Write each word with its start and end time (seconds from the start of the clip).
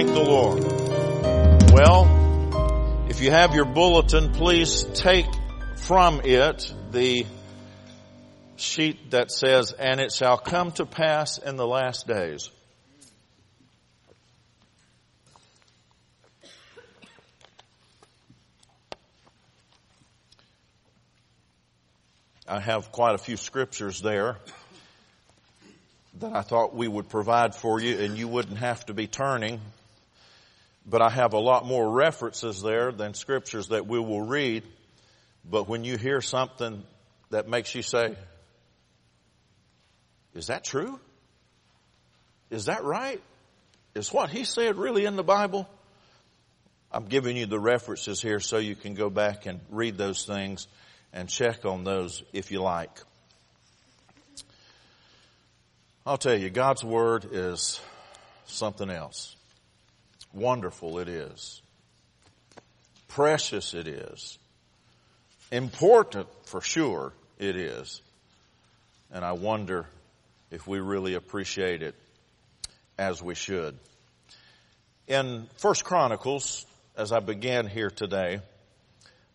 Thank 0.00 0.14
the 0.14 0.22
Lord. 0.22 0.64
Well, 1.74 3.06
if 3.10 3.20
you 3.20 3.30
have 3.32 3.54
your 3.54 3.66
bulletin, 3.66 4.32
please 4.32 4.82
take 4.94 5.26
from 5.76 6.22
it 6.24 6.72
the 6.90 7.26
sheet 8.56 9.10
that 9.10 9.30
says, 9.30 9.72
and 9.72 10.00
it 10.00 10.10
shall 10.10 10.38
come 10.38 10.72
to 10.72 10.86
pass 10.86 11.36
in 11.36 11.56
the 11.56 11.66
last 11.66 12.06
days. 12.06 12.48
I 22.48 22.58
have 22.58 22.90
quite 22.90 23.14
a 23.14 23.18
few 23.18 23.36
scriptures 23.36 24.00
there 24.00 24.38
that 26.20 26.32
I 26.32 26.40
thought 26.40 26.74
we 26.74 26.88
would 26.88 27.10
provide 27.10 27.54
for 27.54 27.78
you 27.82 27.98
and 27.98 28.16
you 28.16 28.28
wouldn't 28.28 28.60
have 28.60 28.86
to 28.86 28.94
be 28.94 29.06
turning. 29.06 29.60
But 30.86 31.02
I 31.02 31.10
have 31.10 31.34
a 31.34 31.38
lot 31.38 31.66
more 31.66 31.90
references 31.90 32.62
there 32.62 32.90
than 32.92 33.14
scriptures 33.14 33.68
that 33.68 33.86
we 33.86 33.98
will 33.98 34.22
read. 34.22 34.64
But 35.44 35.68
when 35.68 35.84
you 35.84 35.96
hear 35.96 36.20
something 36.20 36.82
that 37.30 37.48
makes 37.48 37.74
you 37.74 37.82
say, 37.82 38.16
is 40.34 40.46
that 40.46 40.64
true? 40.64 40.98
Is 42.50 42.66
that 42.66 42.84
right? 42.84 43.20
Is 43.94 44.12
what 44.12 44.30
he 44.30 44.44
said 44.44 44.76
really 44.76 45.04
in 45.04 45.16
the 45.16 45.24
Bible? 45.24 45.68
I'm 46.92 47.06
giving 47.06 47.36
you 47.36 47.46
the 47.46 47.60
references 47.60 48.20
here 48.20 48.40
so 48.40 48.58
you 48.58 48.74
can 48.74 48.94
go 48.94 49.10
back 49.10 49.46
and 49.46 49.60
read 49.70 49.96
those 49.96 50.24
things 50.24 50.66
and 51.12 51.28
check 51.28 51.64
on 51.64 51.84
those 51.84 52.22
if 52.32 52.50
you 52.50 52.62
like. 52.62 52.90
I'll 56.04 56.18
tell 56.18 56.36
you, 56.36 56.50
God's 56.50 56.82
Word 56.82 57.28
is 57.30 57.80
something 58.46 58.90
else. 58.90 59.36
Wonderful 60.32 60.98
it 60.98 61.08
is. 61.08 61.60
Precious 63.08 63.74
it 63.74 63.88
is. 63.88 64.38
Important 65.50 66.28
for 66.44 66.60
sure 66.60 67.12
it 67.38 67.56
is. 67.56 68.00
And 69.12 69.24
I 69.24 69.32
wonder 69.32 69.86
if 70.50 70.66
we 70.66 70.78
really 70.78 71.14
appreciate 71.14 71.82
it 71.82 71.94
as 72.98 73.22
we 73.22 73.34
should. 73.34 73.76
In 75.08 75.48
First 75.56 75.84
Chronicles, 75.84 76.66
as 76.96 77.10
I 77.10 77.18
began 77.18 77.66
here 77.66 77.90
today, 77.90 78.40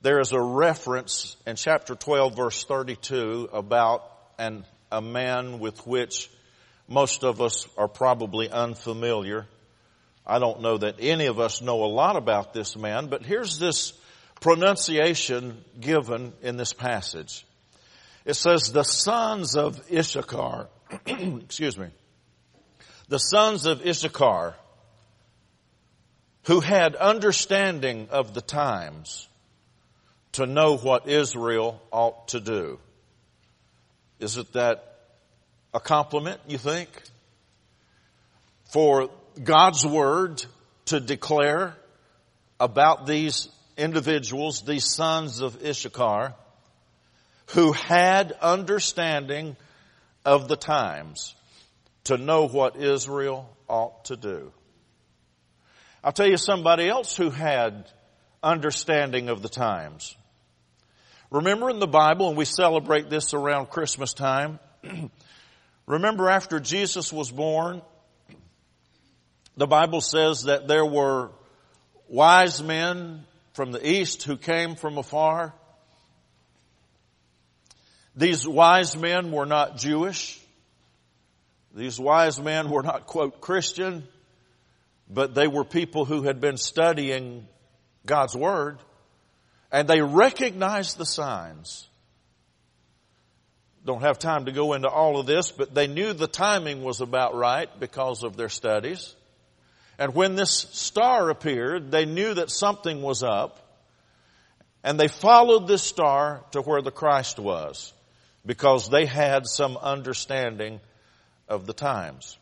there 0.01 0.19
is 0.19 0.31
a 0.31 0.39
reference 0.39 1.35
in 1.45 1.55
chapter 1.55 1.95
12 1.95 2.35
verse 2.35 2.63
32 2.63 3.49
about 3.51 4.09
an, 4.37 4.63
a 4.91 5.01
man 5.01 5.59
with 5.59 5.85
which 5.87 6.29
most 6.87 7.23
of 7.23 7.41
us 7.41 7.67
are 7.77 7.87
probably 7.87 8.49
unfamiliar. 8.49 9.47
I 10.25 10.39
don't 10.39 10.61
know 10.61 10.77
that 10.77 10.95
any 10.99 11.27
of 11.27 11.39
us 11.39 11.61
know 11.61 11.83
a 11.83 11.87
lot 11.87 12.15
about 12.15 12.53
this 12.53 12.75
man, 12.75 13.07
but 13.07 13.23
here's 13.23 13.59
this 13.59 13.93
pronunciation 14.41 15.63
given 15.79 16.33
in 16.41 16.57
this 16.57 16.73
passage. 16.73 17.45
It 18.25 18.33
says, 18.33 18.71
the 18.71 18.83
sons 18.83 19.55
of 19.55 19.79
Issachar, 19.91 20.67
excuse 21.05 21.77
me, 21.77 21.87
the 23.07 23.19
sons 23.19 23.67
of 23.67 23.85
Issachar 23.85 24.55
who 26.45 26.59
had 26.59 26.95
understanding 26.95 28.07
of 28.11 28.33
the 28.33 28.41
times 28.41 29.27
to 30.33 30.45
know 30.45 30.77
what 30.77 31.07
Israel 31.07 31.81
ought 31.91 32.29
to 32.29 32.39
do. 32.39 32.79
Is 34.19 34.37
it 34.37 34.53
that 34.53 34.97
a 35.73 35.79
compliment, 35.79 36.39
you 36.47 36.57
think? 36.57 36.89
For 38.71 39.09
God's 39.43 39.85
word 39.85 40.43
to 40.85 40.99
declare 40.99 41.75
about 42.59 43.05
these 43.05 43.49
individuals, 43.77 44.61
these 44.61 44.85
sons 44.85 45.41
of 45.41 45.63
Issachar, 45.63 46.33
who 47.47 47.73
had 47.73 48.31
understanding 48.41 49.55
of 50.23 50.47
the 50.47 50.55
times 50.55 51.35
to 52.05 52.17
know 52.17 52.47
what 52.47 52.77
Israel 52.77 53.49
ought 53.67 54.05
to 54.05 54.15
do. 54.15 54.51
I'll 56.03 56.11
tell 56.11 56.27
you 56.27 56.37
somebody 56.37 56.87
else 56.87 57.17
who 57.17 57.29
had 57.29 57.89
understanding 58.41 59.29
of 59.29 59.41
the 59.41 59.49
times. 59.49 60.15
Remember 61.31 61.69
in 61.69 61.79
the 61.79 61.87
Bible, 61.87 62.29
and 62.29 62.37
we 62.37 62.45
celebrate 62.45 63.09
this 63.09 63.33
around 63.33 63.69
Christmas 63.69 64.13
time, 64.13 64.59
remember 65.87 66.29
after 66.29 66.59
Jesus 66.59 67.11
was 67.11 67.31
born, 67.31 67.81
the 69.57 69.67
Bible 69.67 70.01
says 70.01 70.43
that 70.43 70.67
there 70.67 70.85
were 70.85 71.31
wise 72.07 72.61
men 72.61 73.25
from 73.53 73.71
the 73.71 73.87
east 73.87 74.23
who 74.23 74.37
came 74.37 74.75
from 74.75 74.97
afar. 74.97 75.53
These 78.15 78.47
wise 78.47 78.95
men 78.97 79.31
were 79.31 79.45
not 79.45 79.77
Jewish. 79.77 80.39
These 81.73 81.99
wise 81.99 82.39
men 82.39 82.69
were 82.69 82.83
not, 82.83 83.05
quote, 83.05 83.41
Christian, 83.41 84.07
but 85.09 85.35
they 85.35 85.47
were 85.47 85.65
people 85.65 86.05
who 86.05 86.23
had 86.23 86.39
been 86.39 86.57
studying 86.57 87.47
God's 88.05 88.35
Word. 88.35 88.79
And 89.71 89.87
they 89.87 90.01
recognized 90.01 90.97
the 90.97 91.05
signs. 91.05 91.87
Don't 93.85 94.01
have 94.01 94.17
time 94.17 94.45
to 94.45 94.51
go 94.51 94.73
into 94.73 94.89
all 94.89 95.19
of 95.19 95.25
this, 95.25 95.51
but 95.51 95.75
they 95.75 95.87
knew 95.87 96.13
the 96.13 96.27
timing 96.27 96.81
was 96.81 97.01
about 97.01 97.35
right 97.35 97.69
because 97.79 98.23
of 98.23 98.35
their 98.37 98.49
studies. 98.49 99.15
And 99.97 100.13
when 100.13 100.35
this 100.35 100.67
star 100.71 101.29
appeared, 101.29 101.91
they 101.91 102.05
knew 102.05 102.33
that 102.33 102.51
something 102.51 103.01
was 103.01 103.23
up. 103.23 103.61
And 104.83 104.99
they 104.99 105.07
followed 105.07 105.67
this 105.67 105.81
star 105.81 106.43
to 106.51 106.61
where 106.61 106.81
the 106.81 106.91
Christ 106.91 107.39
was 107.39 107.93
because 108.45 108.89
they 108.89 109.05
had 109.05 109.47
some 109.47 109.77
understanding 109.77 110.79
of 111.47 111.65
the 111.65 111.73
times. 111.73 112.37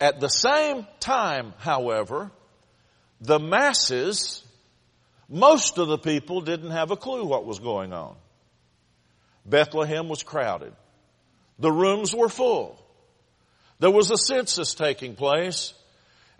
At 0.00 0.20
the 0.20 0.28
same 0.28 0.86
time, 1.00 1.54
however, 1.58 2.30
the 3.20 3.38
masses 3.38 4.44
most 5.32 5.78
of 5.78 5.88
the 5.88 5.96
people 5.96 6.42
didn't 6.42 6.72
have 6.72 6.90
a 6.90 6.96
clue 6.96 7.24
what 7.24 7.46
was 7.46 7.58
going 7.58 7.94
on. 7.94 8.14
Bethlehem 9.46 10.08
was 10.10 10.22
crowded. 10.22 10.74
The 11.58 11.72
rooms 11.72 12.14
were 12.14 12.28
full. 12.28 12.78
There 13.78 13.90
was 13.90 14.10
a 14.10 14.18
census 14.18 14.74
taking 14.74 15.14
place 15.14 15.72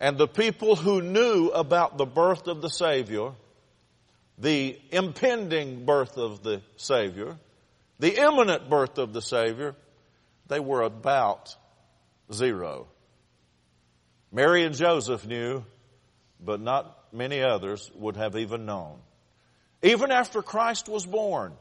and 0.03 0.19
the 0.19 0.27
people 0.27 0.75
who 0.75 1.01
knew 1.01 1.47
about 1.51 1.97
the 1.97 2.05
birth 2.05 2.49
of 2.49 2.61
the 2.61 2.69
Savior, 2.69 3.31
the 4.37 4.77
impending 4.91 5.85
birth 5.87 6.19
of 6.19 6.43
the 6.43 6.61
Savior, 6.77 7.39
the 8.01 8.21
imminent 8.21 8.69
birth 8.69 8.99
of 8.99 9.13
the 9.13 9.23
Savior, 9.23 9.77
they 10.49 10.59
were 10.59 10.83
about 10.83 11.55
zero. 12.33 12.89
Mary 14.33 14.65
and 14.65 14.75
Joseph 14.75 15.25
knew, 15.25 15.65
but 16.41 16.61
not 16.61 16.99
many 17.13 17.41
others 17.41 17.89
would 17.95 18.17
have 18.17 18.35
even 18.35 18.67
known. 18.67 18.99
Even 19.85 20.11
after 20.11 20.43
Christ 20.43 20.89
was 20.89 21.07
born, 21.07 21.53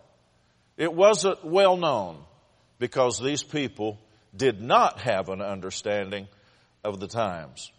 it 0.77 0.91
wasn't 0.91 1.45
well 1.45 1.77
known 1.77 2.17
because 2.79 3.19
these 3.19 3.43
people 3.43 3.99
did 4.35 4.63
not 4.63 4.99
have 5.01 5.29
an 5.29 5.43
understanding 5.43 6.27
of 6.83 6.99
the 6.99 7.07
times. 7.07 7.71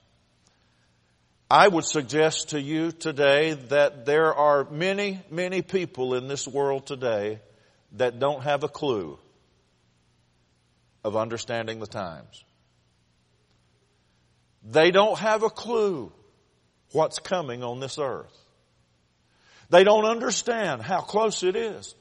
I 1.53 1.69
would 1.69 1.85
suggest 1.85 2.49
to 2.51 2.61
you 2.63 2.93
today 2.93 3.53
that 3.69 4.07
there 4.07 4.33
are 4.33 4.67
many, 4.71 5.21
many 5.31 5.61
people 5.61 6.15
in 6.15 6.27
this 6.27 6.49
world 6.49 6.87
today 6.87 7.41
that 7.99 8.19
don't 8.19 8.43
have 8.43 8.65
a 8.65 8.69
clue 8.69 9.19
of 11.05 11.15
understanding 11.15 11.79
the 11.79 11.87
times. 11.87 12.43
They 14.65 14.91
don't 14.91 15.19
have 15.19 15.43
a 15.43 15.51
clue 15.51 16.11
what's 16.93 17.19
coming 17.19 17.63
on 17.63 17.81
this 17.81 17.99
earth. 17.99 18.35
They 19.69 19.85
don't 19.85 20.07
understand 20.07 20.81
how 20.81 21.03
close 21.03 21.43
it 21.43 21.55
is. 21.55 21.95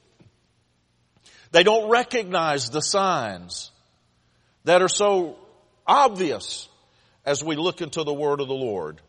They 1.52 1.64
don't 1.64 1.90
recognize 1.90 2.70
the 2.70 2.80
signs 2.80 3.70
that 4.64 4.82
are 4.82 4.88
so 4.88 5.38
obvious 5.86 6.70
as 7.26 7.44
we 7.44 7.58
look 7.58 7.82
into 7.82 8.06
the 8.06 8.14
Word 8.14 8.40
of 8.40 8.48
the 8.48 8.54
Lord. 8.54 9.02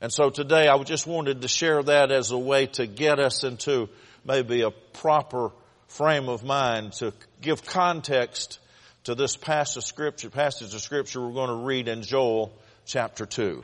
And 0.00 0.10
so 0.10 0.30
today 0.30 0.66
I 0.66 0.82
just 0.82 1.06
wanted 1.06 1.42
to 1.42 1.48
share 1.48 1.82
that 1.82 2.10
as 2.10 2.30
a 2.30 2.38
way 2.38 2.66
to 2.66 2.86
get 2.86 3.18
us 3.18 3.44
into 3.44 3.88
maybe 4.24 4.62
a 4.62 4.70
proper 4.70 5.50
frame 5.88 6.28
of 6.28 6.42
mind 6.42 6.94
to 6.94 7.12
give 7.42 7.64
context 7.66 8.60
to 9.04 9.14
this 9.14 9.36
passage 9.36 9.78
of 9.78 9.84
scripture, 9.84 10.30
passage 10.30 10.72
of 10.72 10.80
scripture 10.80 11.20
we're 11.20 11.34
going 11.34 11.48
to 11.48 11.66
read 11.66 11.88
in 11.88 12.02
Joel 12.02 12.56
chapter 12.86 13.26
2 13.26 13.62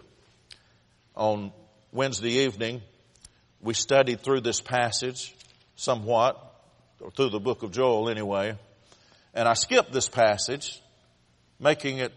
on 1.16 1.52
Wednesday 1.92 2.44
evening, 2.44 2.82
we 3.62 3.72
studied 3.72 4.20
through 4.20 4.42
this 4.42 4.60
passage 4.60 5.34
somewhat, 5.76 6.36
or 7.00 7.10
through 7.10 7.30
the 7.30 7.40
book 7.40 7.62
of 7.62 7.72
Joel 7.72 8.10
anyway, 8.10 8.54
and 9.32 9.48
I 9.48 9.54
skipped 9.54 9.92
this 9.92 10.08
passage, 10.08 10.82
making 11.58 11.98
it 11.98 12.12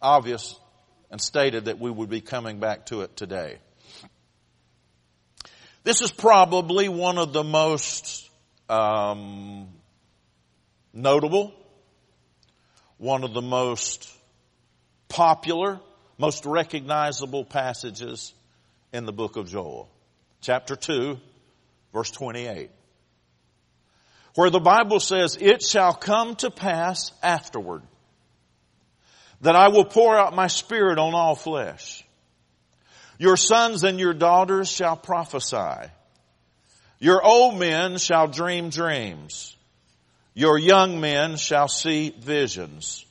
obvious 0.00 0.58
and 1.12 1.20
stated 1.20 1.66
that 1.66 1.78
we 1.78 1.90
would 1.90 2.08
be 2.08 2.22
coming 2.22 2.58
back 2.58 2.86
to 2.86 3.02
it 3.02 3.14
today. 3.16 3.58
This 5.84 6.00
is 6.00 6.10
probably 6.10 6.88
one 6.88 7.18
of 7.18 7.34
the 7.34 7.44
most 7.44 8.30
um, 8.70 9.68
notable, 10.94 11.52
one 12.96 13.24
of 13.24 13.34
the 13.34 13.42
most 13.42 14.10
popular, 15.08 15.80
most 16.16 16.46
recognizable 16.46 17.44
passages 17.44 18.32
in 18.90 19.04
the 19.04 19.12
book 19.12 19.36
of 19.36 19.50
Joel. 19.50 19.90
Chapter 20.40 20.76
2, 20.76 21.18
verse 21.92 22.10
28. 22.10 22.70
Where 24.34 24.48
the 24.48 24.60
Bible 24.60 24.98
says, 24.98 25.36
It 25.38 25.62
shall 25.62 25.92
come 25.92 26.36
to 26.36 26.50
pass 26.50 27.12
afterward 27.22 27.82
that 29.42 29.56
I 29.56 29.68
will 29.68 29.84
pour 29.84 30.16
out 30.16 30.34
my 30.34 30.46
spirit 30.46 30.98
on 30.98 31.14
all 31.14 31.34
flesh. 31.34 32.04
Your 33.18 33.36
sons 33.36 33.84
and 33.84 34.00
your 34.00 34.14
daughters 34.14 34.70
shall 34.70 34.96
prophesy. 34.96 35.90
Your 36.98 37.24
old 37.24 37.58
men 37.58 37.98
shall 37.98 38.28
dream 38.28 38.70
dreams. 38.70 39.56
Your 40.34 40.58
young 40.58 41.00
men 41.00 41.36
shall 41.36 41.68
see 41.68 42.14
visions. 42.18 43.04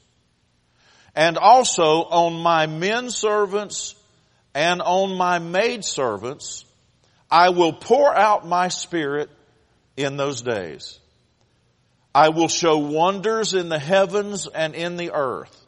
And 1.15 1.37
also 1.37 2.03
on 2.03 2.41
my 2.41 2.65
men 2.67 3.09
servants 3.09 3.95
and 4.53 4.81
on 4.81 5.17
my 5.17 5.39
maid 5.39 5.83
servants, 5.83 6.65
I 7.29 7.49
will 7.49 7.73
pour 7.73 8.15
out 8.15 8.47
my 8.47 8.69
spirit 8.69 9.29
in 9.97 10.17
those 10.17 10.41
days. 10.41 10.99
I 12.13 12.29
will 12.29 12.47
show 12.47 12.77
wonders 12.77 13.53
in 13.53 13.69
the 13.69 13.79
heavens 13.79 14.47
and 14.47 14.75
in 14.75 14.97
the 14.97 15.11
earth, 15.13 15.60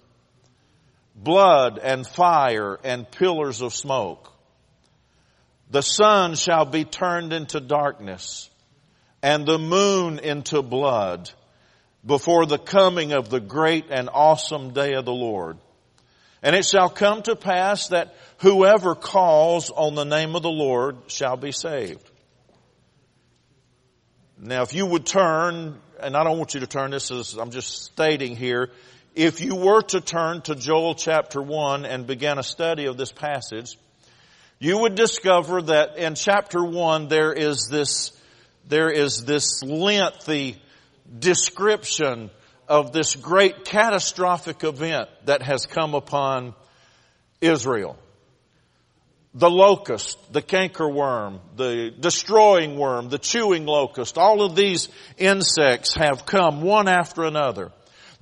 blood 1.15 1.79
and 1.81 2.07
fire 2.07 2.79
and 2.83 3.09
pillars 3.09 3.61
of 3.61 3.73
smoke. 3.73 4.31
The 5.69 5.81
sun 5.81 6.35
shall 6.35 6.65
be 6.65 6.85
turned 6.85 7.33
into 7.33 7.59
darkness 7.59 8.49
and 9.21 9.45
the 9.45 9.57
moon 9.57 10.19
into 10.19 10.61
blood 10.61 11.31
before 12.05 12.45
the 12.45 12.59
coming 12.59 13.13
of 13.13 13.29
the 13.29 13.39
great 13.39 13.85
and 13.89 14.09
awesome 14.11 14.73
day 14.73 14.93
of 14.93 15.05
the 15.05 15.13
Lord. 15.13 15.57
And 16.41 16.55
it 16.55 16.65
shall 16.65 16.89
come 16.89 17.21
to 17.23 17.35
pass 17.35 17.87
that 17.87 18.15
whoever 18.39 18.95
calls 18.95 19.71
on 19.71 19.95
the 19.95 20.03
name 20.03 20.35
of 20.35 20.43
the 20.43 20.51
Lord 20.51 20.97
shall 21.07 21.37
be 21.37 21.53
saved. 21.53 22.09
Now 24.37 24.63
if 24.63 24.73
you 24.73 24.85
would 24.85 25.05
turn, 25.05 25.79
and 26.01 26.17
I 26.17 26.23
don't 26.25 26.37
want 26.37 26.53
you 26.53 26.59
to 26.59 26.67
turn, 26.67 26.91
this 26.91 27.11
is, 27.11 27.35
I'm 27.35 27.51
just 27.51 27.85
stating 27.85 28.35
here, 28.35 28.71
if 29.15 29.41
you 29.41 29.55
were 29.55 29.81
to 29.81 30.01
turn 30.01 30.41
to 30.41 30.55
Joel 30.55 30.95
chapter 30.95 31.41
1 31.41 31.85
and 31.85 32.07
begin 32.07 32.39
a 32.39 32.43
study 32.43 32.85
of 32.85 32.97
this 32.97 33.11
passage, 33.11 33.77
you 34.59 34.79
would 34.79 34.95
discover 34.95 35.61
that 35.63 35.97
in 35.97 36.15
chapter 36.15 36.63
1 36.63 37.09
there 37.09 37.33
is 37.33 37.67
this, 37.69 38.11
there 38.67 38.89
is 38.89 39.23
this 39.25 39.61
lengthy 39.63 40.61
description 41.19 42.31
of 42.67 42.91
this 42.91 43.15
great 43.15 43.65
catastrophic 43.65 44.63
event 44.63 45.09
that 45.25 45.43
has 45.43 45.65
come 45.65 45.93
upon 45.93 46.55
Israel. 47.41 47.97
The 49.35 49.49
locust, 49.49 50.17
the 50.31 50.41
cankerworm, 50.41 51.39
the 51.55 51.91
destroying 51.99 52.77
worm, 52.77 53.09
the 53.09 53.17
chewing 53.17 53.65
locust, 53.65 54.17
all 54.17 54.43
of 54.43 54.55
these 54.55 54.89
insects 55.17 55.95
have 55.95 56.25
come 56.25 56.61
one 56.61 56.87
after 56.87 57.23
another. 57.23 57.71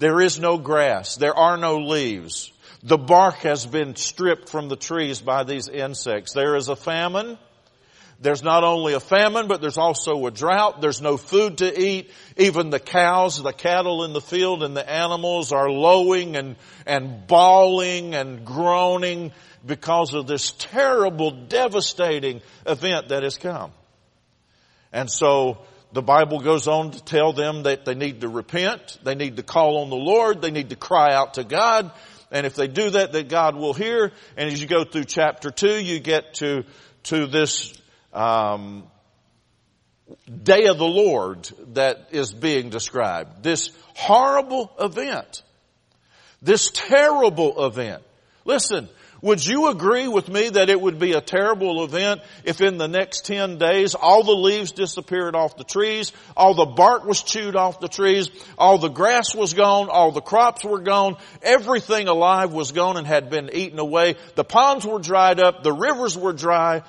There 0.01 0.19
is 0.19 0.39
no 0.39 0.57
grass. 0.57 1.15
There 1.15 1.37
are 1.37 1.57
no 1.57 1.77
leaves. 1.77 2.51
The 2.81 2.97
bark 2.97 3.35
has 3.41 3.67
been 3.67 3.95
stripped 3.95 4.49
from 4.49 4.67
the 4.67 4.75
trees 4.75 5.21
by 5.21 5.43
these 5.43 5.67
insects. 5.67 6.33
There 6.33 6.55
is 6.55 6.69
a 6.69 6.75
famine. 6.75 7.37
There's 8.19 8.41
not 8.41 8.63
only 8.63 8.93
a 8.93 8.99
famine, 8.99 9.47
but 9.47 9.61
there's 9.61 9.77
also 9.77 10.25
a 10.25 10.31
drought. 10.31 10.81
There's 10.81 11.01
no 11.01 11.17
food 11.17 11.59
to 11.59 11.79
eat. 11.79 12.09
Even 12.35 12.71
the 12.71 12.79
cows, 12.79 13.43
the 13.43 13.53
cattle 13.53 14.03
in 14.03 14.13
the 14.13 14.21
field 14.21 14.63
and 14.63 14.75
the 14.75 14.89
animals 14.89 15.51
are 15.51 15.69
lowing 15.69 16.35
and, 16.35 16.55
and 16.87 17.27
bawling 17.27 18.15
and 18.15 18.43
groaning 18.43 19.31
because 19.63 20.15
of 20.15 20.25
this 20.25 20.49
terrible, 20.57 21.29
devastating 21.29 22.41
event 22.65 23.09
that 23.09 23.21
has 23.21 23.37
come. 23.37 23.71
And 24.91 25.11
so 25.11 25.59
the 25.93 26.01
Bible 26.01 26.39
goes 26.39 26.67
on 26.67 26.91
to 26.91 27.03
tell 27.03 27.33
them 27.33 27.63
that 27.63 27.85
they 27.85 27.95
need 27.95 28.21
to 28.21 28.29
repent, 28.29 28.97
they 29.03 29.15
need 29.15 29.37
to 29.37 29.43
call 29.43 29.79
on 29.79 29.89
the 29.89 29.95
Lord, 29.95 30.41
they 30.41 30.51
need 30.51 30.69
to 30.69 30.75
cry 30.75 31.13
out 31.13 31.35
to 31.35 31.43
God, 31.43 31.91
and 32.31 32.45
if 32.45 32.55
they 32.55 32.67
do 32.67 32.91
that, 32.91 33.11
that 33.11 33.27
God 33.27 33.55
will 33.55 33.73
hear. 33.73 34.11
And 34.37 34.49
as 34.49 34.61
you 34.61 34.67
go 34.67 34.85
through 34.85 35.03
chapter 35.03 35.51
two, 35.51 35.75
you 35.75 35.99
get 35.99 36.35
to, 36.35 36.63
to 37.03 37.27
this 37.27 37.73
um, 38.13 38.83
day 40.43 40.67
of 40.67 40.77
the 40.77 40.87
Lord 40.87 41.51
that 41.73 42.07
is 42.11 42.33
being 42.33 42.69
described. 42.69 43.43
This 43.43 43.71
horrible 43.95 44.71
event. 44.79 45.43
This 46.41 46.71
terrible 46.71 47.65
event. 47.65 48.01
Listen, 48.45 48.87
would 49.21 49.45
you 49.45 49.67
agree 49.67 50.07
with 50.07 50.27
me 50.29 50.49
that 50.49 50.69
it 50.69 50.79
would 50.79 50.99
be 50.99 51.13
a 51.13 51.21
terrible 51.21 51.83
event 51.83 52.21
if 52.43 52.59
in 52.61 52.77
the 52.77 52.87
next 52.87 53.25
10 53.25 53.57
days 53.57 53.93
all 53.93 54.23
the 54.23 54.31
leaves 54.31 54.71
disappeared 54.71 55.35
off 55.35 55.57
the 55.57 55.63
trees, 55.63 56.11
all 56.35 56.53
the 56.53 56.65
bark 56.65 57.05
was 57.05 57.21
chewed 57.21 57.55
off 57.55 57.79
the 57.79 57.87
trees, 57.87 58.29
all 58.57 58.77
the 58.77 58.89
grass 58.89 59.35
was 59.35 59.53
gone, 59.53 59.89
all 59.89 60.11
the 60.11 60.21
crops 60.21 60.63
were 60.63 60.81
gone, 60.81 61.17
everything 61.41 62.07
alive 62.07 62.51
was 62.51 62.71
gone 62.71 62.97
and 62.97 63.05
had 63.05 63.29
been 63.29 63.49
eaten 63.53 63.79
away, 63.79 64.15
the 64.35 64.43
ponds 64.43 64.85
were 64.85 64.99
dried 64.99 65.39
up, 65.39 65.63
the 65.63 65.73
rivers 65.73 66.17
were 66.17 66.33
dry, 66.33 66.81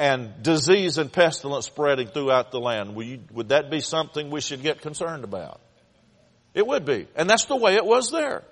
and 0.00 0.42
disease 0.42 0.96
and 0.96 1.12
pestilence 1.12 1.66
spreading 1.66 2.06
throughout 2.06 2.50
the 2.52 2.58
land. 2.58 2.94
Would, 2.94 3.50
that 3.50 3.70
be 3.70 3.80
something 3.80 4.30
we 4.30 4.40
should 4.40 4.62
get 4.62 4.80
concerned 4.80 5.24
about? 5.24 5.60
It 6.54 6.66
would 6.66 6.86
be. 6.86 7.06
And 7.14 7.28
that's 7.28 7.44
the 7.44 7.56
way 7.56 7.74
it 7.74 7.84
was 7.84 8.10
there. 8.10 8.42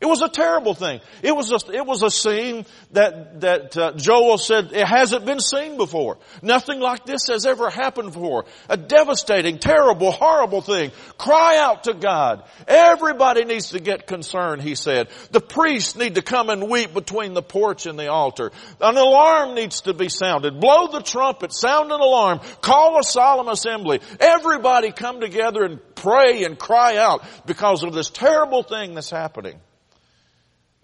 It 0.00 0.06
was 0.06 0.22
a 0.22 0.28
terrible 0.28 0.74
thing. 0.74 1.00
It 1.22 1.36
was 1.36 1.52
a, 1.52 1.72
it 1.72 1.86
was 1.86 2.02
a 2.02 2.10
scene 2.10 2.66
that, 2.92 3.40
that 3.42 3.76
uh, 3.76 3.92
Joel 3.92 4.38
said 4.38 4.72
it 4.72 4.86
hasn't 4.86 5.24
been 5.24 5.38
seen 5.38 5.76
before. 5.76 6.18
Nothing 6.42 6.80
like 6.80 7.06
this 7.06 7.28
has 7.28 7.46
ever 7.46 7.70
happened 7.70 8.12
before. 8.12 8.44
A 8.68 8.76
devastating, 8.76 9.58
terrible, 9.58 10.10
horrible 10.10 10.62
thing. 10.62 10.90
Cry 11.16 11.58
out 11.58 11.84
to 11.84 11.94
God. 11.94 12.42
Everybody 12.66 13.44
needs 13.44 13.70
to 13.70 13.78
get 13.78 14.08
concerned, 14.08 14.62
he 14.62 14.74
said. 14.74 15.08
The 15.30 15.40
priests 15.40 15.94
need 15.94 16.16
to 16.16 16.22
come 16.22 16.50
and 16.50 16.68
weep 16.68 16.92
between 16.92 17.34
the 17.34 17.42
porch 17.42 17.86
and 17.86 17.96
the 17.96 18.08
altar. 18.08 18.50
An 18.80 18.96
alarm 18.96 19.54
needs 19.54 19.82
to 19.82 19.94
be 19.94 20.08
sounded. 20.08 20.60
Blow 20.60 20.88
the 20.88 21.02
trumpet, 21.02 21.52
sound 21.52 21.92
an 21.92 22.00
alarm, 22.00 22.40
call 22.60 22.98
a 22.98 23.04
solemn 23.04 23.48
assembly. 23.48 24.00
Everybody 24.18 24.90
come 24.90 25.20
together 25.20 25.62
and 25.62 25.80
pray 25.94 26.42
and 26.42 26.58
cry 26.58 26.96
out 26.96 27.22
because 27.46 27.84
of 27.84 27.92
this 27.92 28.10
terrible 28.10 28.64
thing 28.64 28.94
that's 28.94 29.10
happening. 29.10 29.60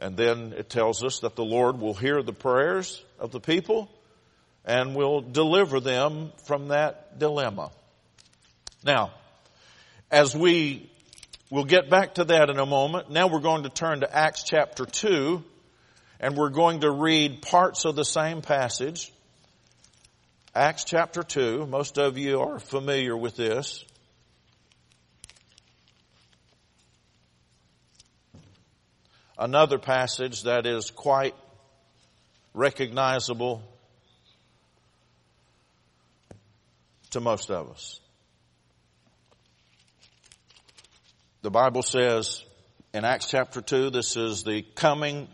And 0.00 0.16
then 0.16 0.54
it 0.56 0.70
tells 0.70 1.04
us 1.04 1.20
that 1.20 1.36
the 1.36 1.44
Lord 1.44 1.78
will 1.78 1.94
hear 1.94 2.22
the 2.22 2.32
prayers 2.32 3.02
of 3.18 3.32
the 3.32 3.40
people 3.40 3.90
and 4.64 4.94
will 4.94 5.20
deliver 5.20 5.78
them 5.78 6.32
from 6.46 6.68
that 6.68 7.18
dilemma. 7.18 7.70
Now, 8.82 9.12
as 10.10 10.34
we 10.34 10.90
will 11.50 11.64
get 11.64 11.90
back 11.90 12.14
to 12.14 12.24
that 12.24 12.48
in 12.48 12.58
a 12.58 12.66
moment, 12.66 13.10
now 13.10 13.26
we're 13.26 13.40
going 13.40 13.64
to 13.64 13.68
turn 13.68 14.00
to 14.00 14.16
Acts 14.16 14.42
chapter 14.42 14.86
2 14.86 15.44
and 16.18 16.36
we're 16.36 16.50
going 16.50 16.80
to 16.80 16.90
read 16.90 17.42
parts 17.42 17.84
of 17.84 17.94
the 17.94 18.04
same 18.04 18.40
passage. 18.40 19.12
Acts 20.54 20.84
chapter 20.84 21.22
2, 21.22 21.66
most 21.66 21.98
of 21.98 22.18
you 22.18 22.40
are 22.40 22.58
familiar 22.58 23.16
with 23.16 23.36
this. 23.36 23.84
Another 29.40 29.78
passage 29.78 30.42
that 30.42 30.66
is 30.66 30.90
quite 30.90 31.34
recognizable 32.52 33.62
to 37.10 37.20
most 37.20 37.50
of 37.50 37.70
us. 37.70 38.00
The 41.40 41.50
Bible 41.50 41.82
says 41.82 42.44
in 42.92 43.06
Acts 43.06 43.30
chapter 43.30 43.62
2, 43.62 43.88
this 43.88 44.14
is 44.14 44.44
the 44.44 44.60
coming 44.74 45.26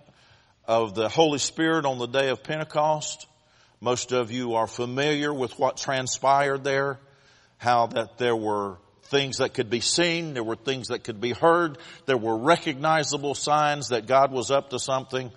of 0.69 0.95
the 0.95 1.09
Holy 1.09 1.41
Spirit 1.41 1.85
on 1.85 1.99
the 1.99 2.07
day 2.07 2.29
of 2.29 2.45
Pentecost. 2.45 3.27
Most 3.81 4.13
of 4.13 4.31
you 4.31 4.55
are 4.55 4.69
familiar 4.69 5.35
with 5.35 5.59
what 5.59 5.79
transpired 5.79 6.63
there, 6.63 7.01
how 7.59 7.89
that 7.89 8.19
there 8.19 8.37
were 8.37 8.77
things 9.07 9.39
that 9.39 9.55
could 9.55 9.71
be 9.71 9.81
seen. 9.81 10.35
There 10.35 10.45
were 10.45 10.57
things 10.57 10.89
that 10.89 11.05
could 11.05 11.21
be 11.21 11.33
heard. 11.33 11.79
There 12.07 12.17
were 12.17 12.37
recognizable 12.37 13.35
signs 13.35 13.89
that 13.89 14.07
God 14.07 14.33
was 14.33 14.51
up 14.51 14.71
to 14.71 14.79
something. 14.79 15.31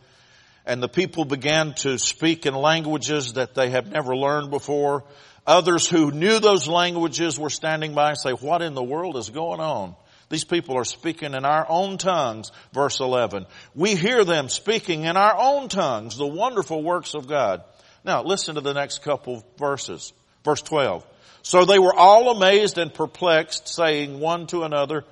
And 0.65 0.83
the 0.83 0.89
people 0.89 1.25
began 1.25 1.73
to 1.75 1.97
speak 1.97 2.45
in 2.45 2.53
languages 2.53 3.33
that 3.33 3.55
they 3.55 3.69
had 3.69 3.91
never 3.91 4.15
learned 4.15 4.51
before. 4.51 5.03
Others 5.47 5.89
who 5.89 6.11
knew 6.11 6.39
those 6.39 6.67
languages 6.67 7.39
were 7.39 7.49
standing 7.49 7.95
by 7.95 8.09
and 8.09 8.19
say, 8.19 8.31
what 8.31 8.61
in 8.61 8.75
the 8.75 8.83
world 8.83 9.17
is 9.17 9.29
going 9.29 9.59
on? 9.59 9.95
These 10.29 10.43
people 10.43 10.77
are 10.77 10.85
speaking 10.85 11.33
in 11.33 11.43
our 11.43 11.65
own 11.67 11.97
tongues, 11.97 12.51
verse 12.71 12.99
11. 12.99 13.47
We 13.73 13.95
hear 13.95 14.23
them 14.23 14.47
speaking 14.47 15.05
in 15.05 15.17
our 15.17 15.35
own 15.35 15.69
tongues, 15.69 16.17
the 16.17 16.27
wonderful 16.27 16.83
works 16.83 17.15
of 17.15 17.27
God. 17.27 17.63
Now 18.03 18.23
listen 18.23 18.55
to 18.55 18.61
the 18.61 18.73
next 18.73 19.01
couple 19.01 19.37
of 19.37 19.43
verses. 19.57 20.13
Verse 20.43 20.61
12. 20.61 21.05
So 21.41 21.65
they 21.65 21.79
were 21.79 21.93
all 21.93 22.31
amazed 22.31 22.77
and 22.77 22.93
perplexed, 22.93 23.67
saying 23.67 24.19
one 24.19 24.47
to 24.47 24.63
another, 24.63 25.05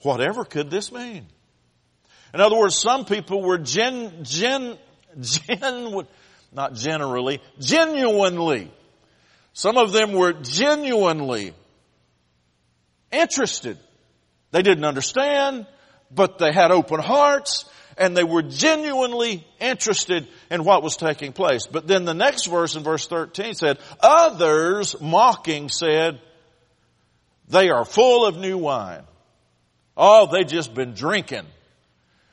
whatever 0.00 0.44
could 0.44 0.70
this 0.70 0.90
mean? 0.90 1.26
In 2.32 2.40
other 2.40 2.56
words, 2.56 2.76
some 2.76 3.04
people 3.04 3.42
were 3.42 3.58
gen, 3.58 4.24
gen, 4.24 4.76
gen, 5.20 6.06
not 6.52 6.74
generally, 6.74 7.40
genuinely. 7.60 8.70
Some 9.52 9.76
of 9.76 9.92
them 9.92 10.12
were 10.12 10.32
genuinely 10.32 11.54
interested. 13.12 13.78
They 14.50 14.62
didn't 14.62 14.84
understand, 14.84 15.66
but 16.10 16.38
they 16.38 16.52
had 16.52 16.70
open 16.70 17.00
hearts 17.00 17.64
and 17.96 18.16
they 18.16 18.24
were 18.24 18.42
genuinely 18.42 19.46
interested 19.60 20.26
in 20.50 20.64
what 20.64 20.82
was 20.82 20.96
taking 20.96 21.32
place. 21.32 21.66
But 21.66 21.86
then 21.86 22.04
the 22.04 22.14
next 22.14 22.46
verse 22.46 22.76
in 22.76 22.82
verse 22.82 23.06
13 23.06 23.54
said, 23.54 23.78
others 24.00 25.00
mocking 25.00 25.68
said, 25.68 26.20
they 27.48 27.70
are 27.70 27.84
full 27.84 28.26
of 28.26 28.36
new 28.36 28.58
wine. 28.58 29.02
Oh, 29.96 30.28
they 30.30 30.44
just 30.44 30.74
been 30.74 30.94
drinking. 30.94 31.46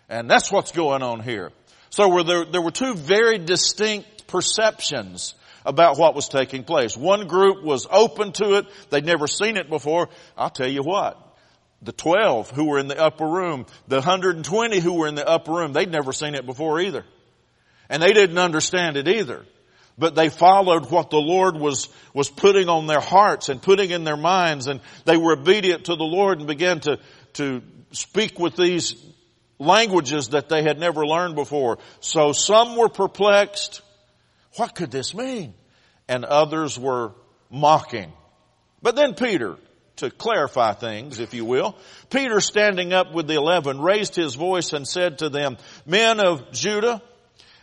And 0.09 0.29
that's 0.29 0.51
what's 0.51 0.71
going 0.71 1.03
on 1.03 1.21
here. 1.21 1.51
So 1.89 2.23
there, 2.23 2.45
there 2.45 2.61
were 2.61 2.71
two 2.71 2.95
very 2.95 3.37
distinct 3.37 4.27
perceptions 4.27 5.35
about 5.65 5.97
what 5.97 6.15
was 6.15 6.27
taking 6.27 6.63
place. 6.63 6.97
One 6.97 7.27
group 7.27 7.63
was 7.63 7.85
open 7.89 8.31
to 8.33 8.55
it. 8.55 8.65
They'd 8.89 9.05
never 9.05 9.27
seen 9.27 9.57
it 9.57 9.69
before. 9.69 10.09
I'll 10.37 10.49
tell 10.49 10.69
you 10.69 10.81
what. 10.81 11.17
The 11.83 11.91
12 11.91 12.51
who 12.51 12.65
were 12.65 12.79
in 12.79 12.87
the 12.87 12.99
upper 12.99 13.27
room, 13.27 13.65
the 13.87 13.97
120 13.97 14.79
who 14.79 14.93
were 14.93 15.07
in 15.07 15.15
the 15.15 15.27
upper 15.27 15.51
room, 15.51 15.73
they'd 15.73 15.91
never 15.91 16.13
seen 16.13 16.35
it 16.35 16.45
before 16.45 16.79
either. 16.79 17.05
And 17.89 18.01
they 18.01 18.13
didn't 18.13 18.37
understand 18.37 18.97
it 18.97 19.07
either. 19.07 19.45
But 19.97 20.15
they 20.15 20.29
followed 20.29 20.89
what 20.89 21.09
the 21.09 21.17
Lord 21.17 21.55
was, 21.55 21.89
was 22.13 22.29
putting 22.29 22.69
on 22.69 22.87
their 22.87 22.99
hearts 22.99 23.49
and 23.49 23.61
putting 23.61 23.91
in 23.91 24.03
their 24.03 24.17
minds 24.17 24.67
and 24.67 24.79
they 25.05 25.17
were 25.17 25.33
obedient 25.33 25.85
to 25.85 25.95
the 25.95 26.03
Lord 26.03 26.37
and 26.39 26.47
began 26.47 26.79
to, 26.81 26.99
to 27.33 27.61
speak 27.91 28.39
with 28.39 28.55
these 28.55 28.95
languages 29.59 30.29
that 30.29 30.49
they 30.49 30.63
had 30.63 30.79
never 30.79 31.05
learned 31.05 31.35
before. 31.35 31.77
So 31.99 32.31
some 32.31 32.75
were 32.75 32.89
perplexed. 32.89 33.81
What 34.55 34.75
could 34.75 34.91
this 34.91 35.13
mean? 35.13 35.53
And 36.07 36.25
others 36.25 36.79
were 36.79 37.13
mocking. 37.49 38.11
But 38.81 38.95
then 38.95 39.13
Peter, 39.13 39.57
to 39.97 40.09
clarify 40.09 40.73
things, 40.73 41.19
if 41.19 41.33
you 41.33 41.45
will, 41.45 41.77
Peter 42.09 42.39
standing 42.39 42.93
up 42.93 43.13
with 43.13 43.27
the 43.27 43.35
eleven 43.35 43.81
raised 43.81 44.15
his 44.15 44.35
voice 44.35 44.73
and 44.73 44.87
said 44.87 45.19
to 45.19 45.29
them, 45.29 45.57
men 45.85 46.19
of 46.19 46.51
Judah 46.51 47.01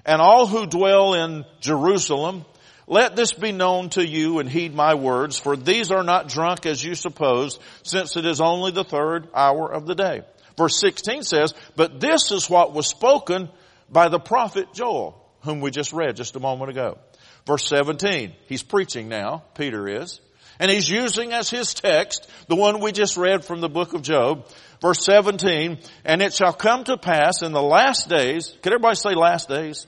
and 0.05 0.21
all 0.21 0.47
who 0.47 0.67
dwell 0.67 1.15
in 1.15 1.45
Jerusalem, 1.61 2.45
let 2.87 3.17
this 3.17 3.33
be 3.33 3.53
known 3.53 3.91
to 3.91 4.07
you 4.07 4.39
and 4.39 4.49
heed 4.49 4.75
my 4.75 4.95
words, 4.95 5.39
for 5.39 5.57
these 5.57 5.91
are 5.91 6.05
not 6.05 6.29
drunk 6.29 6.65
as 6.65 6.83
you 6.83 6.95
suppose, 6.95 7.59
since 7.83 8.17
it 8.17 8.25
is 8.25 8.41
only 8.41 8.73
the 8.73 8.85
third 8.85 9.29
hour 9.35 9.71
of 9.71 9.87
the 9.87 9.95
day. 9.95 10.23
Verse 10.57 10.81
16 10.81 11.23
says, 11.23 11.55
but 11.77 12.01
this 12.01 12.33
is 12.33 12.49
what 12.49 12.73
was 12.73 12.87
spoken 12.87 13.51
by 13.91 14.09
the 14.09 14.19
prophet 14.19 14.73
Joel, 14.73 15.23
whom 15.43 15.61
we 15.61 15.71
just 15.71 15.93
read 15.93 16.17
just 16.17 16.37
a 16.37 16.41
moment 16.41 16.71
ago. 16.71 16.99
Verse 17.47 17.67
17, 17.69 18.33
he's 18.47 18.63
preaching 18.63 19.09
now, 19.09 19.45
Peter 19.55 19.87
is, 19.87 20.21
and 20.59 20.71
he's 20.71 20.89
using 20.89 21.33
as 21.33 21.51
his 21.51 21.75
text 21.75 22.29
the 22.49 22.57
one 22.57 22.81
we 22.81 22.93
just 22.93 23.17
read 23.17 23.45
from 23.45 23.61
the 23.61 23.69
book 23.69 23.95
of 23.95 24.03
Job. 24.03 24.47
Verse 24.81 25.05
17, 25.05 25.79
and 26.05 26.23
it 26.23 26.33
shall 26.33 26.53
come 26.53 26.85
to 26.85 26.97
pass 26.97 27.43
in 27.43 27.53
the 27.53 27.63
last 27.63 28.09
days, 28.09 28.55
can 28.63 28.73
everybody 28.73 28.95
say 28.95 29.15
last 29.15 29.49
days? 29.49 29.87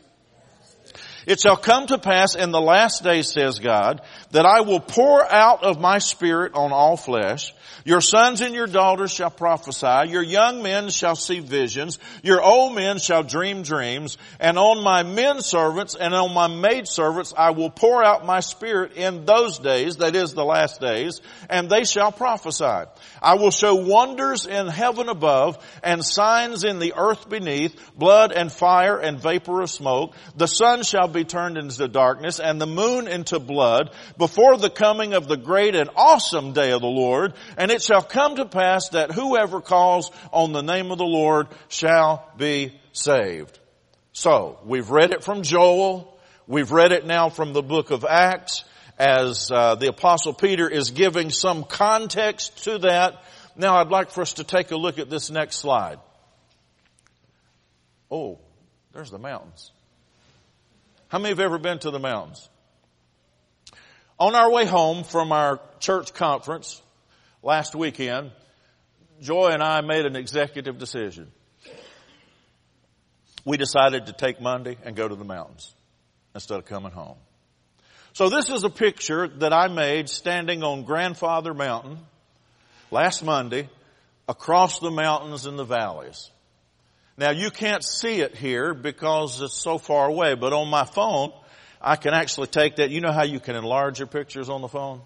It 1.27 1.41
shall 1.41 1.57
come 1.57 1.87
to 1.87 1.99
pass 1.99 2.35
in 2.35 2.51
the 2.51 2.61
last 2.61 3.03
days, 3.03 3.33
says 3.33 3.59
God, 3.59 4.01
that 4.31 4.47
I 4.47 4.63
will 4.63 4.81
pour 4.81 5.31
out 5.31 5.63
of 5.63 5.81
my 5.81 5.99
spirit 5.99 6.55
on 6.55 6.73
all 6.73 6.97
flesh. 6.97 7.53
Your 7.85 8.01
sons 8.01 8.41
and 8.41 8.55
your 8.55 8.67
daughters 8.67 9.11
shall 9.11 9.31
prophesy. 9.31 10.11
Your 10.11 10.23
young 10.23 10.63
men 10.63 10.91
shall 10.91 11.17
see 11.17 11.41
visions. 11.41 11.99
Your 12.23 12.43
old 12.43 12.75
men 12.75 12.99
shall 12.99 13.23
dream 13.23 13.63
dreams. 13.63 14.19
And 14.39 14.59
on 14.59 14.85
my 14.85 15.03
men 15.03 15.41
servants 15.41 15.95
and 15.95 16.15
on 16.15 16.35
my 16.35 16.49
maid 16.49 16.87
servants 16.87 17.33
I 17.37 17.51
will 17.51 17.71
pour 17.71 18.05
out 18.05 18.27
my 18.27 18.41
spirit 18.41 18.93
in 18.95 19.25
those 19.25 19.59
days, 19.59 19.99
that 19.99 20.15
is 20.15 20.35
the 20.35 20.45
last 20.45 20.81
days, 20.81 21.21
and 21.49 21.71
they 21.71 21.85
shall 21.85 22.13
prophesy. 22.13 22.89
I 23.23 23.35
will 23.35 23.51
show 23.51 23.75
wonders 23.75 24.47
in 24.47 24.67
heaven 24.67 25.09
above 25.09 25.59
and 25.83 26.05
signs 26.05 26.65
in 26.65 26.79
the 26.79 26.95
earth 26.97 27.29
beneath, 27.29 27.79
blood 27.97 28.33
and 28.33 28.53
fire 28.53 28.99
and 28.99 29.21
vapor 29.21 29.63
of 29.63 29.71
smoke. 29.71 30.15
The 30.37 30.49
sun 30.49 30.83
shall 30.83 31.09
be 31.11 31.25
turned 31.25 31.59
into 31.59 31.89
darkness 31.89 32.41
and 32.41 32.61
the 32.61 32.67
moon 32.67 33.09
into 33.09 33.39
blood 33.39 33.91
before 34.17 34.57
the 34.57 34.71
coming 34.71 35.15
of 35.15 35.29
the 35.29 35.37
great 35.37 35.75
and 35.75 35.91
awesome 35.97 36.53
day 36.53 36.73
of 36.73 36.81
the 36.81 36.87
Lord. 36.87 37.35
And 37.57 37.71
it 37.71 37.83
shall 37.83 38.03
come 38.03 38.37
to 38.37 38.47
pass 38.47 38.91
that 38.91 39.13
whoever 39.13 39.61
calls 39.61 40.11
on 40.33 40.53
the 40.53 40.63
name 40.63 40.91
of 40.91 40.99
the 40.99 41.05
Lord 41.05 41.49
shall 41.69 42.31
be 42.37 42.79
saved. 42.93 43.59
So, 44.13 44.59
we've 44.65 44.91
read 44.91 45.13
it 45.13 45.23
from 45.23 45.43
Joel. 45.43 46.19
We've 46.47 46.73
read 46.73 46.93
it 46.93 47.07
now 47.07 47.29
from 47.29 47.53
the 47.53 47.63
book 47.63 47.91
of 47.91 48.05
Acts 48.05 48.65
as 48.99 49.51
uh, 49.51 49.77
the 49.77 49.89
apostle 49.89 50.35
Peter 50.35 50.69
is 50.69 50.91
giving 50.91 51.31
some 51.31 51.65
context 51.65 52.65
to 52.65 52.79
that. 52.81 53.25
Now 53.57 53.77
I'd 53.77 53.89
like 53.89 54.11
for 54.11 54.21
us 54.21 54.35
to 54.35 54.45
take 54.45 54.73
a 54.73 54.77
look 54.77 54.99
at 54.99 55.09
this 55.09 55.31
next 55.31 55.57
slide. 55.57 55.99
Oh, 58.11 58.39
there's 58.93 59.11
the 59.11 59.19
mountains. 59.19 59.71
How 61.11 61.19
many 61.19 61.31
have 61.31 61.41
ever 61.41 61.59
been 61.59 61.81
to 61.81 61.91
the 61.91 61.99
mountains? 61.99 62.49
On 64.21 64.37
our 64.37 64.49
way 64.49 64.65
home 64.65 65.03
from 65.03 65.33
our 65.33 65.61
church 65.81 66.15
conference 66.15 66.81
last 67.43 67.75
weekend, 67.75 68.31
Joy 69.21 69.49
and 69.49 69.61
I 69.61 69.81
made 69.81 70.07
an 70.07 70.15
executive 70.15 70.79
decision. 70.79 71.33
We 73.45 73.57
decided 73.57 74.07
to 74.07 74.13
take 74.13 74.41
Monday 74.41 74.79
and 74.85 74.95
go 74.95 75.09
to 75.09 75.17
the 75.17 75.25
mountains 75.25 75.75
instead 76.33 76.59
of 76.59 76.67
coming 76.67 76.93
home. 76.93 77.17
So 78.13 78.29
this 78.29 78.49
is 78.49 78.63
a 78.63 78.71
picture 78.71 79.27
that 79.27 79.53
I 79.53 79.67
made 79.67 80.09
standing 80.09 80.63
on 80.63 80.85
Grandfather 80.85 81.55
Mountain 81.55 81.99
last 82.93 83.25
Monday 83.25 83.69
across 84.29 84.79
the 84.79 84.93
mountains 84.93 85.45
and 85.47 85.59
the 85.59 85.65
valleys. 85.65 86.31
Now 87.17 87.31
you 87.31 87.51
can't 87.51 87.85
see 87.85 88.21
it 88.21 88.37
here 88.37 88.73
because 88.75 89.41
it's 89.43 89.55
so 89.55 89.79
far 89.79 90.09
away, 90.09 90.35
but 90.35 90.53
on 90.53 90.69
my 90.69 90.85
phone, 90.85 91.33
I 91.81 91.97
can 91.97 92.15
actually 92.15 92.49
take 92.49 92.77
that. 92.77 92.91
You 92.91 93.01
know 93.01 93.13
how 93.13 93.25
you 93.25 93.41
can 93.41 93.57
enlarge 93.57 93.99
your 93.99 94.09
pictures 94.09 94.49
on 94.49 94.61
the 94.61 94.69
phone? 94.69 95.03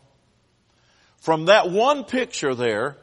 From 1.21 1.47
that 1.47 1.71
one 1.71 2.05
picture 2.05 2.55
there, 2.55 2.97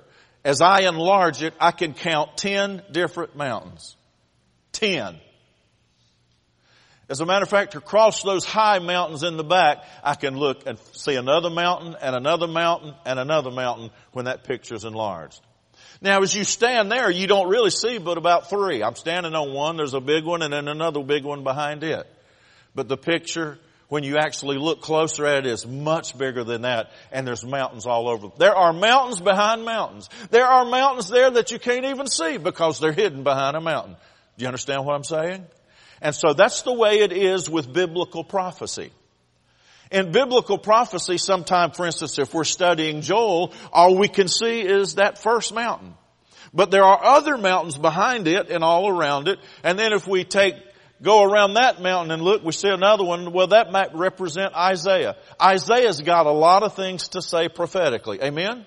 as 0.44 0.62
I 0.62 0.82
enlarge 0.82 1.44
it, 1.44 1.54
I 1.60 1.72
can 1.72 1.94
count 1.94 2.38
10 2.38 2.84
different 2.92 3.36
mountains. 3.36 3.96
10. 4.74 5.20
As 7.10 7.20
a 7.20 7.26
matter 7.26 7.44
of 7.44 7.50
fact, 7.50 7.76
across 7.76 8.24
those 8.24 8.46
high 8.46 8.80
mountains 8.80 9.24
in 9.24 9.36
the 9.36 9.44
back, 9.44 9.84
I 10.04 10.16
can 10.16 10.38
look 10.38 10.66
and 10.66 10.80
see 10.94 11.16
another 11.16 11.50
mountain 11.50 11.96
and 12.02 12.16
another 12.16 12.48
mountain 12.48 12.96
and 13.06 13.20
another 13.20 13.52
mountain 13.52 13.92
when 14.14 14.26
that 14.26 14.46
picture 14.46 14.76
is 14.76 14.86
enlarged. 14.86 15.42
Now 16.00 16.22
as 16.22 16.36
you 16.36 16.44
stand 16.44 16.92
there, 16.92 17.10
you 17.10 17.28
don't 17.28 17.50
really 17.50 17.70
see 17.70 17.98
but 17.98 18.18
about 18.18 18.50
three. 18.50 18.84
I'm 18.84 18.96
standing 18.96 19.36
on 19.36 19.54
one, 19.54 19.78
there's 19.78 19.94
a 19.94 20.00
big 20.00 20.24
one 20.24 20.42
and 20.42 20.54
then 20.54 20.68
another 20.68 21.04
big 21.04 21.24
one 21.24 21.44
behind 21.44 21.84
it. 21.84 22.08
But 22.76 22.88
the 22.88 22.98
picture, 22.98 23.60
when 23.90 24.04
you 24.04 24.18
actually 24.18 24.58
look 24.58 24.82
closer 24.82 25.26
at 25.26 25.46
it, 25.46 25.52
is 25.52 25.68
much 25.68 26.18
bigger 26.18 26.44
than 26.44 26.62
that 26.62 26.92
and 27.12 27.28
there's 27.28 27.44
mountains 27.44 27.86
all 27.86 28.08
over. 28.08 28.30
There 28.38 28.56
are 28.56 28.74
mountains 28.74 29.20
behind 29.20 29.66
mountains. 29.66 30.10
There 30.30 30.46
are 30.46 30.66
mountains 30.66 31.10
there 31.10 31.32
that 31.32 31.52
you 31.52 31.60
can't 31.60 31.86
even 31.86 32.08
see 32.08 32.38
because 32.38 32.80
they're 32.80 32.94
hidden 32.94 33.24
behind 33.24 33.58
a 33.58 33.62
mountain. 33.62 33.96
Do 34.38 34.44
you 34.44 34.48
understand 34.48 34.86
what 34.86 34.96
I'm 34.96 35.04
saying? 35.04 35.46
And 36.02 36.16
so 36.16 36.34
that's 36.34 36.64
the 36.64 36.74
way 36.74 37.00
it 37.00 37.12
is 37.12 37.50
with 37.50 37.72
biblical 37.72 38.24
prophecy. 38.24 38.92
In 39.92 40.12
biblical 40.12 40.58
prophecy, 40.58 41.18
sometime, 41.18 41.72
for 41.72 41.86
instance, 41.86 42.18
if 42.18 42.34
we're 42.34 42.46
studying 42.46 43.02
Joel, 43.02 43.54
all 43.74 43.98
we 43.98 44.08
can 44.08 44.30
see 44.30 44.62
is 44.62 44.96
that 44.96 45.18
first 45.18 45.54
mountain. 45.54 45.96
But 46.54 46.72
there 46.72 46.84
are 46.84 47.04
other 47.04 47.38
mountains 47.38 47.78
behind 47.78 48.28
it 48.28 48.50
and 48.50 48.64
all 48.64 48.90
around 48.90 49.28
it. 49.28 49.40
And 49.64 49.78
then 49.78 49.94
if 49.94 50.08
we 50.08 50.24
take, 50.24 50.56
go 51.02 51.24
around 51.24 51.56
that 51.56 51.82
mountain 51.82 52.12
and 52.12 52.22
look, 52.22 52.44
we 52.44 52.54
see 52.54 52.70
another 52.70 53.04
one. 53.04 53.34
Well, 53.34 53.48
that 53.48 53.72
might 53.72 53.94
represent 53.94 54.54
Isaiah. 54.54 55.18
Isaiah's 55.42 56.00
got 56.02 56.26
a 56.26 56.32
lot 56.32 56.64
of 56.64 56.76
things 56.76 57.10
to 57.10 57.22
say 57.22 57.50
prophetically. 57.50 58.22
Amen? 58.22 58.66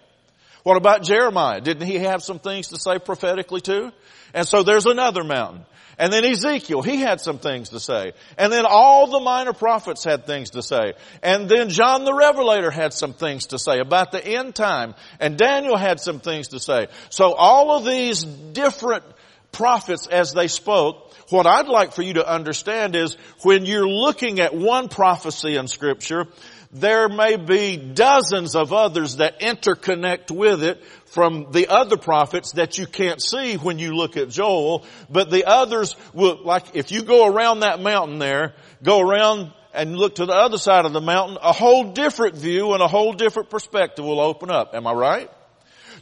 What 0.62 0.76
about 0.76 1.02
Jeremiah? 1.02 1.60
Didn't 1.60 1.86
he 1.86 1.96
have 1.96 2.22
some 2.22 2.38
things 2.38 2.68
to 2.68 2.78
say 2.78 2.98
prophetically 2.98 3.60
too? 3.60 3.92
And 4.32 4.48
so 4.48 4.62
there's 4.62 4.86
another 4.86 5.22
mountain. 5.22 5.66
And 5.98 6.12
then 6.12 6.24
Ezekiel, 6.24 6.82
he 6.82 6.96
had 6.96 7.20
some 7.20 7.38
things 7.38 7.70
to 7.70 7.80
say. 7.80 8.12
And 8.36 8.52
then 8.52 8.64
all 8.66 9.06
the 9.06 9.20
minor 9.20 9.52
prophets 9.52 10.04
had 10.04 10.26
things 10.26 10.50
to 10.50 10.62
say. 10.62 10.94
And 11.22 11.48
then 11.48 11.68
John 11.68 12.04
the 12.04 12.14
Revelator 12.14 12.70
had 12.70 12.92
some 12.92 13.12
things 13.12 13.46
to 13.48 13.58
say 13.58 13.78
about 13.78 14.12
the 14.12 14.24
end 14.24 14.54
time. 14.54 14.94
And 15.20 15.36
Daniel 15.36 15.76
had 15.76 16.00
some 16.00 16.20
things 16.20 16.48
to 16.48 16.60
say. 16.60 16.88
So 17.10 17.34
all 17.34 17.76
of 17.76 17.84
these 17.84 18.24
different 18.24 19.04
prophets 19.52 20.06
as 20.06 20.32
they 20.32 20.48
spoke, 20.48 21.12
what 21.30 21.46
I'd 21.46 21.68
like 21.68 21.92
for 21.92 22.02
you 22.02 22.14
to 22.14 22.28
understand 22.28 22.94
is 22.96 23.16
when 23.42 23.64
you're 23.64 23.88
looking 23.88 24.40
at 24.40 24.54
one 24.54 24.88
prophecy 24.88 25.56
in 25.56 25.68
scripture, 25.68 26.26
there 26.74 27.08
may 27.08 27.36
be 27.36 27.76
dozens 27.76 28.56
of 28.56 28.72
others 28.72 29.16
that 29.16 29.40
interconnect 29.40 30.32
with 30.32 30.64
it 30.64 30.82
from 31.06 31.52
the 31.52 31.68
other 31.68 31.96
prophets 31.96 32.52
that 32.52 32.78
you 32.78 32.86
can't 32.86 33.22
see 33.22 33.54
when 33.54 33.78
you 33.78 33.94
look 33.94 34.16
at 34.16 34.28
Joel, 34.28 34.84
but 35.08 35.30
the 35.30 35.44
others 35.44 35.94
will, 36.12 36.42
like 36.44 36.74
if 36.74 36.90
you 36.90 37.02
go 37.02 37.26
around 37.26 37.60
that 37.60 37.80
mountain 37.80 38.18
there, 38.18 38.54
go 38.82 39.00
around 39.00 39.52
and 39.72 39.96
look 39.96 40.16
to 40.16 40.26
the 40.26 40.32
other 40.32 40.58
side 40.58 40.84
of 40.84 40.92
the 40.92 41.00
mountain, 41.00 41.38
a 41.40 41.52
whole 41.52 41.92
different 41.92 42.36
view 42.36 42.72
and 42.72 42.82
a 42.82 42.88
whole 42.88 43.12
different 43.12 43.50
perspective 43.50 44.04
will 44.04 44.20
open 44.20 44.50
up. 44.50 44.74
Am 44.74 44.86
I 44.86 44.92
right? 44.92 45.30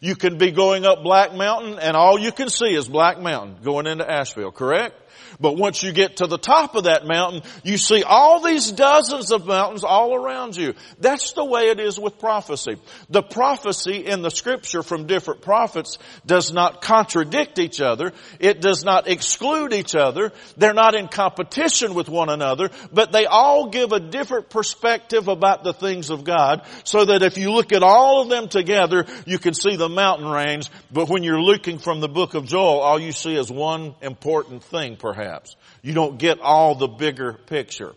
You 0.03 0.17
can 0.17 0.37
be 0.37 0.51
going 0.51 0.85
up 0.85 1.05
Black 1.05 1.33
Mountain 1.33 1.79
and 1.79 1.97
all 1.97 2.19
you 2.19 2.33
can 2.33 2.49
see 2.49 2.75
is 2.75 2.89
Black 2.89 3.21
Mountain 3.21 3.59
going 3.63 3.87
into 3.87 4.05
Asheville, 4.11 4.51
correct? 4.51 4.97
But 5.41 5.57
once 5.57 5.83
you 5.83 5.93
get 5.93 6.17
to 6.17 6.27
the 6.27 6.39
top 6.39 6.75
of 6.75 6.85
that 6.85 7.07
mountain, 7.07 7.43
you 7.65 7.77
see 7.77 8.03
all 8.03 8.41
these 8.41 8.71
dozens 8.71 9.33
of 9.33 9.47
mountains 9.47 9.85
all 9.85 10.15
around 10.15 10.57
you. 10.57 10.75
That's 10.99 11.33
the 11.33 11.45
way 11.45 11.71
it 11.71 11.81
is 11.81 11.99
with 11.99 12.19
prophecy. 12.19 12.77
The 13.09 13.23
prophecy 13.23 14.07
in 14.07 14.23
the 14.23 14.31
scripture 14.31 14.83
from 14.83 15.07
different 15.07 15.43
prophets 15.43 15.99
does 16.27 16.53
not 16.53 16.83
contradict 16.83 17.59
each 17.59 17.81
other. 17.81 18.13
It 18.39 18.61
does 18.61 18.85
not 18.85 19.09
exclude 19.09 19.73
each 19.73 19.95
other. 19.95 20.33
They're 20.57 20.75
not 20.75 20.95
in 20.95 21.09
competition 21.09 21.95
with 21.95 22.09
one 22.09 22.29
another, 22.29 22.71
but 22.93 23.13
they 23.13 23.27
all 23.27 23.69
give 23.69 23.93
a 23.93 24.01
different 24.01 24.51
perspective 24.51 25.29
about 25.29 25.65
the 25.65 25.73
things 25.73 26.11
of 26.11 26.25
God 26.25 26.65
so 26.85 27.05
that 27.05 27.23
if 27.23 27.39
you 27.39 27.53
look 27.53 27.73
at 27.73 27.83
all 27.83 28.23
of 28.23 28.29
them 28.29 28.49
together, 28.49 29.07
you 29.27 29.39
can 29.39 29.55
see 29.55 29.77
the 29.77 29.89
mountain 29.93 30.29
range, 30.29 30.71
but 30.91 31.09
when 31.09 31.23
you're 31.23 31.41
looking 31.41 31.79
from 31.79 32.01
the 32.01 32.09
book 32.09 32.35
of 32.35 32.47
Joel, 32.47 32.81
all 32.81 32.99
you 32.99 33.13
see 33.13 33.37
is 33.37 33.51
one 33.51 33.95
important 34.01 34.65
thing 34.65 34.97
perhaps. 34.97 35.57
You 35.83 35.95
don't 35.95 36.19
get 36.19 36.41
all 36.41 36.75
the 36.75 36.89
bigger 36.89 37.35
picture. 37.35 37.95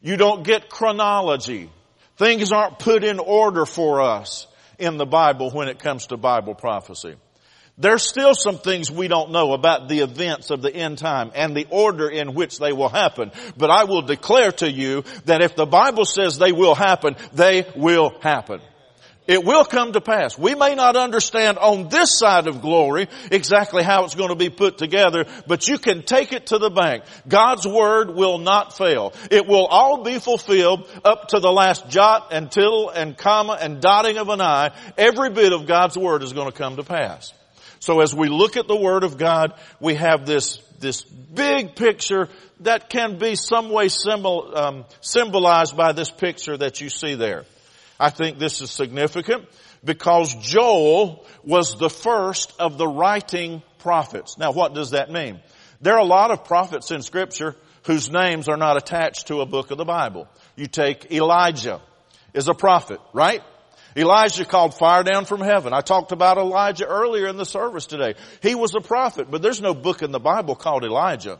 You 0.00 0.16
don't 0.16 0.44
get 0.44 0.68
chronology. 0.68 1.70
Things 2.16 2.52
aren't 2.52 2.78
put 2.78 3.04
in 3.04 3.18
order 3.18 3.66
for 3.66 4.00
us 4.00 4.46
in 4.78 4.96
the 4.96 5.06
Bible 5.06 5.50
when 5.50 5.68
it 5.68 5.78
comes 5.78 6.06
to 6.06 6.16
Bible 6.16 6.54
prophecy. 6.54 7.16
There's 7.80 8.02
still 8.02 8.34
some 8.34 8.58
things 8.58 8.90
we 8.90 9.06
don't 9.06 9.30
know 9.30 9.52
about 9.52 9.88
the 9.88 10.00
events 10.00 10.50
of 10.50 10.62
the 10.62 10.74
end 10.74 10.98
time 10.98 11.30
and 11.36 11.56
the 11.56 11.68
order 11.70 12.08
in 12.08 12.34
which 12.34 12.58
they 12.58 12.72
will 12.72 12.88
happen. 12.88 13.30
But 13.56 13.70
I 13.70 13.84
will 13.84 14.02
declare 14.02 14.50
to 14.52 14.70
you 14.70 15.04
that 15.26 15.42
if 15.42 15.54
the 15.54 15.66
Bible 15.66 16.04
says 16.04 16.38
they 16.38 16.50
will 16.50 16.74
happen, 16.74 17.14
they 17.32 17.66
will 17.76 18.18
happen. 18.20 18.60
It 19.28 19.44
will 19.44 19.66
come 19.66 19.92
to 19.92 20.00
pass. 20.00 20.38
We 20.38 20.54
may 20.54 20.74
not 20.74 20.96
understand 20.96 21.58
on 21.58 21.88
this 21.88 22.18
side 22.18 22.46
of 22.46 22.62
glory 22.62 23.08
exactly 23.30 23.82
how 23.82 24.04
it's 24.04 24.14
going 24.14 24.30
to 24.30 24.34
be 24.34 24.48
put 24.48 24.78
together, 24.78 25.26
but 25.46 25.68
you 25.68 25.76
can 25.76 26.02
take 26.02 26.32
it 26.32 26.46
to 26.46 26.56
the 26.56 26.70
bank. 26.70 27.04
God's 27.28 27.66
word 27.66 28.14
will 28.14 28.38
not 28.38 28.74
fail. 28.74 29.12
It 29.30 29.46
will 29.46 29.66
all 29.66 30.02
be 30.02 30.18
fulfilled 30.18 30.88
up 31.04 31.28
to 31.28 31.40
the 31.40 31.52
last 31.52 31.90
jot 31.90 32.28
and 32.32 32.50
tittle 32.50 32.88
and 32.88 33.18
comma 33.18 33.58
and 33.60 33.82
dotting 33.82 34.16
of 34.16 34.30
an 34.30 34.40
I. 34.40 34.70
Every 34.96 35.28
bit 35.28 35.52
of 35.52 35.66
God's 35.66 35.98
word 35.98 36.22
is 36.22 36.32
going 36.32 36.50
to 36.50 36.56
come 36.56 36.76
to 36.76 36.82
pass. 36.82 37.34
So 37.80 38.00
as 38.00 38.14
we 38.14 38.28
look 38.28 38.56
at 38.56 38.66
the 38.66 38.76
word 38.76 39.04
of 39.04 39.18
God, 39.18 39.52
we 39.78 39.94
have 39.96 40.24
this, 40.24 40.56
this 40.80 41.02
big 41.02 41.76
picture 41.76 42.30
that 42.60 42.88
can 42.88 43.18
be 43.18 43.36
some 43.36 43.68
way 43.68 43.88
symbol, 43.88 44.56
um, 44.56 44.84
symbolized 45.02 45.76
by 45.76 45.92
this 45.92 46.10
picture 46.10 46.56
that 46.56 46.80
you 46.80 46.88
see 46.88 47.14
there. 47.14 47.44
I 47.98 48.10
think 48.10 48.38
this 48.38 48.60
is 48.60 48.70
significant 48.70 49.46
because 49.84 50.34
Joel 50.34 51.26
was 51.44 51.76
the 51.76 51.90
first 51.90 52.52
of 52.58 52.78
the 52.78 52.86
writing 52.86 53.62
prophets. 53.78 54.38
Now 54.38 54.52
what 54.52 54.74
does 54.74 54.90
that 54.90 55.10
mean? 55.10 55.40
There 55.80 55.94
are 55.94 56.00
a 56.00 56.04
lot 56.04 56.30
of 56.30 56.44
prophets 56.44 56.90
in 56.90 57.02
scripture 57.02 57.56
whose 57.84 58.10
names 58.10 58.48
are 58.48 58.56
not 58.56 58.76
attached 58.76 59.28
to 59.28 59.40
a 59.40 59.46
book 59.46 59.70
of 59.70 59.78
the 59.78 59.84
Bible. 59.84 60.28
You 60.56 60.66
take 60.66 61.10
Elijah 61.10 61.80
is 62.34 62.48
a 62.48 62.54
prophet, 62.54 63.00
right? 63.12 63.42
Elijah 63.96 64.44
called 64.44 64.74
fire 64.74 65.02
down 65.02 65.24
from 65.24 65.40
heaven. 65.40 65.72
I 65.72 65.80
talked 65.80 66.12
about 66.12 66.38
Elijah 66.38 66.86
earlier 66.86 67.26
in 67.26 67.36
the 67.36 67.46
service 67.46 67.86
today. 67.86 68.14
He 68.42 68.54
was 68.54 68.74
a 68.74 68.80
prophet, 68.80 69.28
but 69.30 69.42
there's 69.42 69.60
no 69.60 69.74
book 69.74 70.02
in 70.02 70.12
the 70.12 70.20
Bible 70.20 70.54
called 70.54 70.84
Elijah. 70.84 71.38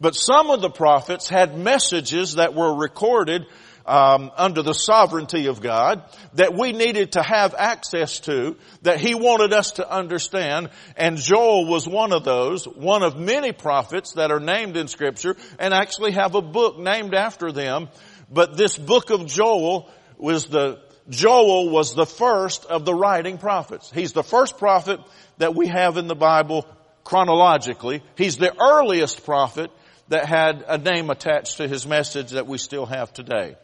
But 0.00 0.14
some 0.14 0.50
of 0.50 0.60
the 0.60 0.70
prophets 0.70 1.28
had 1.28 1.58
messages 1.58 2.34
that 2.34 2.54
were 2.54 2.72
recorded 2.74 3.46
um, 3.88 4.30
under 4.36 4.62
the 4.62 4.74
sovereignty 4.74 5.46
of 5.46 5.62
God 5.62 6.02
that 6.34 6.54
we 6.54 6.72
needed 6.72 7.12
to 7.12 7.22
have 7.22 7.54
access 7.54 8.20
to, 8.20 8.56
that 8.82 9.00
He 9.00 9.14
wanted 9.14 9.54
us 9.54 9.72
to 9.72 9.90
understand, 9.90 10.68
and 10.96 11.16
Joel 11.16 11.66
was 11.66 11.88
one 11.88 12.12
of 12.12 12.22
those, 12.22 12.68
one 12.68 13.02
of 13.02 13.18
many 13.18 13.52
prophets 13.52 14.12
that 14.14 14.30
are 14.30 14.40
named 14.40 14.76
in 14.76 14.88
Scripture, 14.88 15.36
and 15.58 15.72
actually 15.72 16.12
have 16.12 16.34
a 16.34 16.42
book 16.42 16.78
named 16.78 17.14
after 17.14 17.50
them. 17.50 17.88
But 18.30 18.58
this 18.58 18.76
book 18.76 19.08
of 19.08 19.26
Joel 19.26 19.90
was 20.18 20.46
the 20.46 20.80
Joel 21.08 21.70
was 21.70 21.94
the 21.94 22.04
first 22.04 22.66
of 22.66 22.84
the 22.84 22.92
writing 22.92 23.38
prophets. 23.38 23.90
He's 23.90 24.12
the 24.12 24.22
first 24.22 24.58
prophet 24.58 25.00
that 25.38 25.54
we 25.54 25.68
have 25.68 25.96
in 25.96 26.06
the 26.06 26.14
Bible 26.14 26.66
chronologically. 27.04 28.02
He's 28.16 28.36
the 28.36 28.54
earliest 28.60 29.24
prophet 29.24 29.70
that 30.08 30.26
had 30.26 30.62
a 30.68 30.76
name 30.76 31.08
attached 31.08 31.56
to 31.56 31.66
his 31.66 31.86
message 31.86 32.32
that 32.32 32.46
we 32.46 32.58
still 32.58 32.84
have 32.84 33.14
today. 33.14 33.56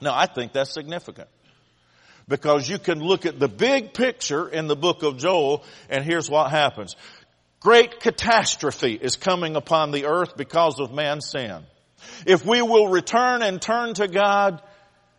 Now 0.00 0.14
I 0.14 0.26
think 0.26 0.52
that's 0.52 0.72
significant. 0.72 1.28
Because 2.28 2.68
you 2.68 2.78
can 2.78 3.00
look 3.00 3.24
at 3.24 3.38
the 3.38 3.48
big 3.48 3.94
picture 3.94 4.48
in 4.48 4.66
the 4.66 4.76
book 4.76 5.02
of 5.02 5.16
Joel 5.16 5.64
and 5.88 6.04
here's 6.04 6.28
what 6.28 6.50
happens. 6.50 6.96
Great 7.60 8.00
catastrophe 8.00 8.94
is 8.94 9.16
coming 9.16 9.56
upon 9.56 9.90
the 9.90 10.06
earth 10.06 10.36
because 10.36 10.78
of 10.78 10.92
man's 10.92 11.30
sin. 11.30 11.62
If 12.26 12.44
we 12.44 12.62
will 12.62 12.88
return 12.88 13.42
and 13.42 13.60
turn 13.60 13.94
to 13.94 14.08
God, 14.08 14.62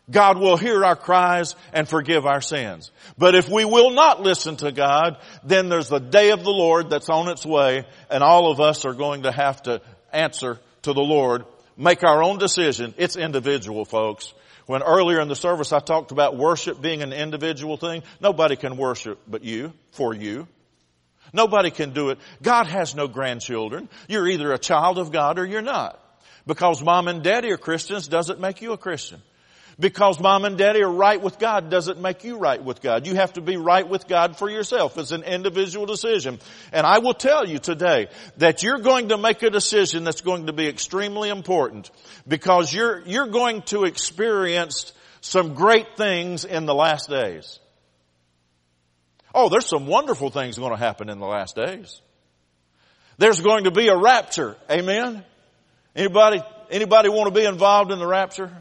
God 0.10 0.38
will 0.38 0.56
hear 0.56 0.86
our 0.86 0.96
cries 0.96 1.56
and 1.74 1.88
forgive 1.88 2.26
our 2.26 2.40
sins. 2.40 2.92
But 3.18 3.36
if 3.36 3.50
we 3.50 3.66
will 3.66 3.92
not 3.92 4.22
listen 4.22 4.56
to 4.58 4.72
God, 4.72 5.18
then 5.44 5.68
there's 5.68 5.90
the 5.90 6.00
day 6.00 6.32
of 6.32 6.44
the 6.44 6.52
Lord 6.52 6.90
that's 6.90 7.10
on 7.10 7.28
its 7.28 7.46
way 7.46 7.86
and 8.10 8.24
all 8.24 8.50
of 8.52 8.60
us 8.60 8.86
are 8.86 8.94
going 8.94 9.24
to 9.24 9.32
have 9.32 9.62
to 9.64 9.82
answer 10.14 10.60
to 10.84 10.94
the 10.94 11.02
Lord, 11.02 11.46
make 11.76 12.04
our 12.04 12.24
own 12.24 12.38
decision. 12.38 12.94
It's 12.98 13.18
individual 13.18 13.84
folks. 13.84 14.34
When 14.68 14.84
earlier 14.84 15.22
in 15.22 15.30
the 15.30 15.36
service 15.36 15.72
I 15.72 15.80
talked 15.80 16.12
about 16.12 16.38
worship 16.38 16.82
being 16.82 17.02
an 17.02 17.14
individual 17.14 17.78
thing, 17.78 18.04
nobody 18.20 18.58
can 18.58 18.78
worship 18.78 19.20
but 19.26 19.44
you, 19.44 19.74
for 19.92 20.14
you. 20.14 20.48
Nobody 21.34 21.72
can 21.72 21.92
do 21.94 22.10
it. 22.10 22.20
God 22.42 22.68
has 22.68 22.94
no 22.94 23.08
grandchildren. 23.08 23.90
You're 24.08 24.28
either 24.28 24.52
a 24.52 24.58
child 24.58 24.98
of 25.00 25.12
God 25.12 25.40
or 25.40 25.46
you're 25.46 25.62
not. 25.62 26.00
Because 26.46 26.82
mom 26.82 27.08
and 27.08 27.24
daddy 27.24 27.52
are 27.52 27.58
Christians 27.58 28.08
doesn't 28.08 28.40
make 28.40 28.62
you 28.62 28.74
a 28.74 28.78
Christian. 28.78 29.22
Because 29.80 30.20
mom 30.20 30.44
and 30.46 30.58
daddy 30.58 30.82
are 30.82 30.92
right 30.92 31.22
with 31.22 31.38
God 31.38 31.70
doesn't 31.70 32.02
make 32.02 32.24
you 32.24 32.38
right 32.38 32.64
with 32.64 32.82
God. 32.82 33.06
You 33.06 33.14
have 33.14 33.34
to 33.34 33.42
be 33.42 33.58
right 33.58 33.88
with 33.88 34.08
God 34.08 34.36
for 34.36 34.50
yourself. 34.50 34.98
It's 34.98 35.12
an 35.12 35.22
individual 35.22 35.86
decision. 35.86 36.40
And 36.72 36.86
I 36.88 36.98
will 36.98 37.14
tell 37.14 37.48
you 37.48 37.60
today 37.60 38.08
that 38.38 38.64
you're 38.64 38.80
going 38.80 39.10
to 39.10 39.20
make 39.20 39.44
a 39.44 39.52
decision 39.52 40.04
that's 40.04 40.22
going 40.22 40.48
to 40.48 40.54
be 40.54 40.68
extremely 40.68 41.30
important 41.30 41.92
because 42.28 42.74
you're, 42.74 43.04
you're 43.06 43.28
going 43.28 43.62
to 43.64 43.84
experience 43.84 44.94
some 45.22 45.54
great 45.54 45.96
things 45.96 46.44
in 46.44 46.66
the 46.66 46.74
last 46.74 47.08
days. 47.08 47.60
Oh, 49.36 49.50
there's 49.50 49.68
some 49.68 49.86
wonderful 49.86 50.32
things 50.32 50.58
going 50.58 50.72
to 50.72 50.80
happen 50.80 51.08
in 51.10 51.20
the 51.20 51.28
last 51.28 51.56
days. 51.56 52.02
There's 53.20 53.42
going 53.42 53.66
to 53.66 53.72
be 53.72 53.90
a 53.90 53.98
rapture. 53.98 54.56
Amen. 54.72 55.24
Anybody, 55.96 56.42
anybody 56.72 57.10
want 57.10 57.32
to 57.32 57.40
be 57.40 57.46
involved 57.46 57.92
in 57.92 58.00
the 58.00 58.08
rapture? 58.08 58.52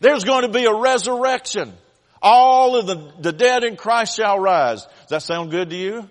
There's 0.00 0.24
going 0.24 0.42
to 0.42 0.48
be 0.48 0.64
a 0.64 0.74
resurrection. 0.74 1.72
All 2.20 2.76
of 2.76 2.86
the, 2.86 3.12
the 3.20 3.32
dead 3.32 3.64
in 3.64 3.76
Christ 3.76 4.16
shall 4.16 4.38
rise. 4.38 4.84
Does 4.84 5.08
that 5.10 5.22
sound 5.22 5.50
good 5.50 5.70
to 5.70 5.76
you? 5.76 6.08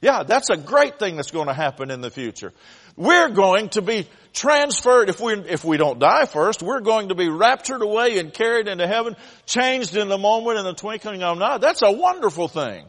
Yeah, 0.00 0.22
that's 0.22 0.50
a 0.50 0.56
great 0.56 0.98
thing 0.98 1.16
that's 1.16 1.30
going 1.30 1.48
to 1.48 1.54
happen 1.54 1.90
in 1.90 2.00
the 2.00 2.10
future. 2.10 2.52
We're 2.96 3.30
going 3.30 3.68
to 3.70 3.82
be 3.82 4.08
transferred, 4.32 5.08
if 5.08 5.20
we, 5.20 5.34
if 5.34 5.64
we 5.64 5.76
don't 5.76 5.98
die 5.98 6.26
first, 6.26 6.62
we're 6.62 6.80
going 6.80 7.08
to 7.08 7.14
be 7.14 7.28
raptured 7.28 7.82
away 7.82 8.18
and 8.18 8.32
carried 8.32 8.68
into 8.68 8.86
heaven, 8.86 9.16
changed 9.46 9.96
in 9.96 10.08
the 10.08 10.18
moment 10.18 10.58
in 10.58 10.64
the 10.64 10.74
twinkling 10.74 11.22
of 11.22 11.36
an 11.36 11.42
eye. 11.42 11.58
That's 11.58 11.82
a 11.82 11.92
wonderful 11.92 12.48
thing. 12.48 12.84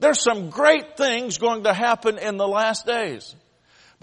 There's 0.00 0.20
some 0.20 0.50
great 0.50 0.96
things 0.96 1.38
going 1.38 1.64
to 1.64 1.72
happen 1.72 2.18
in 2.18 2.36
the 2.36 2.48
last 2.48 2.86
days. 2.86 3.34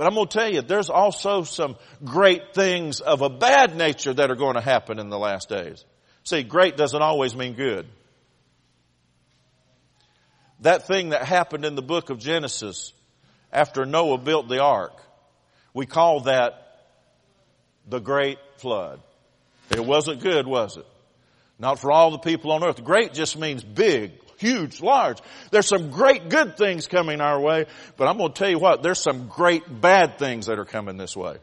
But 0.01 0.07
I'm 0.07 0.15
going 0.15 0.29
to 0.29 0.33
tell 0.35 0.51
you, 0.51 0.63
there's 0.63 0.89
also 0.89 1.43
some 1.43 1.75
great 2.03 2.55
things 2.55 3.01
of 3.01 3.21
a 3.21 3.29
bad 3.29 3.75
nature 3.75 4.11
that 4.11 4.31
are 4.31 4.35
going 4.35 4.55
to 4.55 4.61
happen 4.61 4.97
in 4.97 5.09
the 5.11 5.19
last 5.19 5.47
days. 5.47 5.85
See, 6.23 6.41
great 6.41 6.75
doesn't 6.75 7.03
always 7.03 7.35
mean 7.35 7.53
good. 7.53 7.85
That 10.61 10.87
thing 10.87 11.09
that 11.09 11.23
happened 11.23 11.65
in 11.65 11.75
the 11.75 11.83
book 11.83 12.09
of 12.09 12.17
Genesis 12.17 12.93
after 13.53 13.85
Noah 13.85 14.17
built 14.17 14.49
the 14.49 14.63
ark, 14.63 14.99
We 15.75 15.85
call 15.85 16.21
that 16.21 16.87
the 17.87 17.99
great 17.99 18.39
flood. 18.57 19.01
It 19.69 19.85
wasn't 19.85 20.21
good, 20.21 20.47
was 20.47 20.77
it? 20.77 20.87
Not 21.59 21.77
for 21.77 21.91
all 21.91 22.09
the 22.09 22.17
people 22.17 22.53
on 22.53 22.63
earth. 22.63 22.83
Great 22.83 23.13
just 23.13 23.37
means 23.37 23.63
big, 23.63 24.13
huge, 24.41 24.81
large. 24.81 25.19
There's 25.51 25.67
some 25.67 25.91
great 25.91 26.27
good 26.29 26.57
things 26.57 26.87
coming 26.87 27.21
our 27.21 27.39
way, 27.39 27.67
but 27.95 28.07
I'm 28.07 28.17
going 28.17 28.33
to 28.33 28.37
tell 28.37 28.49
you 28.49 28.59
what, 28.59 28.83
there's 28.83 28.99
some 28.99 29.27
great 29.27 29.63
bad 29.81 30.17
things 30.17 30.47
that 30.47 30.59
are 30.59 30.65
coming 30.65 30.97
this 30.97 31.15
way. 31.15 31.37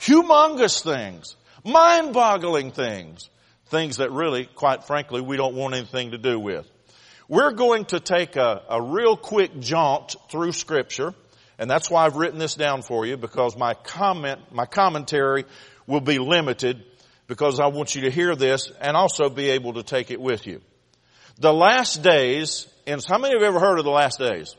Humongous 0.00 0.82
things. 0.82 1.34
Mind-boggling 1.64 2.72
things. 2.72 3.30
Things 3.68 3.96
that 3.96 4.12
really, 4.12 4.46
quite 4.46 4.84
frankly, 4.84 5.20
we 5.20 5.36
don't 5.36 5.56
want 5.56 5.74
anything 5.74 6.12
to 6.12 6.18
do 6.18 6.38
with. 6.38 6.70
We're 7.28 7.52
going 7.52 7.86
to 7.86 7.98
take 7.98 8.36
a, 8.36 8.62
a 8.68 8.80
real 8.80 9.16
quick 9.16 9.58
jaunt 9.58 10.14
through 10.30 10.52
scripture, 10.52 11.14
and 11.58 11.68
that's 11.68 11.90
why 11.90 12.06
I've 12.06 12.14
written 12.14 12.38
this 12.38 12.54
down 12.54 12.82
for 12.82 13.04
you, 13.04 13.16
because 13.16 13.56
my 13.56 13.74
comment, 13.74 14.52
my 14.52 14.66
commentary 14.66 15.44
will 15.88 16.02
be 16.02 16.20
limited, 16.20 16.84
because 17.26 17.58
I 17.58 17.66
want 17.66 17.96
you 17.96 18.02
to 18.02 18.10
hear 18.10 18.36
this 18.36 18.70
and 18.80 18.96
also 18.96 19.28
be 19.28 19.50
able 19.50 19.72
to 19.72 19.82
take 19.82 20.12
it 20.12 20.20
with 20.20 20.46
you. 20.46 20.60
The 21.38 21.52
last 21.52 22.02
days, 22.02 22.66
and 22.86 23.04
how 23.06 23.18
many 23.18 23.34
have 23.34 23.42
ever 23.42 23.60
heard 23.60 23.78
of 23.78 23.84
the 23.84 23.90
last 23.90 24.18
days? 24.18 24.54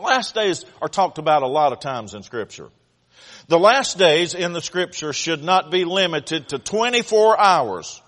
Last 0.00 0.34
days 0.34 0.64
are 0.80 0.88
talked 0.88 1.18
about 1.18 1.42
a 1.42 1.48
lot 1.48 1.72
of 1.72 1.80
times 1.80 2.14
in 2.14 2.22
scripture. 2.22 2.70
The 3.48 3.58
last 3.58 3.98
days 3.98 4.34
in 4.34 4.52
the 4.52 4.62
scripture 4.62 5.12
should 5.12 5.42
not 5.42 5.70
be 5.70 5.84
limited 5.84 6.50
to 6.50 6.58
24 6.58 7.38
hours. 7.38 8.00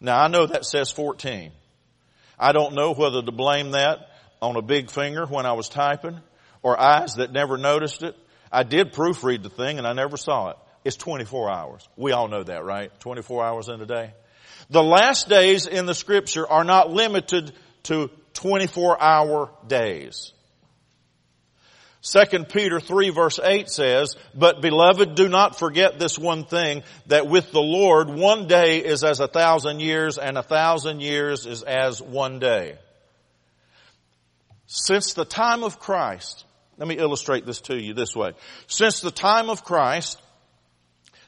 Now 0.00 0.18
I 0.18 0.28
know 0.28 0.46
that 0.46 0.64
says 0.64 0.90
14. 0.90 1.52
I 2.38 2.52
don't 2.52 2.74
know 2.74 2.94
whether 2.94 3.22
to 3.22 3.32
blame 3.32 3.72
that 3.72 4.08
on 4.40 4.56
a 4.56 4.62
big 4.62 4.90
finger 4.90 5.26
when 5.26 5.44
I 5.44 5.52
was 5.52 5.68
typing 5.68 6.18
or 6.62 6.80
eyes 6.80 7.16
that 7.16 7.32
never 7.32 7.58
noticed 7.58 8.02
it. 8.02 8.16
I 8.50 8.62
did 8.62 8.92
proofread 8.92 9.42
the 9.42 9.50
thing 9.50 9.78
and 9.78 9.86
I 9.86 9.92
never 9.92 10.16
saw 10.16 10.50
it. 10.50 10.56
It's 10.84 10.96
24 10.96 11.50
hours. 11.50 11.86
We 11.96 12.12
all 12.12 12.28
know 12.28 12.42
that, 12.42 12.64
right? 12.64 12.90
24 13.00 13.44
hours 13.44 13.68
in 13.68 13.80
a 13.82 13.86
day. 13.86 14.14
The 14.68 14.82
last 14.82 15.28
days 15.28 15.66
in 15.66 15.86
the 15.86 15.94
scripture 15.94 16.46
are 16.46 16.64
not 16.64 16.90
limited 16.90 17.52
to 17.84 18.10
24 18.34 19.00
hour 19.00 19.50
days. 19.66 20.32
2 22.02 22.44
Peter 22.44 22.80
3 22.80 23.10
verse 23.10 23.38
8 23.42 23.68
says, 23.68 24.16
But 24.34 24.62
beloved, 24.62 25.14
do 25.14 25.28
not 25.28 25.58
forget 25.58 25.98
this 25.98 26.18
one 26.18 26.44
thing, 26.44 26.82
that 27.06 27.26
with 27.26 27.52
the 27.52 27.60
Lord 27.60 28.08
one 28.08 28.46
day 28.46 28.78
is 28.78 29.04
as 29.04 29.20
a 29.20 29.28
thousand 29.28 29.80
years 29.80 30.16
and 30.16 30.38
a 30.38 30.42
thousand 30.42 31.00
years 31.00 31.44
is 31.44 31.62
as 31.62 32.00
one 32.00 32.38
day. 32.38 32.78
Since 34.66 35.12
the 35.12 35.26
time 35.26 35.62
of 35.62 35.78
Christ, 35.78 36.44
let 36.78 36.88
me 36.88 36.96
illustrate 36.96 37.44
this 37.44 37.60
to 37.62 37.76
you 37.76 37.92
this 37.92 38.16
way. 38.16 38.32
Since 38.66 39.00
the 39.00 39.10
time 39.10 39.50
of 39.50 39.64
Christ, 39.64 40.22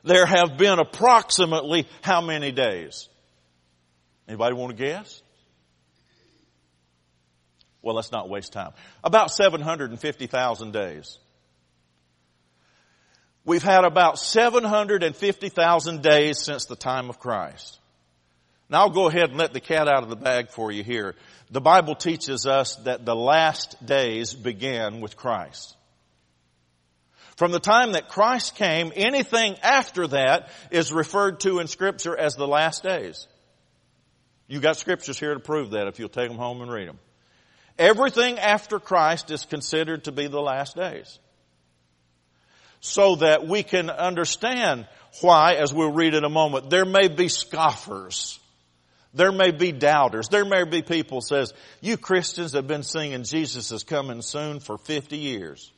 there 0.05 0.25
have 0.25 0.57
been 0.57 0.79
approximately 0.79 1.87
how 2.01 2.23
many 2.23 2.51
days? 2.51 3.09
Anybody 4.29 4.55
want 4.55 4.77
to 4.77 4.83
guess? 4.83 5.23
Well, 7.83 7.97
let's 7.97 8.13
not 8.13 8.29
waste 8.29 8.53
time. 8.53 8.73
About 9.03 9.31
750,000 9.31 10.73
days. 10.73 11.19
We've 13.45 13.63
had 13.63 13.85
about 13.85 14.21
750,000 14.21 16.03
days 16.03 16.39
since 16.39 16.67
the 16.67 16.77
time 16.77 17.11
of 17.11 17.19
Christ. 17.19 17.81
Now 18.71 18.83
I'll 18.83 18.91
go 18.91 19.09
ahead 19.09 19.31
and 19.31 19.39
let 19.39 19.53
the 19.53 19.61
cat 19.61 19.89
out 19.89 20.05
of 20.05 20.09
the 20.09 20.17
bag 20.17 20.51
for 20.51 20.71
you 20.71 20.85
here. 20.85 21.17
The 21.51 21.61
Bible 21.61 21.97
teaches 21.97 22.47
us 22.47 22.77
that 22.85 23.05
the 23.05 23.17
last 23.17 23.85
days 23.85 24.33
began 24.33 25.01
with 25.01 25.17
Christ. 25.17 25.77
From 27.37 27.51
the 27.51 27.61
time 27.61 27.93
that 27.93 28.09
Christ 28.09 28.55
came, 28.55 28.93
anything 28.95 29.57
after 29.63 30.07
that 30.07 30.51
is 30.71 30.93
referred 30.93 31.41
to 31.41 31.59
in 31.59 31.67
scripture 31.67 32.17
as 32.17 32.37
the 32.37 32.47
last 32.47 32.85
days. 32.85 33.27
You 34.49 34.61
got 34.61 34.77
scriptures 34.77 35.19
here 35.19 35.35
to 35.35 35.41
prove 35.41 35.71
that 35.71 35.87
if 35.87 35.99
you'll 35.99 36.09
take 36.09 36.29
them 36.29 36.39
home 36.39 36.61
and 36.61 36.71
read 36.71 36.89
them. 36.89 36.99
Everything 37.79 38.39
after 38.39 38.79
Christ 38.79 39.31
is 39.31 39.45
considered 39.45 40.05
to 40.05 40.13
be 40.13 40.27
the 40.27 40.41
last 40.41 40.77
days. 40.77 41.19
So 42.81 43.17
that 43.17 43.47
we 43.47 43.63
can 43.63 43.91
understand 43.91 44.87
why, 45.21 45.55
as 45.55 45.73
we'll 45.73 45.93
read 45.93 46.15
in 46.15 46.25
a 46.25 46.29
moment, 46.29 46.69
there 46.69 46.85
may 46.85 47.09
be 47.09 47.29
scoffers. 47.29 48.39
There 49.15 49.33
may 49.33 49.51
be 49.51 49.73
doubters. 49.73 50.29
There 50.29 50.45
may 50.45 50.65
be 50.65 50.83
people 50.83 51.21
says, 51.21 51.53
you 51.81 51.97
Christians 51.97 52.53
have 52.53 52.67
been 52.67 52.83
singing 52.83 53.25
Jesus 53.25 53.71
is 53.71 53.85
coming 53.85 54.23
soon 54.23 54.61
for 54.61 54.79
50 54.79 55.17
years. 55.17 55.71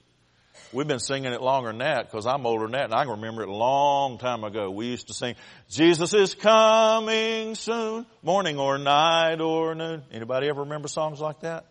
We've 0.74 0.88
been 0.88 0.98
singing 0.98 1.32
it 1.32 1.40
longer 1.40 1.70
than 1.70 1.78
that 1.78 2.10
because 2.10 2.26
I'm 2.26 2.44
older 2.44 2.64
than 2.64 2.72
that 2.72 2.86
and 2.86 2.94
I 2.94 3.04
can 3.04 3.12
remember 3.12 3.42
it 3.42 3.48
a 3.48 3.54
long 3.54 4.18
time 4.18 4.42
ago. 4.42 4.72
We 4.72 4.86
used 4.86 5.06
to 5.06 5.14
sing, 5.14 5.36
Jesus 5.70 6.12
is 6.12 6.34
coming 6.34 7.54
soon, 7.54 8.06
morning 8.24 8.58
or 8.58 8.76
night 8.76 9.40
or 9.40 9.76
noon. 9.76 10.02
Anybody 10.10 10.48
ever 10.48 10.62
remember 10.62 10.88
songs 10.88 11.20
like 11.20 11.40
that? 11.40 11.66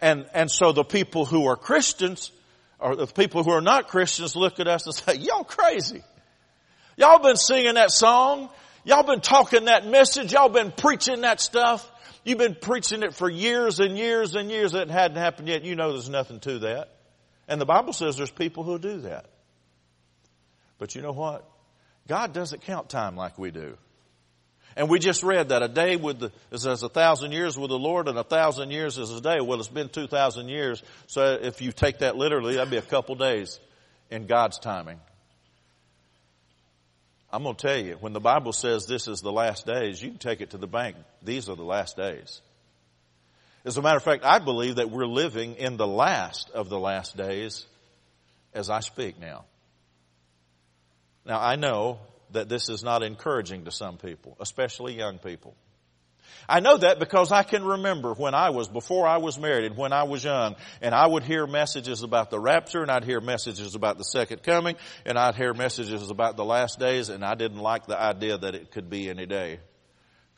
And, 0.00 0.26
and 0.34 0.48
so 0.48 0.70
the 0.70 0.84
people 0.84 1.24
who 1.24 1.46
are 1.46 1.56
Christians, 1.56 2.30
or 2.78 2.94
the 2.94 3.08
people 3.08 3.42
who 3.42 3.50
are 3.50 3.60
not 3.60 3.88
Christians 3.88 4.36
look 4.36 4.60
at 4.60 4.68
us 4.68 4.86
and 4.86 4.94
say, 4.94 5.16
y'all 5.16 5.42
crazy. 5.42 6.04
Y'all 6.96 7.18
been 7.18 7.34
singing 7.34 7.74
that 7.74 7.90
song. 7.90 8.50
Y'all 8.84 9.02
been 9.02 9.20
talking 9.20 9.64
that 9.64 9.84
message. 9.84 10.32
Y'all 10.32 10.48
been 10.48 10.70
preaching 10.70 11.22
that 11.22 11.40
stuff. 11.40 11.90
You've 12.24 12.38
been 12.38 12.54
preaching 12.54 13.02
it 13.02 13.16
for 13.16 13.28
years 13.28 13.80
and 13.80 13.98
years 13.98 14.36
and 14.36 14.48
years. 14.48 14.74
It 14.74 14.90
hadn't 14.90 15.16
happened 15.16 15.48
yet. 15.48 15.64
You 15.64 15.74
know 15.74 15.90
there's 15.90 16.08
nothing 16.08 16.38
to 16.40 16.60
that. 16.60 16.90
And 17.48 17.60
the 17.60 17.66
Bible 17.66 17.92
says 17.92 18.16
there's 18.16 18.30
people 18.30 18.62
who 18.62 18.78
do 18.78 19.00
that. 19.00 19.26
But 20.78 20.94
you 20.94 21.02
know 21.02 21.12
what? 21.12 21.48
God 22.06 22.32
doesn't 22.32 22.62
count 22.62 22.88
time 22.88 23.16
like 23.16 23.38
we 23.38 23.50
do. 23.50 23.76
And 24.76 24.88
we 24.88 24.98
just 24.98 25.22
read 25.24 25.48
that 25.48 25.62
a 25.62 25.68
day 25.68 25.96
with 25.96 26.20
the, 26.20 26.32
is 26.52 26.66
as 26.66 26.82
a 26.82 26.88
thousand 26.88 27.32
years 27.32 27.58
with 27.58 27.70
the 27.70 27.78
Lord 27.78 28.06
and 28.06 28.16
a 28.16 28.22
thousand 28.22 28.70
years 28.70 28.96
is 28.96 29.10
a 29.10 29.20
day. 29.20 29.40
Well, 29.40 29.58
it's 29.58 29.68
been 29.68 29.88
two 29.88 30.06
thousand 30.06 30.48
years. 30.50 30.82
So 31.08 31.38
if 31.42 31.60
you 31.60 31.72
take 31.72 31.98
that 31.98 32.16
literally, 32.16 32.54
that'd 32.54 32.70
be 32.70 32.76
a 32.76 32.82
couple 32.82 33.16
days 33.16 33.58
in 34.10 34.26
God's 34.26 34.58
timing. 34.58 35.00
I'm 37.32 37.42
going 37.42 37.56
to 37.56 37.66
tell 37.66 37.76
you, 37.76 37.96
when 38.00 38.12
the 38.12 38.20
Bible 38.20 38.52
says 38.52 38.86
this 38.86 39.08
is 39.08 39.20
the 39.20 39.32
last 39.32 39.66
days, 39.66 40.00
you 40.00 40.10
can 40.10 40.18
take 40.18 40.40
it 40.40 40.50
to 40.50 40.58
the 40.58 40.66
bank. 40.66 40.96
These 41.22 41.48
are 41.48 41.56
the 41.56 41.64
last 41.64 41.96
days. 41.96 42.40
As 43.68 43.76
a 43.76 43.82
matter 43.82 43.98
of 43.98 44.02
fact, 44.02 44.24
I 44.24 44.38
believe 44.38 44.76
that 44.76 44.90
we're 44.90 45.04
living 45.04 45.56
in 45.56 45.76
the 45.76 45.86
last 45.86 46.48
of 46.54 46.70
the 46.70 46.78
last 46.78 47.18
days 47.18 47.66
as 48.54 48.70
I 48.70 48.80
speak 48.80 49.20
now. 49.20 49.44
Now 51.26 51.38
I 51.38 51.56
know 51.56 51.98
that 52.30 52.48
this 52.48 52.70
is 52.70 52.82
not 52.82 53.02
encouraging 53.02 53.66
to 53.66 53.70
some 53.70 53.98
people, 53.98 54.38
especially 54.40 54.94
young 54.96 55.18
people. 55.18 55.54
I 56.48 56.60
know 56.60 56.78
that 56.78 56.98
because 56.98 57.30
I 57.30 57.42
can 57.42 57.62
remember 57.62 58.14
when 58.14 58.34
I 58.34 58.48
was, 58.48 58.68
before 58.68 59.06
I 59.06 59.18
was 59.18 59.38
married 59.38 59.66
and 59.66 59.76
when 59.76 59.92
I 59.92 60.04
was 60.04 60.24
young, 60.24 60.56
and 60.80 60.94
I 60.94 61.06
would 61.06 61.24
hear 61.24 61.46
messages 61.46 62.02
about 62.02 62.30
the 62.30 62.40
rapture 62.40 62.80
and 62.80 62.90
I'd 62.90 63.04
hear 63.04 63.20
messages 63.20 63.74
about 63.74 63.98
the 63.98 64.04
second 64.04 64.42
coming 64.42 64.76
and 65.04 65.18
I'd 65.18 65.34
hear 65.34 65.52
messages 65.52 66.08
about 66.08 66.38
the 66.38 66.44
last 66.44 66.78
days 66.78 67.10
and 67.10 67.22
I 67.22 67.34
didn't 67.34 67.60
like 67.60 67.84
the 67.84 68.00
idea 68.00 68.38
that 68.38 68.54
it 68.54 68.70
could 68.70 68.88
be 68.88 69.10
any 69.10 69.26
day. 69.26 69.60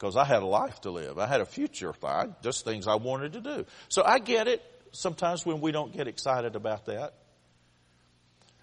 Because 0.00 0.16
I 0.16 0.24
had 0.24 0.42
a 0.42 0.46
life 0.46 0.80
to 0.82 0.90
live. 0.90 1.18
I 1.18 1.26
had 1.26 1.42
a 1.42 1.44
future, 1.44 1.92
fine, 1.92 2.34
just 2.42 2.64
things 2.64 2.86
I 2.86 2.94
wanted 2.94 3.34
to 3.34 3.42
do. 3.42 3.66
So 3.90 4.02
I 4.02 4.18
get 4.18 4.48
it 4.48 4.62
sometimes 4.92 5.44
when 5.44 5.60
we 5.60 5.72
don't 5.72 5.92
get 5.92 6.08
excited 6.08 6.56
about 6.56 6.86
that. 6.86 7.12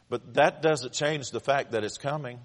But 0.10 0.34
that 0.34 0.64
doesn't 0.64 0.94
change 0.94 1.30
the 1.30 1.40
fact 1.40 1.74
that 1.74 1.84
it's 1.84 2.00
coming. 2.00 2.40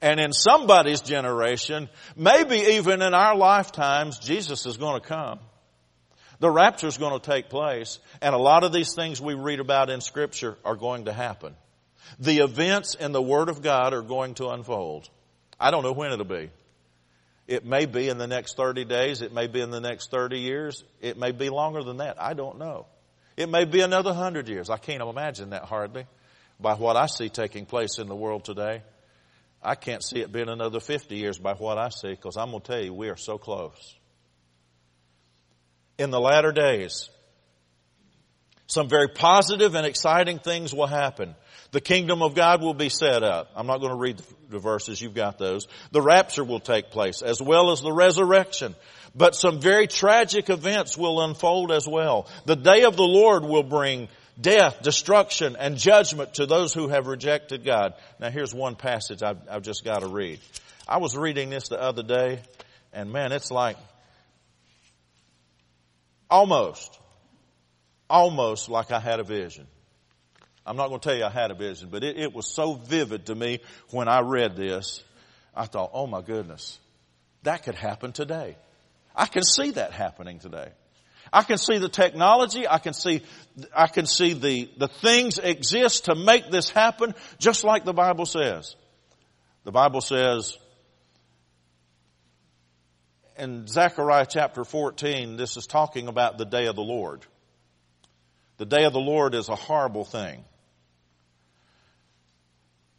And 0.00 0.20
in 0.20 0.32
somebody's 0.32 1.00
generation, 1.00 1.88
maybe 2.16 2.58
even 2.58 3.02
in 3.02 3.12
our 3.12 3.34
lifetimes, 3.34 4.20
Jesus 4.20 4.66
is 4.66 4.76
going 4.76 5.00
to 5.00 5.06
come. 5.06 5.40
The 6.38 6.50
rapture 6.50 6.86
is 6.86 6.96
going 6.96 7.18
to 7.18 7.30
take 7.30 7.48
place. 7.48 7.98
And 8.22 8.36
a 8.36 8.38
lot 8.38 8.62
of 8.62 8.72
these 8.72 8.94
things 8.94 9.20
we 9.20 9.34
read 9.34 9.58
about 9.58 9.90
in 9.90 10.00
scripture 10.00 10.56
are 10.64 10.76
going 10.76 11.06
to 11.06 11.12
happen. 11.12 11.56
The 12.20 12.38
events 12.38 12.94
in 12.94 13.10
the 13.10 13.20
Word 13.20 13.48
of 13.48 13.62
God 13.62 13.94
are 13.94 14.02
going 14.02 14.34
to 14.34 14.50
unfold. 14.50 15.10
I 15.58 15.72
don't 15.72 15.82
know 15.82 15.92
when 15.92 16.12
it'll 16.12 16.24
be. 16.24 16.50
It 17.46 17.64
may 17.64 17.86
be 17.86 18.08
in 18.08 18.18
the 18.18 18.26
next 18.26 18.56
30 18.56 18.84
days. 18.84 19.22
It 19.22 19.32
may 19.32 19.46
be 19.46 19.60
in 19.60 19.70
the 19.70 19.80
next 19.80 20.10
30 20.10 20.38
years. 20.38 20.84
It 21.00 21.18
may 21.18 21.32
be 21.32 21.48
longer 21.48 21.82
than 21.82 21.98
that. 21.98 22.20
I 22.20 22.34
don't 22.34 22.58
know. 22.58 22.86
It 23.36 23.48
may 23.48 23.64
be 23.64 23.80
another 23.80 24.12
hundred 24.12 24.48
years. 24.48 24.70
I 24.70 24.76
can't 24.76 25.02
imagine 25.02 25.50
that 25.50 25.64
hardly 25.64 26.06
by 26.60 26.74
what 26.74 26.96
I 26.96 27.06
see 27.06 27.28
taking 27.28 27.66
place 27.66 27.98
in 27.98 28.06
the 28.06 28.14
world 28.14 28.44
today. 28.44 28.82
I 29.62 29.74
can't 29.74 30.02
see 30.02 30.20
it 30.20 30.32
being 30.32 30.48
another 30.48 30.80
50 30.80 31.16
years 31.16 31.38
by 31.38 31.54
what 31.54 31.78
I 31.78 31.88
see 31.88 32.10
because 32.10 32.36
I'm 32.36 32.50
going 32.50 32.62
to 32.62 32.72
tell 32.72 32.82
you, 32.82 32.94
we 32.94 33.08
are 33.08 33.16
so 33.16 33.38
close. 33.38 33.96
In 35.98 36.10
the 36.10 36.20
latter 36.20 36.52
days, 36.52 37.10
some 38.70 38.88
very 38.88 39.08
positive 39.08 39.74
and 39.74 39.84
exciting 39.84 40.38
things 40.38 40.72
will 40.72 40.86
happen. 40.86 41.34
The 41.72 41.80
kingdom 41.80 42.22
of 42.22 42.36
God 42.36 42.62
will 42.62 42.72
be 42.72 42.88
set 42.88 43.24
up. 43.24 43.50
I'm 43.56 43.66
not 43.66 43.78
going 43.78 43.90
to 43.90 43.98
read 43.98 44.22
the 44.48 44.60
verses. 44.60 45.00
You've 45.00 45.14
got 45.14 45.38
those. 45.38 45.66
The 45.90 46.00
rapture 46.00 46.44
will 46.44 46.60
take 46.60 46.90
place 46.90 47.20
as 47.20 47.42
well 47.42 47.72
as 47.72 47.80
the 47.80 47.90
resurrection. 47.90 48.76
But 49.12 49.34
some 49.34 49.60
very 49.60 49.88
tragic 49.88 50.50
events 50.50 50.96
will 50.96 51.20
unfold 51.20 51.72
as 51.72 51.88
well. 51.88 52.28
The 52.44 52.54
day 52.54 52.84
of 52.84 52.96
the 52.96 53.02
Lord 53.02 53.42
will 53.42 53.64
bring 53.64 54.06
death, 54.40 54.82
destruction, 54.82 55.56
and 55.58 55.76
judgment 55.76 56.34
to 56.34 56.46
those 56.46 56.72
who 56.72 56.86
have 56.88 57.08
rejected 57.08 57.64
God. 57.64 57.94
Now 58.20 58.30
here's 58.30 58.54
one 58.54 58.76
passage 58.76 59.20
I've, 59.24 59.38
I've 59.50 59.62
just 59.62 59.84
got 59.84 60.02
to 60.02 60.06
read. 60.06 60.38
I 60.86 60.98
was 60.98 61.16
reading 61.16 61.50
this 61.50 61.66
the 61.70 61.82
other 61.82 62.04
day, 62.04 62.38
and 62.92 63.10
man, 63.10 63.32
it's 63.32 63.50
like 63.50 63.76
almost, 66.30 66.99
almost 68.10 68.68
like 68.68 68.90
I 68.90 69.00
had 69.00 69.20
a 69.20 69.24
vision. 69.24 69.66
I'm 70.66 70.76
not 70.76 70.88
going 70.88 71.00
to 71.00 71.08
tell 71.08 71.16
you 71.16 71.24
I 71.24 71.30
had 71.30 71.50
a 71.50 71.54
vision, 71.54 71.88
but 71.90 72.04
it, 72.04 72.18
it 72.18 72.34
was 72.34 72.46
so 72.46 72.74
vivid 72.74 73.26
to 73.26 73.34
me 73.34 73.60
when 73.90 74.08
I 74.08 74.20
read 74.20 74.56
this. 74.56 75.02
I 75.54 75.64
thought, 75.64 75.90
oh 75.94 76.06
my 76.06 76.20
goodness, 76.20 76.78
that 77.44 77.62
could 77.64 77.74
happen 77.74 78.12
today. 78.12 78.56
I 79.16 79.26
can 79.26 79.42
see 79.42 79.72
that 79.72 79.92
happening 79.92 80.38
today. 80.38 80.68
I 81.32 81.42
can 81.42 81.58
see 81.58 81.78
the 81.78 81.88
technology. 81.88 82.66
I 82.68 82.78
can 82.78 82.92
see, 82.92 83.22
I 83.74 83.86
can 83.86 84.06
see 84.06 84.32
the, 84.32 84.70
the 84.76 84.88
things 84.88 85.38
exist 85.38 86.06
to 86.06 86.14
make 86.14 86.50
this 86.50 86.70
happen 86.70 87.14
just 87.38 87.64
like 87.64 87.84
the 87.84 87.92
Bible 87.92 88.26
says. 88.26 88.74
The 89.64 89.72
Bible 89.72 90.00
says 90.00 90.58
in 93.38 93.66
Zechariah 93.66 94.26
chapter 94.28 94.64
14, 94.64 95.36
this 95.36 95.56
is 95.56 95.66
talking 95.66 96.08
about 96.08 96.38
the 96.38 96.44
day 96.44 96.66
of 96.66 96.76
the 96.76 96.82
Lord. 96.82 97.24
The 98.60 98.66
day 98.66 98.84
of 98.84 98.92
the 98.92 99.00
Lord 99.00 99.34
is 99.34 99.48
a 99.48 99.56
horrible 99.56 100.04
thing. 100.04 100.44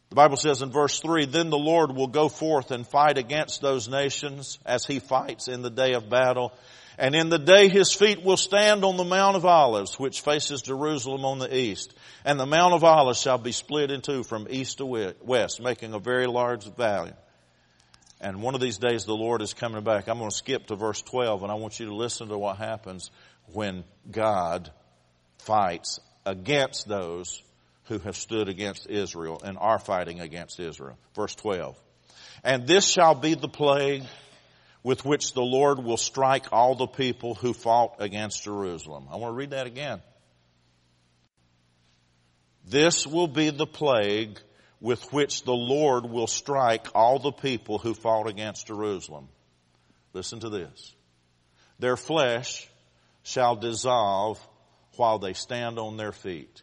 The 0.08 0.16
Bible 0.16 0.36
says 0.36 0.60
in 0.60 0.72
verse 0.72 0.98
3, 0.98 1.26
Then 1.26 1.50
the 1.50 1.56
Lord 1.56 1.94
will 1.94 2.08
go 2.08 2.28
forth 2.28 2.72
and 2.72 2.84
fight 2.84 3.16
against 3.16 3.60
those 3.60 3.88
nations 3.88 4.58
as 4.66 4.84
he 4.84 4.98
fights 4.98 5.46
in 5.46 5.62
the 5.62 5.70
day 5.70 5.92
of 5.92 6.10
battle 6.10 6.52
and 6.98 7.14
in 7.14 7.28
the 7.28 7.38
day 7.38 7.68
his 7.68 7.92
feet 7.92 8.24
will 8.24 8.36
stand 8.36 8.84
on 8.84 8.96
the 8.96 9.04
Mount 9.04 9.36
of 9.36 9.46
Olives, 9.46 10.00
which 10.00 10.22
faces 10.22 10.62
Jerusalem 10.62 11.24
on 11.24 11.38
the 11.38 11.56
east. 11.56 11.94
And 12.24 12.40
the 12.40 12.44
Mount 12.44 12.74
of 12.74 12.82
Olives 12.82 13.20
shall 13.20 13.38
be 13.38 13.52
split 13.52 13.92
in 13.92 14.00
two 14.00 14.24
from 14.24 14.48
east 14.50 14.78
to 14.78 15.14
west, 15.22 15.62
making 15.62 15.94
a 15.94 16.00
very 16.00 16.26
large 16.26 16.64
valley. 16.74 17.12
And 18.20 18.42
one 18.42 18.56
of 18.56 18.60
these 18.60 18.78
days 18.78 19.04
the 19.04 19.14
Lord 19.14 19.42
is 19.42 19.54
coming 19.54 19.84
back. 19.84 20.08
I'm 20.08 20.18
going 20.18 20.28
to 20.28 20.36
skip 20.36 20.66
to 20.66 20.74
verse 20.74 21.02
12 21.02 21.44
and 21.44 21.52
I 21.52 21.54
want 21.54 21.78
you 21.78 21.86
to 21.86 21.94
listen 21.94 22.30
to 22.30 22.36
what 22.36 22.56
happens 22.56 23.12
when 23.52 23.84
God 24.10 24.72
fights 25.44 26.00
against 26.24 26.88
those 26.88 27.42
who 27.84 27.98
have 27.98 28.16
stood 28.16 28.48
against 28.48 28.88
Israel 28.88 29.40
and 29.44 29.58
are 29.58 29.78
fighting 29.78 30.20
against 30.20 30.60
Israel. 30.60 30.96
Verse 31.14 31.34
12. 31.34 31.76
And 32.44 32.66
this 32.66 32.86
shall 32.86 33.14
be 33.14 33.34
the 33.34 33.48
plague 33.48 34.04
with 34.82 35.04
which 35.04 35.32
the 35.32 35.42
Lord 35.42 35.78
will 35.78 35.96
strike 35.96 36.46
all 36.52 36.74
the 36.74 36.86
people 36.86 37.34
who 37.34 37.52
fought 37.52 37.96
against 38.00 38.44
Jerusalem. 38.44 39.08
I 39.10 39.16
want 39.16 39.32
to 39.32 39.36
read 39.36 39.50
that 39.50 39.66
again. 39.66 40.00
This 42.64 43.06
will 43.06 43.28
be 43.28 43.50
the 43.50 43.66
plague 43.66 44.38
with 44.80 45.12
which 45.12 45.44
the 45.44 45.52
Lord 45.52 46.06
will 46.06 46.26
strike 46.26 46.86
all 46.94 47.18
the 47.18 47.32
people 47.32 47.78
who 47.78 47.94
fought 47.94 48.28
against 48.28 48.66
Jerusalem. 48.66 49.28
Listen 50.12 50.40
to 50.40 50.48
this. 50.48 50.94
Their 51.78 51.96
flesh 51.96 52.68
shall 53.22 53.56
dissolve 53.56 54.40
while 54.96 55.18
they 55.18 55.32
stand 55.32 55.78
on 55.78 55.96
their 55.96 56.12
feet. 56.12 56.62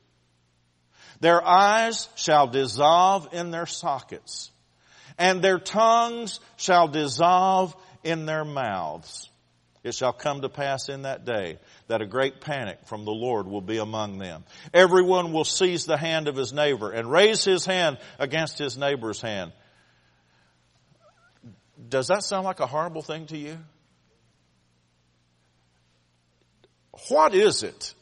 Their 1.19 1.45
eyes 1.45 2.07
shall 2.15 2.47
dissolve 2.47 3.29
in 3.33 3.51
their 3.51 3.65
sockets, 3.65 4.51
and 5.17 5.41
their 5.41 5.59
tongues 5.59 6.39
shall 6.55 6.87
dissolve 6.87 7.75
in 8.03 8.25
their 8.25 8.45
mouths. 8.45 9.29
It 9.83 9.95
shall 9.95 10.13
come 10.13 10.41
to 10.41 10.49
pass 10.49 10.89
in 10.89 11.03
that 11.03 11.25
day 11.25 11.57
that 11.87 12.01
a 12.01 12.05
great 12.05 12.41
panic 12.41 12.79
from 12.85 13.05
the 13.05 13.11
Lord 13.11 13.47
will 13.47 13.61
be 13.61 13.77
among 13.77 14.17
them. 14.17 14.43
Everyone 14.73 15.31
will 15.31 15.45
seize 15.45 15.85
the 15.85 15.97
hand 15.97 16.27
of 16.27 16.35
his 16.35 16.51
neighbor 16.51 16.91
and 16.91 17.09
raise 17.09 17.45
his 17.45 17.65
hand 17.65 17.97
against 18.17 18.57
his 18.57 18.77
neighbor's 18.77 19.21
hand. 19.21 19.53
Does 21.87 22.07
that 22.07 22.23
sound 22.23 22.43
like 22.43 22.59
a 22.59 22.67
horrible 22.67 23.01
thing 23.01 23.25
to 23.27 23.37
you? 23.37 23.57
What 27.07 27.33
is 27.33 27.63
it 27.63 27.93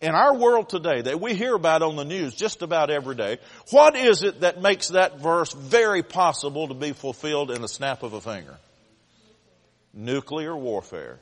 in 0.00 0.14
our 0.14 0.36
world 0.36 0.68
today 0.68 1.02
that 1.02 1.20
we 1.20 1.34
hear 1.34 1.54
about 1.54 1.82
on 1.82 1.96
the 1.96 2.04
news 2.04 2.34
just 2.34 2.62
about 2.62 2.90
every 2.90 3.14
day? 3.14 3.38
What 3.70 3.96
is 3.96 4.22
it 4.22 4.40
that 4.40 4.60
makes 4.60 4.88
that 4.88 5.20
verse 5.20 5.52
very 5.52 6.02
possible 6.02 6.68
to 6.68 6.74
be 6.74 6.92
fulfilled 6.92 7.50
in 7.50 7.64
a 7.64 7.68
snap 7.68 8.02
of 8.02 8.12
a 8.12 8.20
finger? 8.20 8.58
nuclear 9.96 10.54
warfare. 10.56 11.18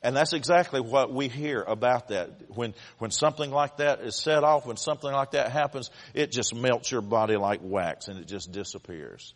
And 0.00 0.16
that's 0.16 0.32
exactly 0.32 0.80
what 0.80 1.12
we 1.12 1.26
hear 1.26 1.60
about 1.60 2.08
that. 2.08 2.30
When, 2.54 2.72
when 2.98 3.10
something 3.10 3.50
like 3.50 3.78
that 3.78 4.00
is 4.00 4.14
set 4.16 4.44
off, 4.44 4.64
when 4.64 4.76
something 4.76 5.10
like 5.10 5.32
that 5.32 5.50
happens, 5.50 5.90
it 6.14 6.30
just 6.30 6.54
melts 6.54 6.90
your 6.90 7.02
body 7.02 7.36
like 7.36 7.60
wax 7.62 8.06
and 8.06 8.18
it 8.20 8.28
just 8.28 8.52
disappears. 8.52 9.34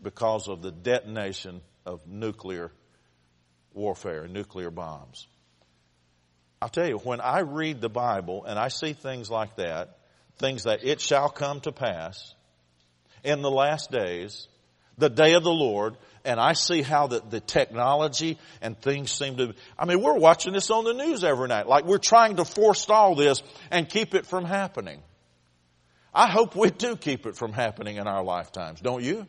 Because 0.00 0.48
of 0.48 0.62
the 0.62 0.70
detonation 0.70 1.60
of 1.84 2.06
nuclear 2.06 2.70
warfare, 3.74 4.28
nuclear 4.28 4.70
bombs. 4.70 5.26
I'll 6.62 6.68
tell 6.68 6.86
you, 6.86 6.98
when 6.98 7.22
I 7.22 7.40
read 7.40 7.80
the 7.80 7.88
Bible 7.88 8.44
and 8.44 8.58
I 8.58 8.68
see 8.68 8.92
things 8.92 9.30
like 9.30 9.56
that, 9.56 9.96
things 10.36 10.64
that 10.64 10.84
it 10.84 11.00
shall 11.00 11.30
come 11.30 11.60
to 11.60 11.72
pass 11.72 12.34
in 13.24 13.40
the 13.40 13.50
last 13.50 13.90
days, 13.90 14.46
the 14.98 15.08
day 15.08 15.32
of 15.32 15.42
the 15.42 15.50
Lord, 15.50 15.96
and 16.22 16.38
I 16.38 16.52
see 16.52 16.82
how 16.82 17.06
the, 17.06 17.22
the 17.26 17.40
technology 17.40 18.38
and 18.60 18.78
things 18.78 19.10
seem 19.10 19.38
to, 19.38 19.54
I 19.78 19.86
mean, 19.86 20.02
we're 20.02 20.18
watching 20.18 20.52
this 20.52 20.70
on 20.70 20.84
the 20.84 20.92
news 20.92 21.24
every 21.24 21.48
night. 21.48 21.66
Like 21.66 21.86
we're 21.86 21.96
trying 21.96 22.36
to 22.36 22.44
forestall 22.44 23.14
this 23.14 23.42
and 23.70 23.88
keep 23.88 24.14
it 24.14 24.26
from 24.26 24.44
happening. 24.44 25.02
I 26.12 26.28
hope 26.28 26.56
we 26.56 26.68
do 26.70 26.94
keep 26.94 27.24
it 27.24 27.36
from 27.36 27.54
happening 27.54 27.96
in 27.96 28.06
our 28.06 28.22
lifetimes, 28.22 28.82
don't 28.82 29.02
you? 29.02 29.26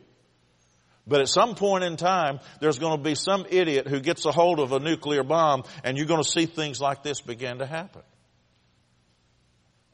But 1.06 1.20
at 1.20 1.28
some 1.28 1.56
point 1.56 1.82
in 1.82 1.96
time, 1.96 2.38
there's 2.60 2.78
going 2.78 2.96
to 2.96 3.02
be 3.02 3.16
some 3.16 3.44
idiot 3.50 3.88
who 3.88 4.00
gets 4.00 4.24
a 4.24 4.30
hold 4.30 4.60
of 4.60 4.72
a 4.72 4.78
nuclear 4.78 5.24
bomb 5.24 5.64
and 5.82 5.96
you're 5.96 6.06
going 6.06 6.22
to 6.22 6.28
see 6.28 6.46
things 6.46 6.80
like 6.80 7.02
this 7.02 7.20
begin 7.20 7.58
to 7.58 7.66
happen. 7.66 8.02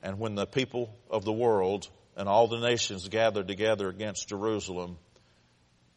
And 0.03 0.19
when 0.19 0.35
the 0.35 0.47
people 0.47 0.95
of 1.11 1.25
the 1.25 1.33
world 1.33 1.89
and 2.17 2.29
all 2.29 2.47
the 2.47 2.61
nations 2.61 3.09
gather 3.09 3.43
together 3.43 3.89
against 3.89 4.29
Jerusalem, 4.29 4.99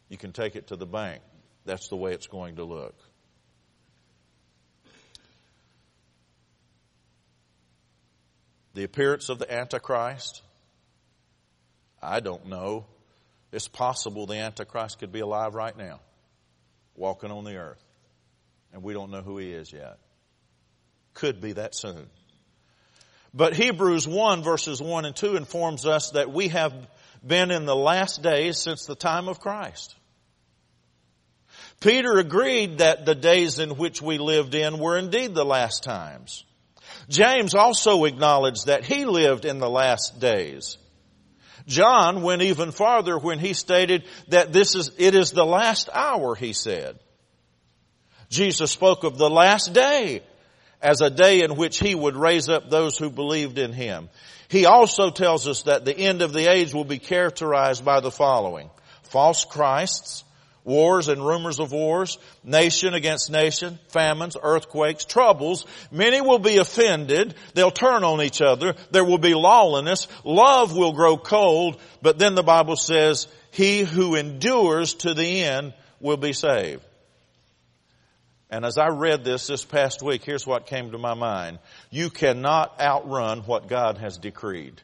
you 0.08 0.16
can 0.16 0.32
take 0.32 0.56
it 0.56 0.68
to 0.68 0.76
the 0.76 0.86
bank. 0.86 1.20
That's 1.64 1.88
the 1.88 1.96
way 1.96 2.12
it's 2.12 2.26
going 2.26 2.56
to 2.56 2.64
look. 2.64 2.94
The 8.74 8.84
appearance 8.84 9.28
of 9.28 9.38
the 9.38 9.52
Antichrist, 9.52 10.42
I 12.02 12.20
don't 12.20 12.46
know. 12.46 12.86
It's 13.52 13.68
possible 13.68 14.26
the 14.26 14.38
Antichrist 14.38 14.98
could 14.98 15.12
be 15.12 15.20
alive 15.20 15.54
right 15.54 15.76
now, 15.76 16.00
walking 16.96 17.30
on 17.30 17.44
the 17.44 17.56
earth. 17.56 17.82
And 18.72 18.82
we 18.82 18.94
don't 18.94 19.10
know 19.10 19.20
who 19.20 19.36
he 19.36 19.52
is 19.52 19.70
yet. 19.70 19.98
Could 21.12 21.42
be 21.42 21.52
that 21.52 21.74
soon. 21.74 22.08
But 23.34 23.54
Hebrews 23.54 24.08
1 24.08 24.42
verses 24.42 24.80
1 24.80 25.04
and 25.04 25.14
2 25.14 25.36
informs 25.36 25.86
us 25.86 26.10
that 26.10 26.32
we 26.32 26.48
have 26.48 26.72
been 27.24 27.50
in 27.50 27.66
the 27.66 27.76
last 27.76 28.22
days 28.22 28.58
since 28.58 28.86
the 28.86 28.94
time 28.94 29.28
of 29.28 29.40
Christ. 29.40 29.94
Peter 31.80 32.18
agreed 32.18 32.78
that 32.78 33.04
the 33.04 33.14
days 33.14 33.58
in 33.58 33.76
which 33.76 34.00
we 34.00 34.18
lived 34.18 34.54
in 34.54 34.78
were 34.78 34.96
indeed 34.96 35.34
the 35.34 35.44
last 35.44 35.82
times. 35.82 36.44
James 37.08 37.54
also 37.54 38.04
acknowledged 38.04 38.66
that 38.66 38.84
he 38.84 39.04
lived 39.04 39.44
in 39.44 39.58
the 39.58 39.68
last 39.68 40.20
days. 40.20 40.78
John 41.66 42.22
went 42.22 42.42
even 42.42 42.72
farther 42.72 43.18
when 43.18 43.38
he 43.38 43.52
stated 43.52 44.04
that 44.28 44.52
this 44.52 44.74
is, 44.74 44.90
it 44.98 45.14
is 45.14 45.30
the 45.30 45.44
last 45.44 45.88
hour, 45.92 46.34
he 46.34 46.52
said. 46.52 46.98
Jesus 48.28 48.70
spoke 48.70 49.04
of 49.04 49.18
the 49.18 49.30
last 49.30 49.72
day 49.72 50.22
as 50.80 51.00
a 51.00 51.10
day 51.10 51.42
in 51.42 51.56
which 51.56 51.78
he 51.78 51.94
would 51.94 52.16
raise 52.16 52.48
up 52.48 52.68
those 52.68 52.98
who 52.98 53.10
believed 53.10 53.58
in 53.58 53.72
him. 53.72 54.08
He 54.48 54.66
also 54.66 55.10
tells 55.10 55.46
us 55.46 55.62
that 55.62 55.84
the 55.84 55.96
end 55.96 56.22
of 56.22 56.32
the 56.32 56.50
age 56.50 56.74
will 56.74 56.84
be 56.84 56.98
characterized 56.98 57.84
by 57.84 58.00
the 58.00 58.10
following. 58.10 58.70
False 59.04 59.44
Christs, 59.44 60.24
wars 60.64 61.08
and 61.08 61.24
rumors 61.24 61.58
of 61.58 61.72
wars, 61.72 62.18
nation 62.44 62.94
against 62.94 63.30
nation, 63.30 63.78
famines, 63.88 64.36
earthquakes, 64.40 65.04
troubles. 65.04 65.66
Many 65.90 66.20
will 66.20 66.38
be 66.38 66.58
offended. 66.58 67.34
They'll 67.54 67.70
turn 67.70 68.04
on 68.04 68.22
each 68.22 68.40
other. 68.40 68.74
There 68.90 69.04
will 69.04 69.18
be 69.18 69.34
lawlessness. 69.34 70.08
Love 70.24 70.76
will 70.76 70.92
grow 70.92 71.16
cold. 71.16 71.80
But 72.00 72.18
then 72.18 72.34
the 72.34 72.42
Bible 72.42 72.76
says, 72.76 73.26
he 73.50 73.80
who 73.80 74.14
endures 74.14 74.94
to 74.94 75.14
the 75.14 75.44
end 75.44 75.74
will 76.00 76.16
be 76.16 76.32
saved. 76.32 76.82
And 78.50 78.66
as 78.66 78.76
I 78.76 78.88
read 78.88 79.24
this 79.24 79.46
this 79.46 79.64
past 79.64 80.02
week, 80.02 80.24
here's 80.24 80.46
what 80.46 80.66
came 80.66 80.90
to 80.90 80.98
my 80.98 81.14
mind. 81.14 81.58
You 81.90 82.10
cannot 82.10 82.78
outrun 82.80 83.40
what 83.40 83.66
God 83.66 83.96
has 83.96 84.18
decreed. 84.18 84.80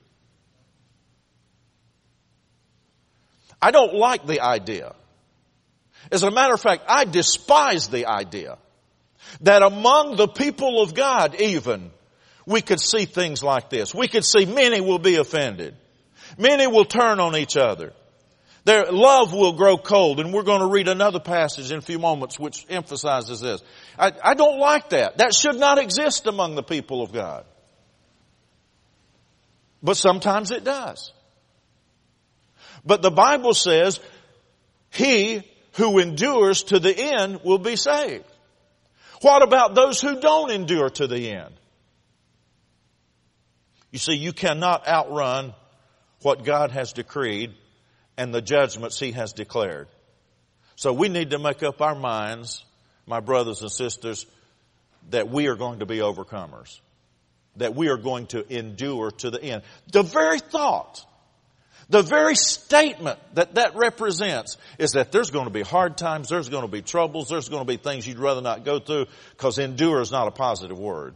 I 3.61 3.71
don't 3.71 3.95
like 3.95 4.27
the 4.27 4.41
idea 4.41 4.95
as 6.11 6.23
a 6.23 6.31
matter 6.31 6.55
of 6.55 6.61
fact, 6.61 6.85
I 6.89 7.05
despise 7.05 7.89
the 7.89 8.07
idea 8.07 8.59
that 9.43 9.63
among 9.63 10.17
the 10.17 10.29
people 10.29 10.81
of 10.81 10.95
God 10.95 11.41
even, 11.41 11.91
we 12.47 12.63
could 12.63 12.81
see 12.81 13.05
things 13.05 13.43
like 13.43 13.69
this. 13.69 13.95
We 13.95 14.09
could 14.09 14.25
see 14.25 14.47
many 14.47 14.81
will 14.81 14.99
be 14.99 15.17
offended. 15.17 15.75
Many 16.39 16.67
will 16.67 16.85
turn 16.85 17.21
on 17.21 17.37
each 17.37 17.57
other. 17.57 17.93
Their 18.65 18.93
love 18.93 19.33
will 19.33 19.55
grow 19.55 19.79
cold, 19.79 20.21
and 20.21 20.33
we're 20.33 20.43
going 20.43 20.61
to 20.61 20.67
read 20.67 20.89
another 20.89 21.21
passage 21.21 21.71
in 21.71 21.79
a 21.79 21.83
few 21.83 21.99
moments 21.99 22.39
which 22.39 22.67
emphasizes 22.69 23.41
this. 23.41 23.63
I, 23.99 24.13
I 24.23 24.35
don't 24.35 24.59
like 24.59 24.91
that. 24.91 25.19
That 25.19 25.35
should 25.35 25.57
not 25.57 25.79
exist 25.79 26.27
among 26.27 26.55
the 26.55 26.63
people 26.63 27.03
of 27.03 27.13
God. 27.13 27.45
But 29.83 29.97
sometimes 29.97 30.51
it 30.51 30.65
does. 30.65 31.13
But 32.85 33.01
the 33.01 33.11
Bible 33.11 33.55
says, 33.55 34.01
he 34.91 35.43
who 35.79 35.99
endures 36.01 36.64
to 36.64 36.79
the 36.79 36.95
end 36.95 37.41
will 37.45 37.59
be 37.59 37.77
saved. 37.77 38.25
What 39.23 39.43
about 39.43 39.75
those 39.75 40.01
who 40.01 40.21
don't 40.21 40.51
endure 40.51 40.91
to 40.91 41.07
the 41.07 41.31
end? 41.31 41.55
You 43.91 43.99
see, 43.99 44.14
you 44.14 44.33
cannot 44.33 44.87
outrun 44.87 45.55
what 46.23 46.45
God 46.45 46.73
has 46.73 46.93
decreed 46.93 47.55
and 48.17 48.35
the 48.35 48.43
judgments 48.43 48.99
He 48.99 49.12
has 49.12 49.33
declared. 49.33 49.88
So 50.75 50.93
we 50.93 51.09
need 51.09 51.31
to 51.31 51.38
make 51.38 51.62
up 51.62 51.81
our 51.81 51.95
minds, 51.95 52.64
my 53.07 53.21
brothers 53.21 53.62
and 53.62 53.71
sisters, 53.71 54.27
that 55.11 55.31
we 55.31 55.47
are 55.47 55.57
going 55.57 55.79
to 55.79 55.87
be 55.87 55.99
overcomers. 55.99 56.81
That 57.57 57.75
we 57.75 57.88
are 57.88 57.97
going 57.97 58.27
to 58.29 58.45
endure 58.53 59.11
to 59.12 59.31
the 59.31 59.43
end. 59.43 59.62
The 59.91 60.03
very 60.03 60.41
thought, 60.41 61.05
the 61.90 62.03
very 62.03 62.35
statement 62.35 63.18
that 63.35 63.55
that 63.55 63.74
represents 63.74 64.59
is 64.79 64.92
that 64.92 65.11
there's 65.11 65.31
going 65.31 65.46
to 65.46 65.53
be 65.53 65.62
hard 65.62 65.96
times, 65.96 66.29
there's 66.29 66.48
going 66.48 66.62
to 66.62 66.70
be 66.70 66.83
troubles, 66.83 67.29
there's 67.29 67.48
going 67.48 67.62
to 67.62 67.66
be 67.66 67.79
things 67.79 68.07
you'd 68.07 68.18
rather 68.18 68.42
not 68.42 68.64
go 68.64 68.79
through 68.79 69.07
because 69.31 69.59
endure 69.59 70.01
is 70.01 70.12
not 70.12 70.29
a 70.29 70.31
positive 70.31 70.79
word 70.79 71.14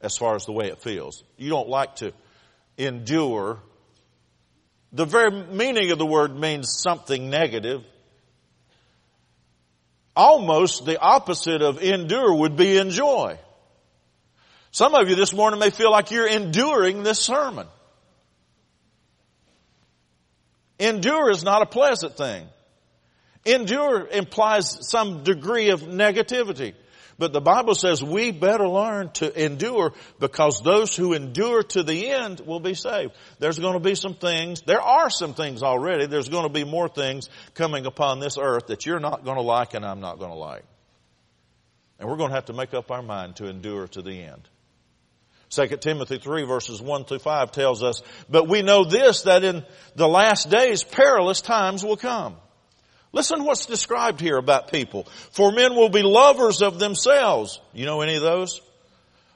as 0.00 0.16
far 0.16 0.34
as 0.34 0.46
the 0.46 0.52
way 0.52 0.66
it 0.66 0.80
feels. 0.80 1.22
You 1.36 1.48
don't 1.48 1.68
like 1.68 1.96
to 1.96 2.12
endure. 2.76 3.60
The 4.92 5.04
very 5.04 5.30
meaning 5.30 5.92
of 5.92 5.98
the 5.98 6.06
word 6.06 6.36
means 6.36 6.70
something 6.70 7.30
negative. 7.30 7.84
Almost 10.16 10.84
the 10.86 11.00
opposite 11.00 11.62
of 11.62 11.82
endure 11.82 12.34
would 12.34 12.56
be 12.56 12.78
enjoy. 12.78 13.38
Some 14.72 14.94
of 14.94 15.08
you 15.08 15.14
this 15.14 15.32
morning 15.32 15.60
may 15.60 15.70
feel 15.70 15.90
like 15.92 16.10
you're 16.10 16.28
enduring 16.28 17.04
this 17.04 17.20
sermon. 17.20 17.68
Endure 20.78 21.30
is 21.30 21.44
not 21.44 21.62
a 21.62 21.66
pleasant 21.66 22.16
thing. 22.16 22.46
Endure 23.44 24.06
implies 24.08 24.88
some 24.88 25.22
degree 25.22 25.70
of 25.70 25.82
negativity. 25.82 26.74
But 27.18 27.32
the 27.32 27.40
Bible 27.40 27.74
says 27.74 28.02
we 28.02 28.32
better 28.32 28.66
learn 28.66 29.10
to 29.14 29.44
endure 29.44 29.92
because 30.18 30.60
those 30.62 30.96
who 30.96 31.12
endure 31.12 31.62
to 31.62 31.82
the 31.82 32.10
end 32.10 32.40
will 32.40 32.58
be 32.58 32.74
saved. 32.74 33.12
There's 33.38 33.58
going 33.58 33.74
to 33.74 33.80
be 33.80 33.94
some 33.94 34.14
things, 34.14 34.62
there 34.62 34.80
are 34.80 35.10
some 35.10 35.34
things 35.34 35.62
already, 35.62 36.06
there's 36.06 36.28
going 36.28 36.42
to 36.42 36.52
be 36.52 36.64
more 36.64 36.88
things 36.88 37.28
coming 37.54 37.86
upon 37.86 38.18
this 38.18 38.36
earth 38.36 38.66
that 38.66 38.84
you're 38.84 38.98
not 38.98 39.24
going 39.24 39.36
to 39.36 39.42
like 39.42 39.74
and 39.74 39.84
I'm 39.84 40.00
not 40.00 40.18
going 40.18 40.32
to 40.32 40.36
like. 40.36 40.64
And 42.00 42.08
we're 42.08 42.16
going 42.16 42.30
to 42.30 42.34
have 42.34 42.46
to 42.46 42.52
make 42.52 42.74
up 42.74 42.90
our 42.90 43.02
mind 43.02 43.36
to 43.36 43.46
endure 43.46 43.86
to 43.88 44.02
the 44.02 44.22
end. 44.22 44.48
2 45.54 45.76
Timothy 45.76 46.18
3 46.18 46.44
verses 46.44 46.80
1 46.82 47.04
through 47.04 47.18
5 47.18 47.52
tells 47.52 47.82
us, 47.82 48.02
but 48.28 48.48
we 48.48 48.62
know 48.62 48.84
this, 48.84 49.22
that 49.22 49.44
in 49.44 49.64
the 49.94 50.08
last 50.08 50.50
days 50.50 50.82
perilous 50.82 51.40
times 51.40 51.84
will 51.84 51.96
come. 51.96 52.36
Listen 53.12 53.44
what's 53.44 53.66
described 53.66 54.20
here 54.20 54.36
about 54.36 54.72
people. 54.72 55.04
For 55.30 55.52
men 55.52 55.76
will 55.76 55.88
be 55.88 56.02
lovers 56.02 56.62
of 56.62 56.80
themselves. 56.80 57.60
You 57.72 57.86
know 57.86 58.00
any 58.00 58.16
of 58.16 58.22
those? 58.22 58.60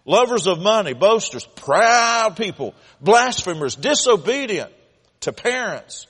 Lovers 0.05 0.49
of 0.49 0.59
money, 0.59 0.95
boasters, 0.95 1.45
proud 1.45 2.37
people, 2.37 2.75
blasphemers, 3.01 3.77
disobedient 3.77 4.73
to 5.21 5.33
parents. 5.33 6.07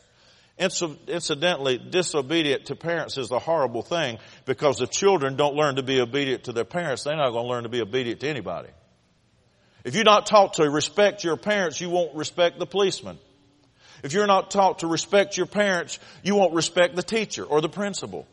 Incidentally, 0.58 1.78
disobedient 1.78 2.66
to 2.66 2.76
parents 2.76 3.18
is 3.18 3.30
a 3.30 3.38
horrible 3.38 3.82
thing 3.82 4.18
because 4.44 4.80
if 4.80 4.90
children 4.90 5.36
don't 5.36 5.54
learn 5.54 5.76
to 5.76 5.82
be 5.82 6.00
obedient 6.00 6.44
to 6.44 6.52
their 6.52 6.64
parents, 6.64 7.04
they're 7.04 7.16
not 7.16 7.30
going 7.30 7.44
to 7.44 7.50
learn 7.50 7.62
to 7.64 7.68
be 7.68 7.82
obedient 7.82 8.20
to 8.20 8.28
anybody. 8.28 8.68
If 9.88 9.94
you're 9.94 10.04
not 10.04 10.26
taught 10.26 10.54
to 10.54 10.68
respect 10.68 11.24
your 11.24 11.38
parents, 11.38 11.80
you 11.80 11.88
won't 11.88 12.14
respect 12.14 12.58
the 12.58 12.66
policeman. 12.66 13.18
If 14.02 14.12
you're 14.12 14.26
not 14.26 14.50
taught 14.50 14.80
to 14.80 14.86
respect 14.86 15.38
your 15.38 15.46
parents, 15.46 15.98
you 16.22 16.34
won't 16.34 16.52
respect 16.52 16.94
the 16.94 17.02
teacher 17.02 17.42
or 17.42 17.62
the 17.62 17.70
principal. 17.70 18.26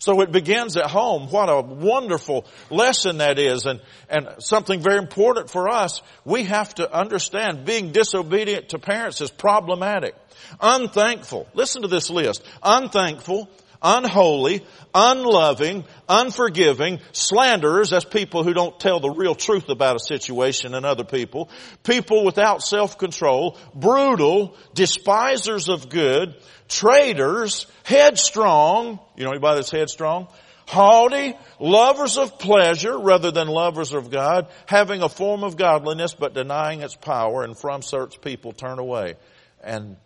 So 0.00 0.20
it 0.20 0.30
begins 0.30 0.76
at 0.76 0.90
home. 0.90 1.30
What 1.30 1.48
a 1.48 1.62
wonderful 1.62 2.44
lesson 2.68 3.16
that 3.18 3.38
is 3.38 3.64
and, 3.64 3.80
and 4.10 4.28
something 4.40 4.80
very 4.80 4.98
important 4.98 5.48
for 5.48 5.70
us. 5.70 6.02
We 6.26 6.44
have 6.44 6.74
to 6.74 6.94
understand 6.94 7.64
being 7.64 7.92
disobedient 7.92 8.68
to 8.68 8.78
parents 8.78 9.22
is 9.22 9.30
problematic. 9.30 10.14
Unthankful. 10.60 11.48
Listen 11.54 11.80
to 11.82 11.88
this 11.88 12.10
list. 12.10 12.44
Unthankful, 12.62 13.48
unholy, 13.82 14.64
unloving, 14.94 15.84
unforgiving, 16.08 17.00
slanderers, 17.12 17.90
that's 17.90 18.04
people 18.04 18.44
who 18.44 18.54
don't 18.54 18.78
tell 18.78 19.00
the 19.00 19.10
real 19.10 19.34
truth 19.34 19.68
about 19.68 19.96
a 19.96 20.00
situation 20.00 20.74
and 20.74 20.86
other 20.86 21.04
people, 21.04 21.50
people 21.82 22.24
without 22.24 22.62
self-control, 22.62 23.58
brutal, 23.74 24.56
despisers 24.74 25.68
of 25.68 25.88
good, 25.88 26.34
traitors, 26.68 27.66
headstrong, 27.84 28.98
you 29.16 29.24
know 29.24 29.30
anybody 29.30 29.56
that's 29.56 29.70
headstrong? 29.70 30.28
Haughty, 30.68 31.34
lovers 31.60 32.18
of 32.18 32.40
pleasure 32.40 32.98
rather 32.98 33.30
than 33.30 33.46
lovers 33.46 33.92
of 33.92 34.10
God, 34.10 34.48
having 34.66 35.00
a 35.00 35.08
form 35.08 35.44
of 35.44 35.56
godliness 35.56 36.12
but 36.12 36.34
denying 36.34 36.80
its 36.80 36.96
power, 36.96 37.44
and 37.44 37.56
from 37.56 37.82
such 37.82 38.20
people 38.20 38.52
turn 38.52 38.80
away. 38.80 39.14
And, 39.62 39.96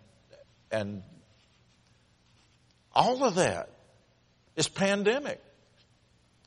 and 0.71 1.03
all 2.93 3.25
of 3.25 3.37
that 3.37 3.71
is 4.57 4.69
pandemic 4.69 5.41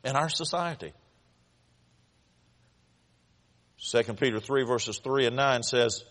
in 0.04 0.16
our 0.16 0.30
society. 0.30 0.94
2 3.92 4.04
Peter 4.14 4.40
3 4.40 4.64
verses 4.64 5.00
3 5.00 5.28
and 5.28 5.36
9 5.36 5.64
says, 5.64 6.04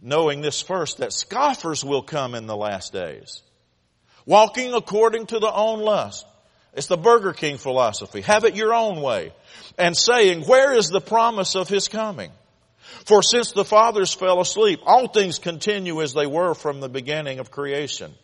knowing 0.00 0.40
this 0.40 0.62
first, 0.62 0.98
that 0.98 1.12
scoffers 1.12 1.84
will 1.84 2.02
come 2.02 2.34
in 2.34 2.46
the 2.46 2.56
last 2.56 2.92
days, 2.92 3.42
walking 4.26 4.74
according 4.74 5.26
to 5.26 5.38
their 5.38 5.52
own 5.52 5.80
lust. 5.80 6.24
It's 6.74 6.86
the 6.86 6.96
Burger 6.96 7.32
King 7.32 7.56
philosophy. 7.58 8.20
Have 8.20 8.44
it 8.44 8.54
your 8.54 8.72
own 8.72 9.00
way. 9.00 9.32
And 9.76 9.96
saying, 9.96 10.42
where 10.42 10.72
is 10.74 10.88
the 10.88 11.00
promise 11.00 11.56
of 11.56 11.68
his 11.68 11.88
coming? 11.88 12.30
For 13.04 13.22
since 13.22 13.52
the 13.52 13.64
fathers 13.64 14.14
fell 14.14 14.40
asleep, 14.40 14.80
all 14.86 15.08
things 15.08 15.38
continue 15.38 16.00
as 16.02 16.14
they 16.14 16.26
were 16.26 16.54
from 16.54 16.80
the 16.80 16.88
beginning 16.88 17.38
of 17.40 17.50
creation. 17.50 18.14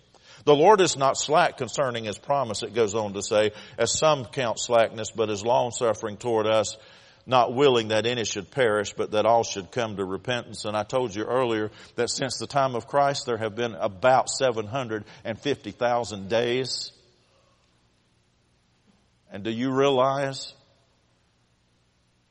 The 0.45 0.55
Lord 0.55 0.81
is 0.81 0.97
not 0.97 1.17
slack 1.17 1.57
concerning 1.57 2.05
His 2.05 2.19
promise, 2.19 2.63
it 2.63 2.75
goes 2.75 2.95
on 2.95 3.15
to 3.15 3.23
say, 3.23 3.53
as 3.79 3.99
some 3.99 4.27
count 4.27 4.61
slackness, 4.61 5.11
but 5.11 5.31
is 5.31 5.45
long 5.45 5.71
suffering 5.71 6.19
toward 6.19 6.47
us, 6.47 6.77
not 7.27 7.55
willing 7.55 7.89
that 7.89 8.07
any 8.07 8.25
should 8.25 8.51
perish, 8.51 8.93
but 8.93 9.13
that 9.13 9.25
all 9.25 9.43
should 9.43 9.71
come 9.71 9.97
to 9.97 10.05
repentance. 10.05 10.67
And 10.67 10.77
I 10.77 10.83
told 10.83 11.15
you 11.15 11.25
earlier 11.25 11.71
that 11.97 12.11
since 12.11 12.37
the 12.37 12.47
time 12.47 12.75
of 12.75 12.87
Christ, 12.87 13.25
there 13.25 13.39
have 13.39 13.55
been 13.55 13.75
about 13.75 14.29
750,000 14.29 16.29
days. 16.29 16.93
And 19.31 19.43
do 19.43 19.51
you 19.51 19.73
realize 19.73 20.53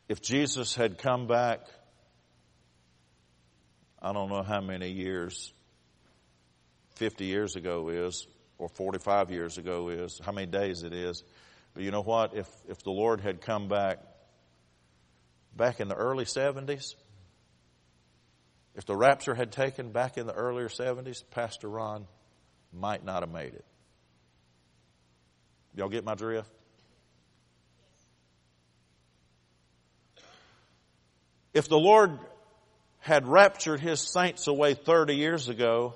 if 0.08 0.22
Jesus 0.22 0.76
had 0.76 1.00
come 1.00 1.26
back, 1.26 1.62
I 4.00 4.14
don't 4.14 4.30
know 4.30 4.44
how 4.44 4.62
many 4.62 4.92
years, 4.92 5.52
50 6.96 7.26
years 7.26 7.56
ago 7.56 7.90
is, 7.90 8.28
or 8.58 8.70
45 8.70 9.32
years 9.32 9.58
ago 9.58 9.90
is, 9.90 10.20
how 10.24 10.32
many 10.32 10.48
days 10.48 10.84
it 10.84 10.94
is. 10.94 11.24
But 11.74 11.84
you 11.84 11.92
know 11.92 12.02
what? 12.02 12.36
If, 12.36 12.48
if 12.68 12.84
the 12.84 12.92
Lord 12.92 13.22
had 13.22 13.42
come 13.42 13.68
back, 13.68 14.00
back 15.56 15.80
in 15.80 15.88
the 15.88 15.96
early 15.96 16.26
70s, 16.26 16.96
if 18.76 18.86
the 18.86 18.96
rapture 18.96 19.36
had 19.36 19.52
taken 19.52 19.92
back 19.92 20.18
in 20.18 20.26
the 20.26 20.34
earlier 20.34 20.68
70s, 20.68 21.24
Pastor 21.32 21.68
Ron 21.68 22.08
might 22.72 23.04
not 23.06 23.22
have 23.22 23.32
made 23.32 23.54
it. 23.54 23.66
Y'all 25.76 25.90
get 25.90 26.04
my 26.04 26.16
drift? 26.16 26.50
If 31.54 31.70
the 31.70 31.78
Lord 31.78 32.18
had 33.00 33.28
raptured 33.28 33.80
his 33.80 34.02
saints 34.02 34.48
away 34.48 34.74
30 34.74 35.16
years 35.16 35.50
ago, 35.50 35.94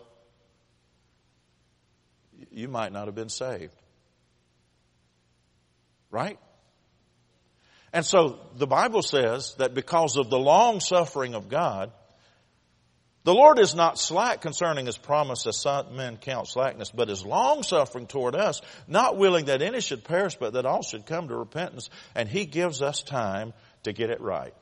you 2.57 2.67
might 2.67 2.91
not 2.91 3.05
have 3.05 3.15
been 3.15 3.29
saved. 3.29 3.75
Right? 6.09 6.39
And 7.93 8.05
so 8.05 8.39
the 8.55 8.67
Bible 8.67 9.01
says 9.01 9.55
that 9.59 9.73
because 9.73 10.17
of 10.17 10.29
the 10.29 10.39
long 10.39 10.79
suffering 10.79 11.35
of 11.35 11.49
God, 11.49 11.91
the 13.23 13.33
Lord 13.33 13.59
is 13.59 13.75
not 13.75 13.99
slack 13.99 14.41
concerning 14.41 14.85
His 14.85 14.97
promise 14.97 15.45
as 15.45 15.59
some 15.59 15.95
men 15.95 16.17
count 16.17 16.47
slackness, 16.47 16.91
but 16.91 17.09
is 17.09 17.25
long 17.25 17.61
suffering 17.61 18.07
toward 18.07 18.35
us, 18.35 18.61
not 18.87 19.17
willing 19.17 19.45
that 19.45 19.61
any 19.61 19.81
should 19.81 20.03
perish, 20.03 20.35
but 20.35 20.53
that 20.53 20.65
all 20.65 20.81
should 20.81 21.05
come 21.05 21.27
to 21.27 21.35
repentance, 21.35 21.89
and 22.15 22.29
He 22.29 22.45
gives 22.45 22.81
us 22.81 23.03
time 23.03 23.53
to 23.83 23.91
get 23.91 24.09
it 24.09 24.21
right. 24.21 24.53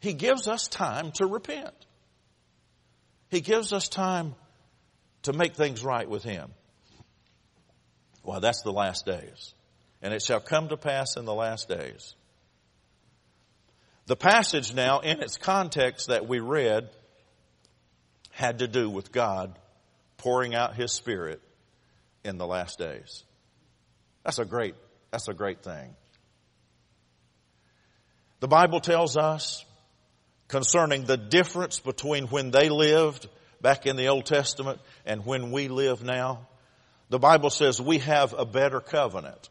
He 0.00 0.14
gives 0.14 0.48
us 0.48 0.68
time 0.68 1.12
to 1.16 1.26
repent. 1.26 1.74
He 3.28 3.40
gives 3.40 3.72
us 3.72 3.88
time 3.88 4.34
to 5.22 5.32
make 5.32 5.54
things 5.54 5.82
right 5.82 6.08
with 6.08 6.22
Him. 6.22 6.50
Well, 8.22 8.40
that's 8.40 8.62
the 8.62 8.72
last 8.72 9.06
days. 9.06 9.54
And 10.02 10.12
it 10.14 10.22
shall 10.22 10.40
come 10.40 10.68
to 10.68 10.76
pass 10.76 11.16
in 11.16 11.24
the 11.24 11.34
last 11.34 11.68
days. 11.68 12.14
The 14.06 14.16
passage 14.16 14.74
now, 14.74 15.00
in 15.00 15.20
its 15.20 15.36
context 15.36 16.08
that 16.08 16.28
we 16.28 16.40
read, 16.40 16.88
had 18.30 18.60
to 18.60 18.68
do 18.68 18.88
with 18.88 19.12
God 19.12 19.58
pouring 20.16 20.54
out 20.54 20.76
His 20.76 20.92
Spirit 20.92 21.40
in 22.24 22.38
the 22.38 22.46
last 22.46 22.78
days. 22.78 23.24
That's 24.24 24.38
a 24.38 24.44
great, 24.44 24.74
that's 25.10 25.28
a 25.28 25.34
great 25.34 25.62
thing. 25.62 25.94
The 28.40 28.48
Bible 28.48 28.80
tells 28.80 29.16
us 29.16 29.64
concerning 30.46 31.04
the 31.04 31.16
difference 31.16 31.80
between 31.80 32.26
when 32.26 32.50
they 32.50 32.68
lived 32.68 33.28
back 33.60 33.86
in 33.86 33.96
the 33.96 34.08
Old 34.08 34.26
Testament 34.26 34.80
and 35.06 35.24
when 35.24 35.50
we 35.50 35.68
live 35.68 36.02
now. 36.02 36.46
The 37.10 37.18
Bible 37.18 37.50
says 37.50 37.80
we 37.80 37.98
have 37.98 38.34
a 38.34 38.44
better 38.44 38.80
covenant 38.80 39.48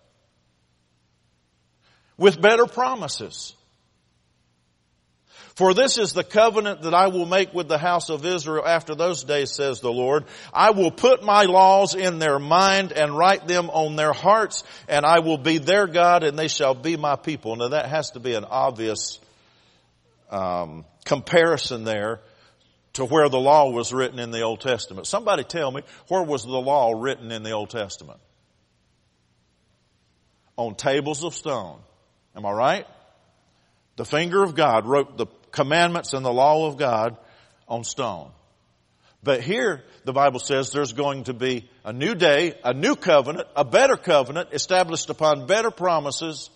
with 2.18 2.42
better 2.42 2.66
promises. 2.66 3.54
For 5.56 5.74
this 5.74 5.98
is 5.98 6.14
the 6.14 6.24
covenant 6.24 6.84
that 6.84 6.94
I 6.94 7.08
will 7.08 7.26
make 7.26 7.52
with 7.52 7.68
the 7.68 7.80
house 7.80 8.12
of 8.12 8.24
Israel 8.24 8.64
after 8.64 8.94
those 8.94 9.24
days, 9.24 9.56
says 9.56 9.80
the 9.80 9.92
Lord. 9.92 10.26
I 10.54 10.70
will 10.70 10.92
put 10.92 11.24
my 11.24 11.46
laws 11.46 11.96
in 11.96 12.20
their 12.20 12.38
mind 12.38 12.92
and 12.92 13.18
write 13.18 13.48
them 13.48 13.72
on 13.72 13.96
their 13.96 14.14
hearts, 14.14 14.64
and 14.88 15.04
I 15.04 15.20
will 15.20 15.40
be 15.40 15.58
their 15.58 15.88
God, 15.88 16.24
and 16.24 16.38
they 16.38 16.48
shall 16.48 16.76
be 16.76 16.96
my 16.96 17.16
people. 17.16 17.56
Now 17.56 17.70
that 17.70 17.88
has 17.88 18.12
to 18.12 18.20
be 18.20 18.36
an 18.36 18.46
obvious 18.46 19.20
um, 20.30 20.86
comparison 21.06 21.86
there 21.86 22.20
to 22.98 23.06
where 23.06 23.30
the 23.30 23.40
law 23.40 23.70
was 23.70 23.94
written 23.94 24.18
in 24.18 24.32
the 24.32 24.42
Old 24.42 24.60
Testament. 24.60 25.06
Somebody 25.06 25.44
tell 25.44 25.72
me, 25.72 25.84
where 26.08 26.24
was 26.24 26.42
the 26.44 26.50
law 26.50 27.00
written 27.00 27.32
in 27.32 27.44
the 27.44 27.52
Old 27.52 27.70
Testament? 27.70 28.20
On 30.56 30.74
tables 30.74 31.24
of 31.24 31.36
stone. 31.36 31.78
Am 32.36 32.44
I 32.44 32.52
right? 32.52 32.88
The 33.98 34.06
finger 34.06 34.42
of 34.42 34.56
God 34.56 34.88
wrote 34.88 35.16
the 35.16 35.28
commandments 35.52 36.14
and 36.14 36.26
the 36.26 36.34
law 36.34 36.66
of 36.66 36.78
God 36.78 37.18
on 37.68 37.84
stone. 37.84 38.32
But 39.22 39.42
here, 39.42 39.84
the 40.04 40.14
Bible 40.14 40.40
says 40.40 40.72
there's 40.72 40.94
going 40.94 41.26
to 41.26 41.36
be 41.36 41.70
a 41.86 41.94
new 41.94 42.16
day, 42.16 42.56
a 42.64 42.74
new 42.74 42.96
covenant, 42.96 43.48
a 43.56 43.64
better 43.64 43.96
covenant 43.96 44.50
established 44.54 45.12
upon 45.12 45.46
better 45.46 45.70
promises, 45.70 46.50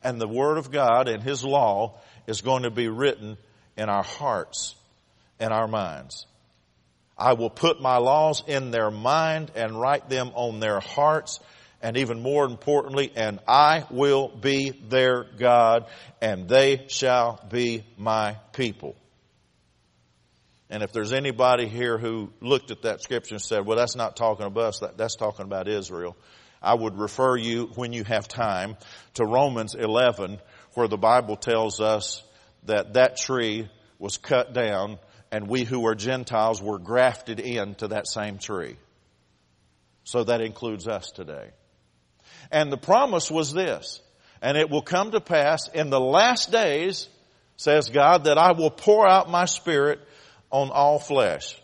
and 0.00 0.20
the 0.20 0.28
Word 0.28 0.58
of 0.58 0.70
God 0.70 1.08
and 1.08 1.24
His 1.24 1.44
law 1.44 1.98
is 2.28 2.40
going 2.40 2.62
to 2.62 2.70
be 2.70 2.86
written 2.86 3.36
in 3.76 3.88
our 3.88 4.04
hearts 4.04 4.76
and 5.40 5.52
our 5.52 5.66
minds. 5.66 6.26
I 7.18 7.34
will 7.34 7.50
put 7.50 7.82
my 7.82 7.98
laws 7.98 8.42
in 8.46 8.70
their 8.70 8.90
mind 8.90 9.50
and 9.54 9.78
write 9.78 10.08
them 10.08 10.30
on 10.34 10.60
their 10.60 10.80
hearts 10.80 11.40
and 11.82 11.96
even 11.96 12.20
more 12.20 12.44
importantly, 12.44 13.10
and 13.16 13.40
I 13.48 13.86
will 13.90 14.28
be 14.28 14.70
their 14.70 15.24
God, 15.38 15.86
and 16.20 16.48
they 16.48 16.86
shall 16.88 17.42
be 17.50 17.84
my 17.96 18.36
people. 18.52 18.96
And 20.68 20.82
if 20.82 20.92
there's 20.92 21.12
anybody 21.12 21.66
here 21.68 21.98
who 21.98 22.32
looked 22.40 22.70
at 22.70 22.82
that 22.82 23.00
scripture 23.00 23.34
and 23.34 23.42
said, 23.42 23.66
well, 23.66 23.78
that's 23.78 23.96
not 23.96 24.14
talking 24.14 24.46
about 24.46 24.64
us, 24.64 24.78
that, 24.80 24.96
that's 24.96 25.16
talking 25.16 25.44
about 25.44 25.68
Israel, 25.68 26.16
I 26.62 26.74
would 26.74 26.98
refer 26.98 27.36
you, 27.36 27.70
when 27.74 27.92
you 27.92 28.04
have 28.04 28.28
time, 28.28 28.76
to 29.14 29.24
Romans 29.24 29.74
11, 29.74 30.38
where 30.74 30.86
the 30.86 30.98
Bible 30.98 31.36
tells 31.36 31.80
us 31.80 32.22
that 32.66 32.92
that 32.92 33.16
tree 33.16 33.68
was 33.98 34.18
cut 34.18 34.52
down 34.52 34.98
and 35.32 35.48
we 35.48 35.64
who 35.64 35.86
are 35.86 35.94
Gentiles 35.94 36.62
were 36.62 36.78
grafted 36.78 37.40
into 37.40 37.88
that 37.88 38.08
same 38.08 38.38
tree. 38.38 38.76
So 40.04 40.24
that 40.24 40.40
includes 40.40 40.88
us 40.88 41.10
today. 41.12 41.50
And 42.50 42.72
the 42.72 42.76
promise 42.76 43.30
was 43.30 43.52
this, 43.52 44.00
and 44.42 44.56
it 44.56 44.70
will 44.70 44.82
come 44.82 45.12
to 45.12 45.20
pass 45.20 45.68
in 45.68 45.90
the 45.90 46.00
last 46.00 46.50
days, 46.50 47.08
says 47.56 47.90
God, 47.90 48.24
that 48.24 48.38
I 48.38 48.52
will 48.52 48.70
pour 48.70 49.08
out 49.08 49.30
my 49.30 49.44
spirit 49.44 50.00
on 50.50 50.70
all 50.70 50.98
flesh. 50.98 51.56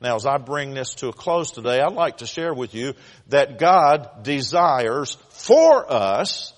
Now, 0.00 0.16
as 0.16 0.26
I 0.26 0.36
bring 0.36 0.74
this 0.74 0.94
to 0.96 1.08
a 1.08 1.12
close 1.12 1.52
today, 1.52 1.80
I'd 1.80 1.94
like 1.94 2.18
to 2.18 2.26
share 2.26 2.52
with 2.52 2.74
you 2.74 2.92
that 3.28 3.58
God 3.58 4.24
desires 4.24 5.16
for 5.30 5.90
us 5.90 6.52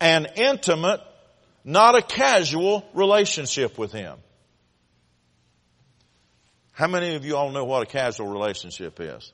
an 0.00 0.26
intimate, 0.36 1.00
not 1.64 1.98
a 1.98 2.02
casual 2.02 2.88
relationship 2.94 3.76
with 3.76 3.92
Him. 3.92 4.16
How 6.78 6.86
many 6.86 7.16
of 7.16 7.24
you 7.24 7.36
all 7.36 7.50
know 7.50 7.64
what 7.64 7.82
a 7.82 7.86
casual 7.86 8.28
relationship 8.28 9.00
is? 9.00 9.32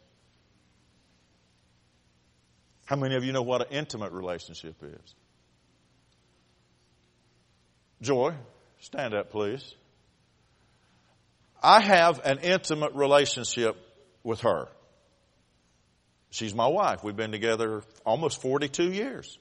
How 2.87 2.97
many 2.97 3.17
of 3.17 3.25
you 3.25 3.33
know 3.33 3.43
what 3.43 3.61
an 3.61 3.67
intimate 3.71 4.13
relationship 4.13 4.77
is? 4.83 5.15
Joy, 8.01 8.33
stand 8.81 9.13
up, 9.13 9.31
please. 9.31 9.75
I 11.63 11.83
have 11.83 12.23
an 12.25 12.39
intimate 12.39 12.95
relationship 12.95 13.77
with 14.23 14.41
her. 14.41 14.69
She's 16.31 16.55
my 16.55 16.69
wife. 16.69 17.05
We've 17.05 17.15
been 17.15 17.33
together 17.33 17.83
almost 18.07 18.41
42 18.41 18.91
years. 18.91 19.39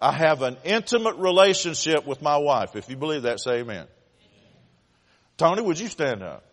I 0.00 0.12
have 0.12 0.40
an 0.40 0.56
intimate 0.64 1.16
relationship 1.16 2.06
with 2.06 2.22
my 2.22 2.38
wife. 2.38 2.74
If 2.74 2.88
you 2.88 2.96
believe 2.96 3.24
that, 3.24 3.38
say 3.38 3.58
amen. 3.58 3.86
Tony, 5.36 5.60
would 5.60 5.78
you 5.78 5.88
stand 5.88 6.22
up? 6.22 6.46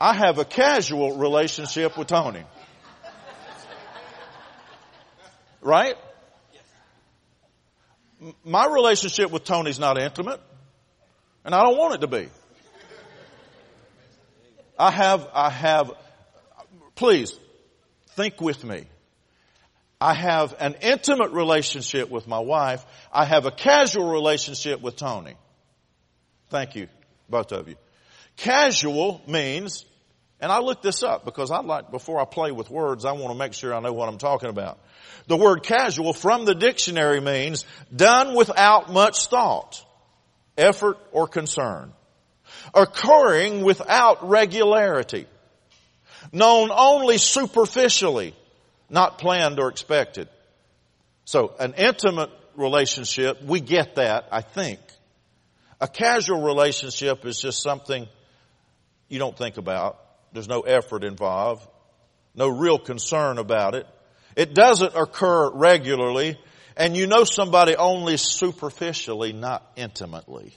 I 0.00 0.14
have 0.14 0.38
a 0.38 0.46
casual 0.46 1.18
relationship 1.18 1.98
with 1.98 2.08
Tony. 2.08 2.42
Right? 5.60 5.96
My 8.44 8.66
relationship 8.66 9.30
with 9.30 9.44
Tony's 9.44 9.78
not 9.78 10.00
intimate, 10.00 10.40
and 11.44 11.54
I 11.54 11.62
don't 11.62 11.76
want 11.76 11.94
it 11.96 12.00
to 12.00 12.06
be. 12.06 12.28
I 14.78 14.90
have, 14.90 15.28
I 15.34 15.50
have, 15.50 15.92
please, 16.94 17.38
think 18.16 18.40
with 18.40 18.64
me. 18.64 18.84
I 20.00 20.14
have 20.14 20.56
an 20.58 20.76
intimate 20.80 21.32
relationship 21.32 22.08
with 22.10 22.26
my 22.26 22.38
wife. 22.38 22.82
I 23.12 23.26
have 23.26 23.44
a 23.44 23.50
casual 23.50 24.10
relationship 24.10 24.80
with 24.80 24.96
Tony. 24.96 25.34
Thank 26.48 26.74
you, 26.74 26.88
both 27.28 27.52
of 27.52 27.68
you. 27.68 27.76
Casual 28.36 29.20
means, 29.26 29.84
and 30.40 30.50
I 30.50 30.60
looked 30.60 30.82
this 30.82 31.02
up 31.02 31.24
because 31.24 31.50
I 31.50 31.60
like, 31.60 31.90
before 31.90 32.20
I 32.20 32.24
play 32.24 32.50
with 32.50 32.70
words, 32.70 33.04
I 33.04 33.12
want 33.12 33.32
to 33.32 33.38
make 33.38 33.52
sure 33.52 33.74
I 33.74 33.80
know 33.80 33.92
what 33.92 34.08
I'm 34.08 34.18
talking 34.18 34.48
about. 34.48 34.78
The 35.26 35.36
word 35.36 35.62
casual 35.62 36.12
from 36.12 36.46
the 36.46 36.54
dictionary 36.54 37.20
means 37.20 37.66
done 37.94 38.34
without 38.34 38.90
much 38.90 39.26
thought, 39.26 39.84
effort, 40.56 40.96
or 41.12 41.28
concern. 41.28 41.92
Occurring 42.74 43.62
without 43.62 44.28
regularity. 44.28 45.26
Known 46.32 46.70
only 46.72 47.18
superficially, 47.18 48.34
not 48.88 49.18
planned 49.18 49.60
or 49.60 49.68
expected. 49.68 50.28
So 51.24 51.54
an 51.60 51.74
intimate 51.74 52.30
relationship, 52.56 53.42
we 53.42 53.60
get 53.60 53.96
that, 53.96 54.28
I 54.32 54.40
think. 54.40 54.80
A 55.80 55.88
casual 55.88 56.42
relationship 56.42 57.24
is 57.24 57.40
just 57.40 57.62
something 57.62 58.06
you 59.08 59.18
don't 59.18 59.36
think 59.36 59.56
about. 59.56 59.98
There's 60.32 60.48
no 60.48 60.60
effort 60.60 61.04
involved. 61.04 61.66
No 62.34 62.48
real 62.48 62.78
concern 62.78 63.38
about 63.38 63.74
it. 63.74 63.86
It 64.36 64.54
doesn't 64.54 64.94
occur 64.94 65.50
regularly, 65.50 66.38
and 66.76 66.96
you 66.96 67.06
know 67.06 67.24
somebody 67.24 67.76
only 67.76 68.16
superficially, 68.16 69.32
not 69.32 69.68
intimately. 69.76 70.54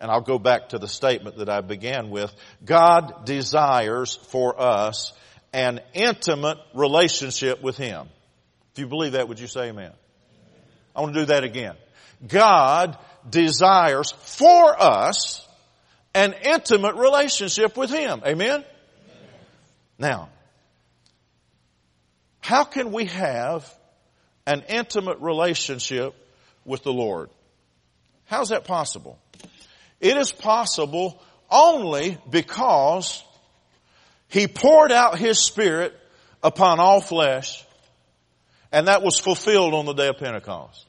And 0.00 0.10
I'll 0.10 0.22
go 0.22 0.38
back 0.38 0.70
to 0.70 0.78
the 0.78 0.88
statement 0.88 1.38
that 1.38 1.48
I 1.48 1.60
began 1.60 2.10
with. 2.10 2.34
God 2.64 3.24
desires 3.24 4.14
for 4.14 4.60
us 4.60 5.12
an 5.52 5.80
intimate 5.94 6.58
relationship 6.74 7.62
with 7.62 7.76
Him. 7.76 8.08
If 8.72 8.80
you 8.80 8.86
believe 8.86 9.12
that, 9.12 9.28
would 9.28 9.40
you 9.40 9.46
say 9.46 9.68
amen? 9.68 9.92
I 10.94 11.00
want 11.00 11.14
to 11.14 11.20
do 11.20 11.26
that 11.26 11.44
again. 11.44 11.76
God 12.26 12.98
desires 13.28 14.12
for 14.12 14.80
us 14.80 15.45
an 16.16 16.34
intimate 16.42 16.94
relationship 16.94 17.76
with 17.76 17.90
Him. 17.90 18.22
Amen? 18.24 18.64
Now, 19.98 20.30
how 22.40 22.64
can 22.64 22.90
we 22.90 23.04
have 23.04 23.70
an 24.46 24.64
intimate 24.68 25.20
relationship 25.20 26.14
with 26.64 26.82
the 26.82 26.92
Lord? 26.92 27.28
How's 28.24 28.48
that 28.48 28.64
possible? 28.64 29.18
It 30.00 30.16
is 30.16 30.32
possible 30.32 31.22
only 31.50 32.16
because 32.30 33.22
He 34.28 34.48
poured 34.48 34.92
out 34.92 35.18
His 35.18 35.38
Spirit 35.38 35.94
upon 36.42 36.80
all 36.80 37.02
flesh 37.02 37.62
and 38.72 38.88
that 38.88 39.02
was 39.02 39.18
fulfilled 39.18 39.74
on 39.74 39.84
the 39.84 39.92
day 39.92 40.08
of 40.08 40.16
Pentecost. 40.16 40.86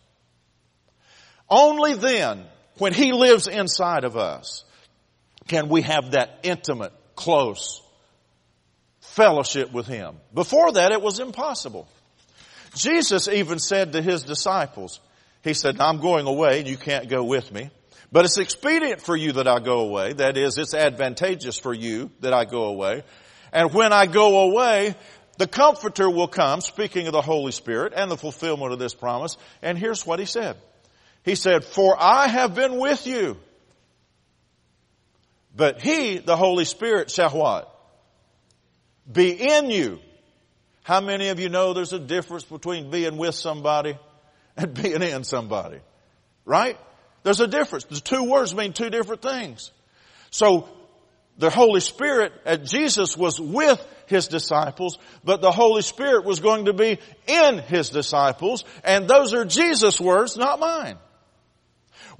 Only 1.50 1.96
then 1.96 2.46
when 2.78 2.94
He 2.94 3.12
lives 3.12 3.48
inside 3.48 4.06
of 4.06 4.16
us, 4.16 4.64
can 5.48 5.70
we 5.70 5.82
have 5.82 6.12
that 6.12 6.40
intimate, 6.44 6.94
close 7.16 7.82
fellowship 9.02 9.72
with 9.72 9.88
Him? 9.88 10.16
Before 10.34 10.72
that, 10.74 10.92
it 10.92 11.02
was 11.02 11.20
impossible. 11.20 11.88
Jesus 12.76 13.28
even 13.28 13.60
said 13.60 13.94
to 13.94 14.02
His 14.02 14.24
disciples, 14.24 15.00
He 15.44 15.54
said, 15.54 15.80
I'm 15.80 16.00
going 16.00 16.28
away 16.28 16.60
and 16.60 16.68
you 16.68 16.78
can't 16.78 17.10
go 17.10 17.24
with 17.24 17.52
me. 17.52 17.70
But 18.12 18.26
it's 18.26 18.38
expedient 18.38 19.02
for 19.02 19.16
you 19.16 19.34
that 19.34 19.48
I 19.48 19.60
go 19.60 19.80
away. 19.82 20.14
That 20.14 20.38
is, 20.38 20.58
it's 20.58 20.74
advantageous 20.74 21.60
for 21.60 21.74
you 21.74 22.10
that 22.22 22.34
I 22.34 22.46
go 22.46 22.66
away. 22.66 23.04
And 23.52 23.74
when 23.74 23.92
I 23.92 24.06
go 24.06 24.50
away, 24.50 24.96
the 25.38 25.48
Comforter 25.48 26.10
will 26.10 26.28
come, 26.28 26.62
speaking 26.62 27.08
of 27.08 27.14
the 27.14 27.22
Holy 27.22 27.52
Spirit 27.52 27.94
and 27.96 28.10
the 28.10 28.18
fulfillment 28.18 28.72
of 28.72 28.80
this 28.80 28.94
promise. 28.94 29.38
And 29.62 29.78
here's 29.78 30.06
what 30.06 30.20
He 30.20 30.26
said. 30.26 30.58
He 31.24 31.36
said, 31.36 31.66
For 31.66 31.96
I 32.00 32.28
have 32.28 32.56
been 32.56 32.78
with 32.78 33.06
you. 33.06 33.38
But 35.58 35.82
He, 35.82 36.20
the 36.20 36.38
Holy 36.38 36.66
Spirit, 36.66 37.10
shall 37.10 37.32
what? 37.32 37.74
Be 39.12 39.32
in 39.32 39.72
you. 39.72 40.00
How 40.84 41.02
many 41.02 41.30
of 41.30 41.40
you 41.40 41.50
know 41.50 41.74
there's 41.74 41.94
a 41.94 42.00
difference 42.00 42.44
between 42.44 42.92
being 42.92 43.18
with 43.18 43.36
somebody 43.36 43.98
and 44.56 44.74
being 44.82 45.02
in 45.02 45.24
somebody? 45.24 45.80
Right? 46.46 46.78
There's 47.24 47.40
a 47.40 47.48
difference. 47.48 47.86
The 47.86 48.00
two 48.00 48.24
words 48.24 48.54
mean 48.56 48.72
two 48.72 48.92
different 48.92 49.24
things. 49.24 49.72
So 50.30 50.70
the 51.40 51.50
Holy 51.50 51.82
Spirit, 51.82 52.34
at 52.46 52.64
Jesus 52.64 53.18
was 53.18 53.40
with 53.40 53.84
His 54.06 54.28
disciples, 54.28 55.00
but 55.24 55.42
the 55.42 55.52
Holy 55.52 55.82
Spirit 55.82 56.24
was 56.24 56.40
going 56.40 56.66
to 56.66 56.74
be 56.74 57.00
in 57.26 57.58
His 57.58 57.90
disciples, 57.90 58.64
and 58.84 59.08
those 59.08 59.34
are 59.34 59.44
Jesus' 59.44 60.00
words, 60.00 60.38
not 60.38 60.60
mine. 60.60 60.98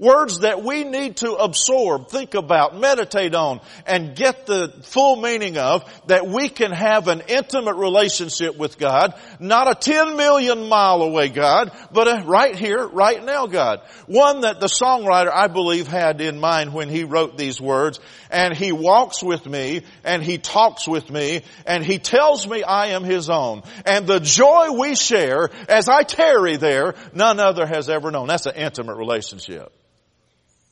Words 0.00 0.40
that 0.40 0.62
we 0.62 0.84
need 0.84 1.16
to 1.18 1.32
absorb, 1.32 2.08
think 2.08 2.34
about, 2.34 2.78
meditate 2.78 3.34
on, 3.34 3.60
and 3.84 4.14
get 4.14 4.46
the 4.46 4.72
full 4.82 5.16
meaning 5.16 5.58
of 5.58 5.84
that 6.06 6.28
we 6.28 6.48
can 6.48 6.70
have 6.70 7.08
an 7.08 7.22
intimate 7.26 7.74
relationship 7.74 8.56
with 8.56 8.78
God, 8.78 9.14
not 9.40 9.68
a 9.68 9.74
10 9.74 10.16
million 10.16 10.68
mile 10.68 11.02
away 11.02 11.30
God, 11.30 11.72
but 11.90 12.06
a 12.06 12.24
right 12.24 12.54
here, 12.54 12.86
right 12.86 13.24
now 13.24 13.48
God. 13.48 13.80
One 14.06 14.42
that 14.42 14.60
the 14.60 14.68
songwriter, 14.68 15.32
I 15.34 15.48
believe, 15.48 15.88
had 15.88 16.20
in 16.20 16.38
mind 16.38 16.72
when 16.72 16.88
he 16.88 17.02
wrote 17.02 17.36
these 17.36 17.60
words, 17.60 17.98
and 18.30 18.56
he 18.56 18.70
walks 18.70 19.20
with 19.20 19.46
me, 19.46 19.82
and 20.04 20.22
he 20.22 20.38
talks 20.38 20.86
with 20.86 21.10
me, 21.10 21.42
and 21.66 21.84
he 21.84 21.98
tells 21.98 22.46
me 22.46 22.62
I 22.62 22.88
am 22.88 23.02
his 23.02 23.28
own. 23.28 23.64
And 23.84 24.06
the 24.06 24.20
joy 24.20 24.78
we 24.78 24.94
share 24.94 25.50
as 25.68 25.88
I 25.88 26.04
tarry 26.04 26.54
there, 26.54 26.94
none 27.12 27.40
other 27.40 27.66
has 27.66 27.88
ever 27.88 28.12
known. 28.12 28.28
That's 28.28 28.46
an 28.46 28.54
intimate 28.54 28.96
relationship. 28.96 29.72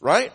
Right? 0.06 0.32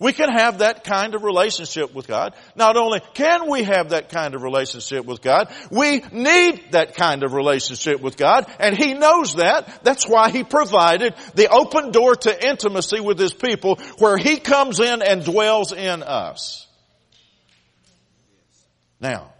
We 0.00 0.14
can 0.14 0.30
have 0.30 0.60
that 0.60 0.84
kind 0.84 1.14
of 1.14 1.22
relationship 1.22 1.94
with 1.94 2.08
God. 2.08 2.34
Not 2.56 2.78
only 2.78 3.00
can 3.12 3.50
we 3.50 3.64
have 3.64 3.90
that 3.90 4.08
kind 4.08 4.34
of 4.34 4.42
relationship 4.42 5.04
with 5.04 5.20
God, 5.20 5.52
we 5.70 6.02
need 6.12 6.72
that 6.72 6.96
kind 6.96 7.22
of 7.22 7.34
relationship 7.34 8.00
with 8.00 8.16
God, 8.16 8.50
and 8.58 8.74
He 8.74 8.94
knows 8.94 9.34
that. 9.34 9.84
That's 9.84 10.08
why 10.08 10.30
He 10.30 10.44
provided 10.44 11.14
the 11.34 11.50
open 11.50 11.90
door 11.90 12.16
to 12.16 12.48
intimacy 12.48 13.00
with 13.00 13.18
His 13.18 13.34
people 13.34 13.76
where 13.98 14.16
He 14.16 14.38
comes 14.38 14.80
in 14.80 15.02
and 15.02 15.26
dwells 15.26 15.72
in 15.72 16.02
us. 16.02 16.66
Now, 18.98 19.34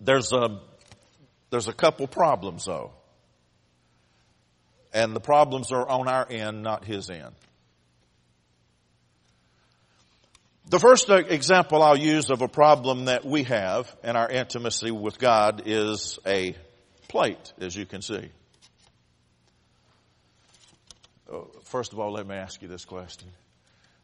there's 0.00 0.32
a, 0.32 0.58
there's 1.50 1.68
a 1.68 1.74
couple 1.74 2.06
problems 2.06 2.64
though. 2.64 2.92
And 4.94 5.14
the 5.14 5.20
problems 5.20 5.70
are 5.70 5.86
on 5.86 6.08
our 6.08 6.26
end, 6.30 6.62
not 6.62 6.86
His 6.86 7.10
end. 7.10 7.34
The 10.70 10.78
first 10.78 11.08
example 11.08 11.82
I'll 11.82 11.96
use 11.96 12.28
of 12.28 12.42
a 12.42 12.48
problem 12.48 13.06
that 13.06 13.24
we 13.24 13.44
have 13.44 13.94
in 14.04 14.16
our 14.16 14.28
intimacy 14.28 14.90
with 14.90 15.18
God 15.18 15.62
is 15.64 16.18
a 16.26 16.56
plate, 17.08 17.54
as 17.58 17.74
you 17.74 17.86
can 17.86 18.02
see. 18.02 18.28
Oh, 21.32 21.48
first 21.64 21.94
of 21.94 22.00
all, 22.00 22.12
let 22.12 22.26
me 22.26 22.34
ask 22.34 22.60
you 22.60 22.68
this 22.68 22.84
question. 22.84 23.30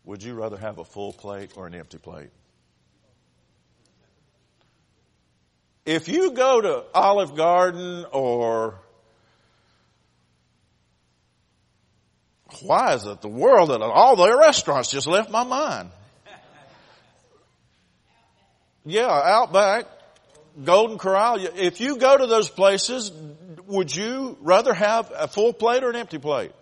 Would 0.07 0.23
you 0.23 0.33
rather 0.33 0.57
have 0.57 0.79
a 0.79 0.85
full 0.85 1.12
plate 1.12 1.53
or 1.55 1.67
an 1.67 1.75
empty 1.75 1.99
plate? 1.99 2.31
If 5.85 6.09
you 6.09 6.33
go 6.33 6.62
to 6.62 6.85
Olive 6.95 7.37
Garden 7.37 8.07
or 8.11 8.81
why 12.62 12.95
is 12.95 13.05
it 13.05 13.21
the 13.21 13.29
world 13.29 13.69
that 13.69 13.83
all 13.83 14.17
the 14.17 14.35
restaurants 14.35 14.91
just 14.91 15.07
left 15.07 15.31
my 15.31 15.45
mind? 15.45 15.91
Yeah, 18.85 19.09
Outback, 19.09 19.87
Golden 20.62 20.99
Corral. 20.99 21.39
If 21.39 21.80
you 21.80 21.97
go 21.97 22.16
to 22.16 22.26
those 22.26 22.51
places, 22.51 23.11
would 23.66 23.95
you 23.95 24.37
rather 24.41 24.74
have 24.74 25.11
a 25.14 25.26
full 25.26 25.53
plate 25.53 25.82
or 25.82 25.91
an 25.91 25.97
empty 25.97 26.18
plate? 26.18 26.53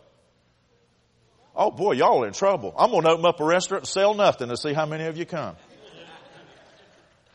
Oh 1.55 1.71
boy, 1.71 1.93
y'all 1.93 2.25
are 2.25 2.27
in 2.27 2.33
trouble. 2.33 2.75
I'm 2.79 2.91
going 2.91 3.03
to 3.03 3.11
open 3.11 3.27
up 3.27 3.41
a 3.41 3.45
restaurant 3.45 3.83
and 3.83 3.89
sell 3.89 4.15
nothing 4.15 4.49
to 4.49 4.57
see 4.57 4.73
how 4.73 4.87
many 4.87 5.05
of 5.05 5.17
you 5.17 5.27
come. 5.27 5.57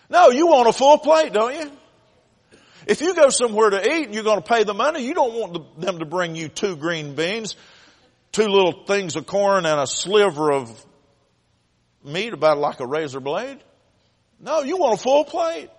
No, 0.10 0.30
you 0.30 0.48
want 0.48 0.70
a 0.70 0.74
full 0.74 0.98
plate, 0.98 1.34
don't 1.34 1.54
you? 1.54 1.72
If 2.88 3.02
you 3.02 3.14
go 3.14 3.30
somewhere 3.30 3.70
to 3.72 3.86
eat 3.86 4.06
and 4.06 4.14
you're 4.14 4.24
going 4.24 4.42
to 4.42 4.48
pay 4.48 4.64
the 4.64 4.74
money, 4.74 5.06
you 5.06 5.14
don't 5.14 5.34
want 5.34 5.82
them 5.82 6.00
to 6.00 6.06
bring 6.06 6.36
you 6.36 6.48
two 6.48 6.78
green 6.78 7.16
beans, 7.16 7.58
two 8.32 8.48
little 8.48 8.86
things 8.86 9.18
of 9.18 9.28
corn 9.28 9.66
and 9.66 9.80
a 9.80 9.86
sliver 9.86 10.52
of 10.52 10.86
meat 12.04 12.32
about 12.32 12.58
like 12.58 12.80
a 12.80 12.88
razor 12.88 13.20
blade. 13.20 13.62
No, 14.40 14.62
you 14.62 14.78
want 14.78 15.00
a 15.00 15.02
full 15.02 15.26
plate. 15.26 15.70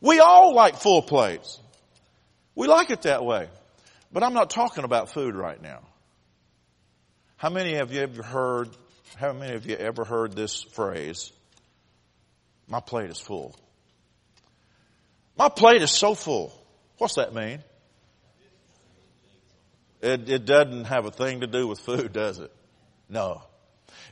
We 0.00 0.20
all 0.20 0.54
like 0.54 0.76
full 0.76 1.02
plates. 1.02 1.58
We 2.54 2.66
like 2.68 2.90
it 2.90 3.02
that 3.02 3.24
way. 3.24 3.48
But 4.12 4.22
I'm 4.22 4.34
not 4.34 4.50
talking 4.50 4.84
about 4.84 5.10
food 5.10 5.34
right 5.34 5.60
now. 5.60 5.80
How 7.36 7.50
many 7.50 7.76
of 7.76 7.92
you 7.92 8.00
ever 8.00 8.22
heard, 8.22 8.70
how 9.16 9.32
many 9.32 9.54
of 9.54 9.66
you 9.66 9.76
ever 9.76 10.04
heard 10.04 10.34
this 10.34 10.62
phrase? 10.62 11.32
My 12.68 12.80
plate 12.80 13.10
is 13.10 13.18
full. 13.18 13.54
My 15.36 15.48
plate 15.48 15.82
is 15.82 15.90
so 15.90 16.14
full. 16.14 16.52
What's 16.98 17.16
that 17.16 17.34
mean? 17.34 17.62
It, 20.00 20.28
it 20.28 20.44
doesn't 20.46 20.84
have 20.84 21.04
a 21.04 21.10
thing 21.10 21.40
to 21.40 21.46
do 21.46 21.66
with 21.66 21.80
food, 21.80 22.12
does 22.12 22.38
it? 22.38 22.52
No. 23.08 23.42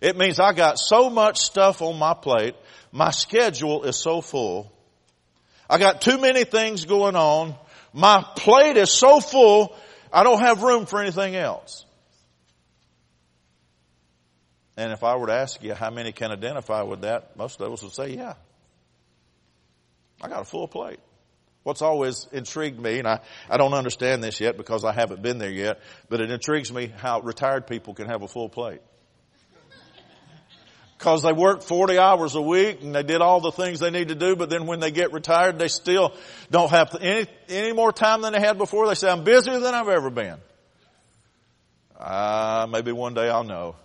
It 0.01 0.17
means 0.17 0.39
I 0.39 0.53
got 0.53 0.79
so 0.79 1.09
much 1.09 1.39
stuff 1.39 1.83
on 1.83 1.99
my 1.99 2.15
plate 2.15 2.55
my 2.95 3.11
schedule 3.11 3.83
is 3.83 3.97
so 3.97 4.21
full. 4.21 4.73
I 5.69 5.79
got 5.79 6.01
too 6.01 6.17
many 6.17 6.45
things 6.45 6.85
going 6.85 7.17
on. 7.17 7.57
My 7.93 8.25
plate 8.37 8.77
is 8.77 8.91
so 8.93 9.19
full, 9.19 9.77
I 10.13 10.23
don't 10.23 10.39
have 10.39 10.63
room 10.63 10.87
for 10.87 11.01
anything 11.01 11.35
else. 11.35 11.85
And 14.77 14.93
if 14.93 15.03
I 15.03 15.17
were 15.17 15.27
to 15.27 15.33
ask 15.33 15.61
you 15.61 15.75
how 15.75 15.91
many 15.91 16.13
can 16.13 16.31
identify 16.31 16.83
with 16.83 17.01
that, 17.01 17.37
most 17.37 17.61
of 17.61 17.73
us 17.73 17.83
would 17.83 17.93
say, 17.93 18.15
yeah. 18.15 18.35
I 20.23 20.29
got 20.29 20.43
a 20.43 20.45
full 20.45 20.69
plate. 20.69 21.01
What's 21.65 21.83
always 21.83 22.29
intrigued 22.31 22.79
me, 22.79 23.01
and 23.01 23.09
I, 23.09 23.21
I 23.51 23.57
don't 23.57 23.75
understand 23.75 24.23
this 24.23 24.41
yet 24.41 24.57
because 24.57 24.85
I 24.85 24.93
haven't 24.93 25.21
been 25.21 25.39
there 25.39 25.51
yet, 25.51 25.81
but 26.09 26.21
it 26.21 26.31
intrigues 26.31 26.73
me 26.73 26.93
how 26.97 27.21
retired 27.23 27.67
people 27.67 27.95
can 27.95 28.07
have 28.07 28.23
a 28.23 28.29
full 28.29 28.49
plate 28.49 28.83
because 30.99 31.23
they 31.23 31.33
work 31.33 31.63
40 31.63 31.99
hours 31.99 32.35
a 32.35 32.41
week 32.41 32.83
and 32.83 32.95
they 32.95 33.03
did 33.03 33.21
all 33.21 33.41
the 33.41 33.53
things 33.53 33.81
they 33.81 33.91
need 33.91 34.09
to 34.09 34.15
do, 34.15 34.37
but 34.37 34.49
then 34.51 34.67
when 34.67 34.81
they 34.81 34.91
get 34.91 35.13
retired, 35.13 35.59
they 35.59 35.69
still 35.69 36.15
don't 36.51 36.71
have 36.71 36.97
any, 37.01 37.27
any 37.49 37.73
more 37.73 37.93
time 37.93 38.23
than 38.23 38.33
they 38.33 38.41
had 38.41 38.59
before. 38.59 38.87
They 38.89 38.95
say, 38.95 39.11
I'm 39.11 39.25
busier 39.25 39.59
than 39.59 39.75
I've 39.75 39.89
ever 39.89 40.11
been. 40.11 40.39
Uh, 41.99 42.67
maybe 42.71 42.93
one 42.93 43.15
day 43.15 43.29
I'll 43.29 43.45
know. 43.45 43.77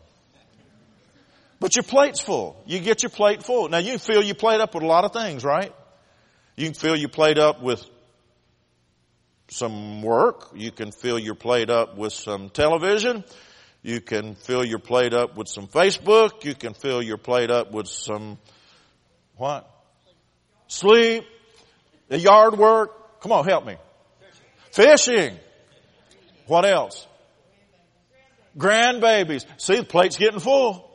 But 1.59 1.75
your 1.75 1.83
plate's 1.83 2.21
full. 2.21 2.61
You 2.65 2.79
get 2.79 3.03
your 3.03 3.09
plate 3.09 3.43
full. 3.43 3.67
Now 3.69 3.79
you 3.79 3.91
can 3.91 3.99
fill 3.99 4.23
your 4.23 4.35
plate 4.35 4.61
up 4.61 4.73
with 4.73 4.83
a 4.83 4.87
lot 4.87 5.03
of 5.03 5.11
things, 5.11 5.43
right? 5.43 5.73
You 6.55 6.65
can 6.65 6.73
fill 6.73 6.95
your 6.95 7.09
plate 7.09 7.37
up 7.37 7.61
with 7.61 7.85
some 9.49 10.01
work. 10.01 10.51
You 10.55 10.71
can 10.71 10.91
fill 10.91 11.19
your 11.19 11.35
plate 11.35 11.69
up 11.69 11.97
with 11.97 12.13
some 12.13 12.49
television. 12.49 13.23
You 13.81 14.01
can 14.01 14.35
fill 14.35 14.65
your 14.65 14.79
plate 14.79 15.13
up 15.13 15.37
with 15.37 15.47
some 15.47 15.67
Facebook. 15.67 16.43
You 16.43 16.53
can 16.53 16.73
fill 16.73 17.01
your 17.01 17.17
plate 17.17 17.49
up 17.49 17.71
with 17.71 17.87
some, 17.87 18.37
what? 19.35 19.69
Sleep. 20.67 21.23
The 22.09 22.19
yard 22.19 22.57
work. 22.57 23.21
Come 23.21 23.31
on, 23.31 23.45
help 23.45 23.65
me. 23.65 23.75
Fishing. 24.71 25.37
What 26.47 26.65
else? 26.65 27.07
Grandbabies. 28.57 29.45
See, 29.57 29.77
the 29.77 29.83
plate's 29.83 30.17
getting 30.17 30.39
full. 30.39 30.89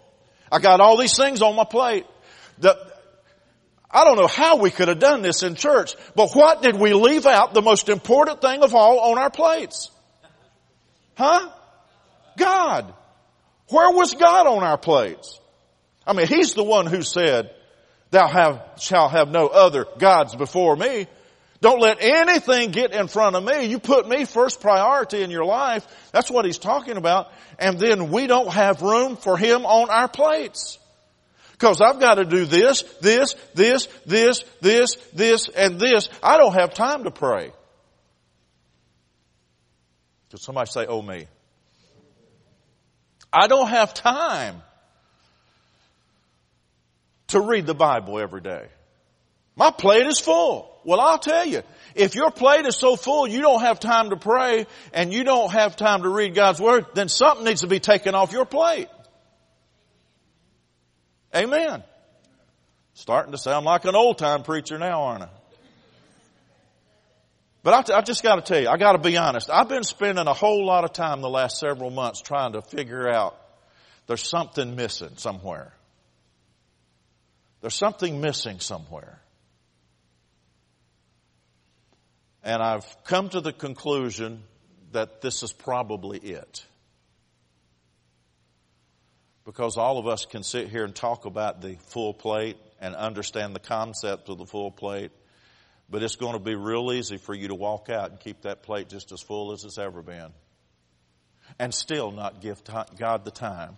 I 0.53 0.59
got 0.59 0.81
all 0.81 0.99
these 0.99 1.17
things 1.17 1.41
on 1.41 1.57
my 1.57 1.65
plate. 1.65 2.07
The, 2.59 2.77
I 3.91 4.05
don't 4.05 4.17
know 4.17 4.27
how 4.27 4.57
we 4.57 4.71
could 4.71 4.89
have 4.89 4.99
done 4.99 5.23
this 5.23 5.43
in 5.43 5.55
church, 5.55 5.95
but 6.15 6.33
what 6.35 6.63
did 6.63 6.77
we 6.77 6.93
leave 6.93 7.27
out 7.27 7.55
the 7.55 7.63
most 7.63 7.89
important 7.89 8.41
thing 8.41 8.63
of 8.63 8.75
all 8.75 9.13
on 9.13 9.19
our 9.19 9.31
plates? 9.31 9.91
Huh? 11.17 11.49
God. 12.37 12.93
Where 13.69 13.91
was 13.91 14.15
God 14.15 14.47
on 14.47 14.63
our 14.63 14.79
plates? 14.79 15.39
I 16.07 16.13
mean, 16.13 16.27
He's 16.27 16.55
the 16.55 16.65
one 16.65 16.87
who 16.87 17.03
said, 17.03 17.51
thou 18.11 18.29
have, 18.29 18.63
shall 18.79 19.09
have 19.09 19.29
no 19.29 19.49
other 19.49 19.87
gods 19.99 20.35
before 20.35 20.77
me. 20.77 21.07
Don't 21.61 21.81
let 21.81 22.03
anything 22.03 22.73
get 22.73 22.93
in 22.93 23.09
front 23.09 23.37
of 23.37 23.43
me. 23.43 23.65
You 23.65 23.79
put 23.79 24.07
me 24.07 24.27
first 24.27 24.61
priority 24.61 25.23
in 25.23 25.31
your 25.31 25.47
life. 25.47 25.87
That's 26.13 26.31
what 26.31 26.45
he's 26.45 26.59
talking 26.59 26.99
about. 26.99 27.33
And 27.59 27.79
then 27.79 28.11
we 28.11 28.27
don't 28.27 28.53
have 28.53 28.83
room 28.83 29.17
for 29.17 29.39
him 29.39 29.65
on 29.65 29.89
our 29.89 30.09
plates. 30.09 30.79
Cause 31.57 31.81
I've 31.81 32.01
got 32.01 32.17
to 32.17 32.27
do 32.27 32.45
this, 32.45 32.83
this, 33.01 33.35
this, 33.55 33.87
this, 34.05 34.45
this, 34.61 34.95
this, 35.15 35.49
and 35.49 35.81
this. 35.81 36.11
I 36.23 36.37
don't 36.37 36.53
have 36.53 36.75
time 36.75 37.05
to 37.05 37.11
pray. 37.11 37.53
Could 40.31 40.41
somebody 40.41 40.71
say, 40.71 40.85
oh 40.87 41.01
me? 41.01 41.29
I 43.35 43.49
don't 43.49 43.69
have 43.69 43.93
time 43.95 44.63
to 47.29 47.41
read 47.41 47.67
the 47.67 47.75
Bible 47.75 48.21
every 48.21 48.41
day. 48.41 48.69
My 49.57 49.73
plate 49.73 50.07
is 50.07 50.21
full. 50.21 50.71
Well, 50.85 51.01
I'll 51.01 51.19
tell 51.19 51.45
you, 51.45 51.63
if 51.95 52.15
your 52.15 52.31
plate 52.31 52.67
is 52.67 52.77
so 52.77 52.95
full 52.95 53.27
you 53.27 53.41
don't 53.41 53.61
have 53.61 53.81
time 53.81 54.11
to 54.11 54.17
pray 54.17 54.67
and 54.93 55.13
you 55.13 55.25
don't 55.25 55.51
have 55.51 55.77
time 55.77 56.03
to 56.03 56.09
read 56.09 56.35
God's 56.35 56.61
Word, 56.61 56.87
then 56.95 57.09
something 57.09 57.45
needs 57.45 57.63
to 57.63 57.67
be 57.67 57.81
taken 57.81 58.15
off 58.15 58.33
your 58.33 58.45
plate. 58.45 58.89
Amen. 61.35 61.83
Starting 62.95 63.33
to 63.33 63.39
sound 63.39 63.65
like 63.67 63.85
an 63.85 63.97
old 63.97 64.19
time 64.19 64.45
preacher 64.45 64.79
now, 64.79 65.03
aren't 65.03 65.25
I? 65.25 65.29
But 67.65 67.91
I, 67.91 68.03
just 68.03 68.23
got 68.23 68.37
to 68.37 68.43
tell 68.43 68.61
you, 68.61 68.69
I 68.69 68.77
got 68.77 68.93
to 68.93 68.99
be 68.99 69.17
honest. 69.17 69.49
I've 69.49 69.71
been 69.71 69.85
spending 69.85 70.27
a 70.27 70.35
whole 70.35 70.67
lot 70.67 70.85
of 70.85 70.93
time 70.93 71.23
the 71.23 71.31
last 71.31 71.59
several 71.59 71.89
months 71.89 72.21
trying 72.21 72.53
to 72.53 72.61
figure 72.61 73.09
out 73.09 73.35
there's 74.07 74.23
something 74.23 74.77
missing 74.77 75.17
somewhere. 75.17 75.73
There's 77.63 77.75
something 77.75 78.21
missing 78.21 78.61
somewhere. 78.61 79.19
And 82.43 82.63
I've 82.63 82.85
come 83.05 83.31
to 83.31 83.41
the 83.41 83.55
conclusion 83.55 84.43
that 84.93 85.23
this 85.23 85.43
is 85.43 85.55
probably 85.55 86.19
it. 86.19 86.67
Because 89.47 89.79
all 89.79 89.97
of 89.97 90.07
us 90.07 90.27
can 90.27 90.43
sit 90.43 90.69
here 90.69 90.85
and 90.85 90.95
talk 90.95 91.25
about 91.25 91.63
the 91.63 91.77
full 91.89 92.13
plate 92.13 92.59
and 92.79 92.95
understand 92.95 93.55
the 93.55 93.61
concept 93.61 94.29
of 94.29 94.37
the 94.37 94.45
full 94.45 94.71
plate, 94.71 95.13
but 95.89 96.03
it's 96.03 96.17
going 96.17 96.33
to 96.33 96.39
be 96.39 96.55
real 96.55 96.93
easy 96.93 97.17
for 97.17 97.35
you 97.35 97.49
to 97.49 97.55
walk 97.55 97.91
out 97.91 98.11
and 98.11 98.19
keep 98.19 98.43
that 98.43 98.63
plate 98.63 98.89
just 98.89 99.13
as 99.13 99.21
full 99.21 99.53
as 99.53 99.65
it's 99.65 99.79
ever 99.79 100.03
been. 100.03 100.33
And 101.59 101.73
still 101.75 102.11
not 102.11 102.41
give 102.41 102.63
God 102.99 103.25
the 103.25 103.31
time 103.31 103.77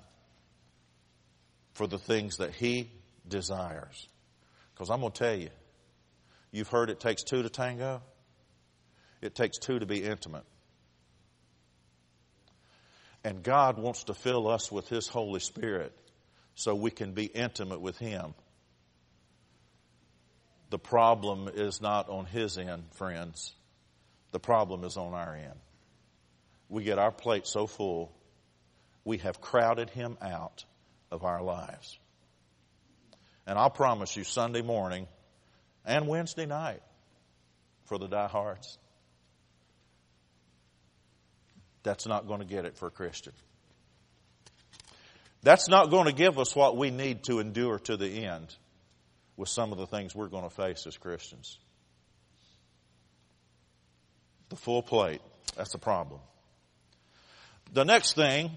for 1.74 1.86
the 1.86 1.98
things 1.98 2.38
that 2.38 2.54
He 2.54 2.90
desires. 3.28 4.06
Because 4.72 4.88
I'm 4.88 5.00
going 5.00 5.12
to 5.12 5.18
tell 5.18 5.34
you, 5.34 5.50
you've 6.52 6.68
heard 6.68 6.90
it 6.90 7.00
takes 7.00 7.22
two 7.22 7.42
to 7.42 7.50
tango. 7.50 8.02
It 9.20 9.34
takes 9.34 9.58
two 9.58 9.78
to 9.78 9.86
be 9.86 10.02
intimate. 10.02 10.44
And 13.24 13.42
God 13.42 13.78
wants 13.78 14.04
to 14.04 14.14
fill 14.14 14.46
us 14.48 14.70
with 14.70 14.88
His 14.88 15.08
Holy 15.08 15.40
Spirit 15.40 15.92
so 16.54 16.74
we 16.74 16.90
can 16.90 17.12
be 17.12 17.24
intimate 17.24 17.80
with 17.80 17.98
Him. 17.98 18.34
The 20.70 20.78
problem 20.78 21.48
is 21.52 21.80
not 21.80 22.08
on 22.08 22.26
His 22.26 22.58
end, 22.58 22.84
friends. 22.92 23.52
The 24.32 24.40
problem 24.40 24.84
is 24.84 24.96
on 24.96 25.14
our 25.14 25.34
end. 25.34 25.58
We 26.68 26.82
get 26.82 26.98
our 26.98 27.12
plate 27.12 27.46
so 27.46 27.66
full, 27.66 28.12
we 29.04 29.18
have 29.18 29.40
crowded 29.40 29.90
Him 29.90 30.18
out 30.20 30.64
of 31.10 31.24
our 31.24 31.42
lives. 31.42 31.98
And 33.46 33.56
I'll 33.58 33.70
promise 33.70 34.16
you, 34.16 34.24
Sunday 34.24 34.62
morning 34.62 35.06
and 35.84 36.08
Wednesday 36.08 36.46
night 36.46 36.82
for 37.84 37.96
the 37.98 38.08
diehards, 38.08 38.78
that's 41.84 42.06
not 42.06 42.26
going 42.26 42.40
to 42.40 42.46
get 42.46 42.64
it 42.64 42.76
for 42.76 42.88
a 42.88 42.90
Christian. 42.90 43.32
That's 45.42 45.68
not 45.68 45.90
going 45.90 46.06
to 46.06 46.12
give 46.12 46.40
us 46.40 46.56
what 46.56 46.76
we 46.76 46.90
need 46.90 47.22
to 47.24 47.38
endure 47.38 47.78
to 47.80 47.96
the 47.96 48.24
end 48.24 48.52
with 49.36 49.48
some 49.48 49.72
of 49.72 49.78
the 49.78 49.86
things 49.86 50.14
we're 50.14 50.28
going 50.28 50.44
to 50.44 50.54
face 50.54 50.86
as 50.86 50.96
Christians. 50.96 51.58
The 54.48 54.56
full 54.56 54.82
plate, 54.82 55.20
that's 55.56 55.74
a 55.74 55.78
problem. 55.78 56.20
The 57.72 57.84
next 57.84 58.14
thing 58.14 58.50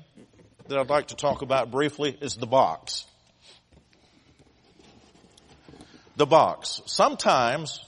that 0.67 0.77
I'd 0.77 0.89
like 0.89 1.07
to 1.07 1.15
talk 1.15 1.41
about 1.41 1.71
briefly 1.71 2.15
is 2.21 2.35
the 2.35 2.45
box 2.45 3.05
the 6.19 6.25
box. 6.25 6.81
Sometimes, 6.85 7.79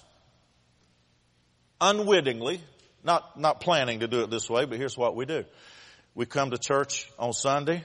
unwittingly, 1.82 2.62
not, 3.04 3.38
not 3.38 3.60
planning 3.60 4.00
to 4.00 4.08
do 4.08 4.22
it 4.22 4.30
this 4.32 4.50
way, 4.50 4.64
but 4.64 4.78
here's 4.78 4.98
what 4.98 5.18
we 5.18 5.26
do. 5.26 5.44
We 6.16 6.26
come 6.26 6.52
to 6.52 6.58
church 6.58 7.12
on 7.20 7.34
Sunday, 7.34 7.84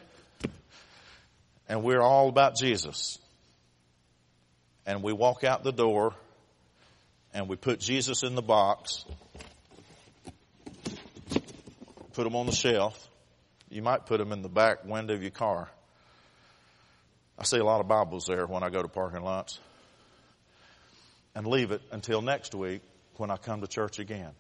and 1.69 1.83
we're 1.83 2.01
all 2.01 2.29
about 2.29 2.55
Jesus. 2.55 3.19
And 4.87 5.03
we 5.03 5.13
walk 5.13 5.43
out 5.43 5.65
the 5.65 5.73
door, 5.73 6.15
and 7.35 7.49
we 7.49 7.57
put 7.57 7.81
Jesus 7.81 8.23
in 8.23 8.35
the 8.35 8.43
box, 8.43 9.05
put 12.15 12.27
him 12.27 12.37
on 12.37 12.47
the 12.47 12.53
shelf. 12.53 13.09
You 13.69 13.83
might 13.83 14.07
put 14.07 14.21
him 14.21 14.33
in 14.33 14.43
the 14.43 14.49
back 14.49 14.85
window 14.85 15.15
of 15.15 15.23
your 15.23 15.33
car. 15.33 15.69
I 17.39 17.45
see 17.45 17.59
a 17.59 17.65
lot 17.65 17.81
of 17.81 17.89
Bibles 17.89 18.27
there 18.27 18.47
when 18.47 18.63
I 18.63 18.71
go 18.71 18.81
to 18.81 18.89
parking 18.89 19.23
lots 19.23 19.59
and 21.35 21.47
leave 21.47 21.71
it 21.71 21.83
until 21.91 22.23
next 22.23 22.55
week 22.55 22.81
when 23.17 23.31
I 23.31 23.37
come 23.37 23.61
to 23.61 23.67
church 23.67 23.99
again. 23.99 24.31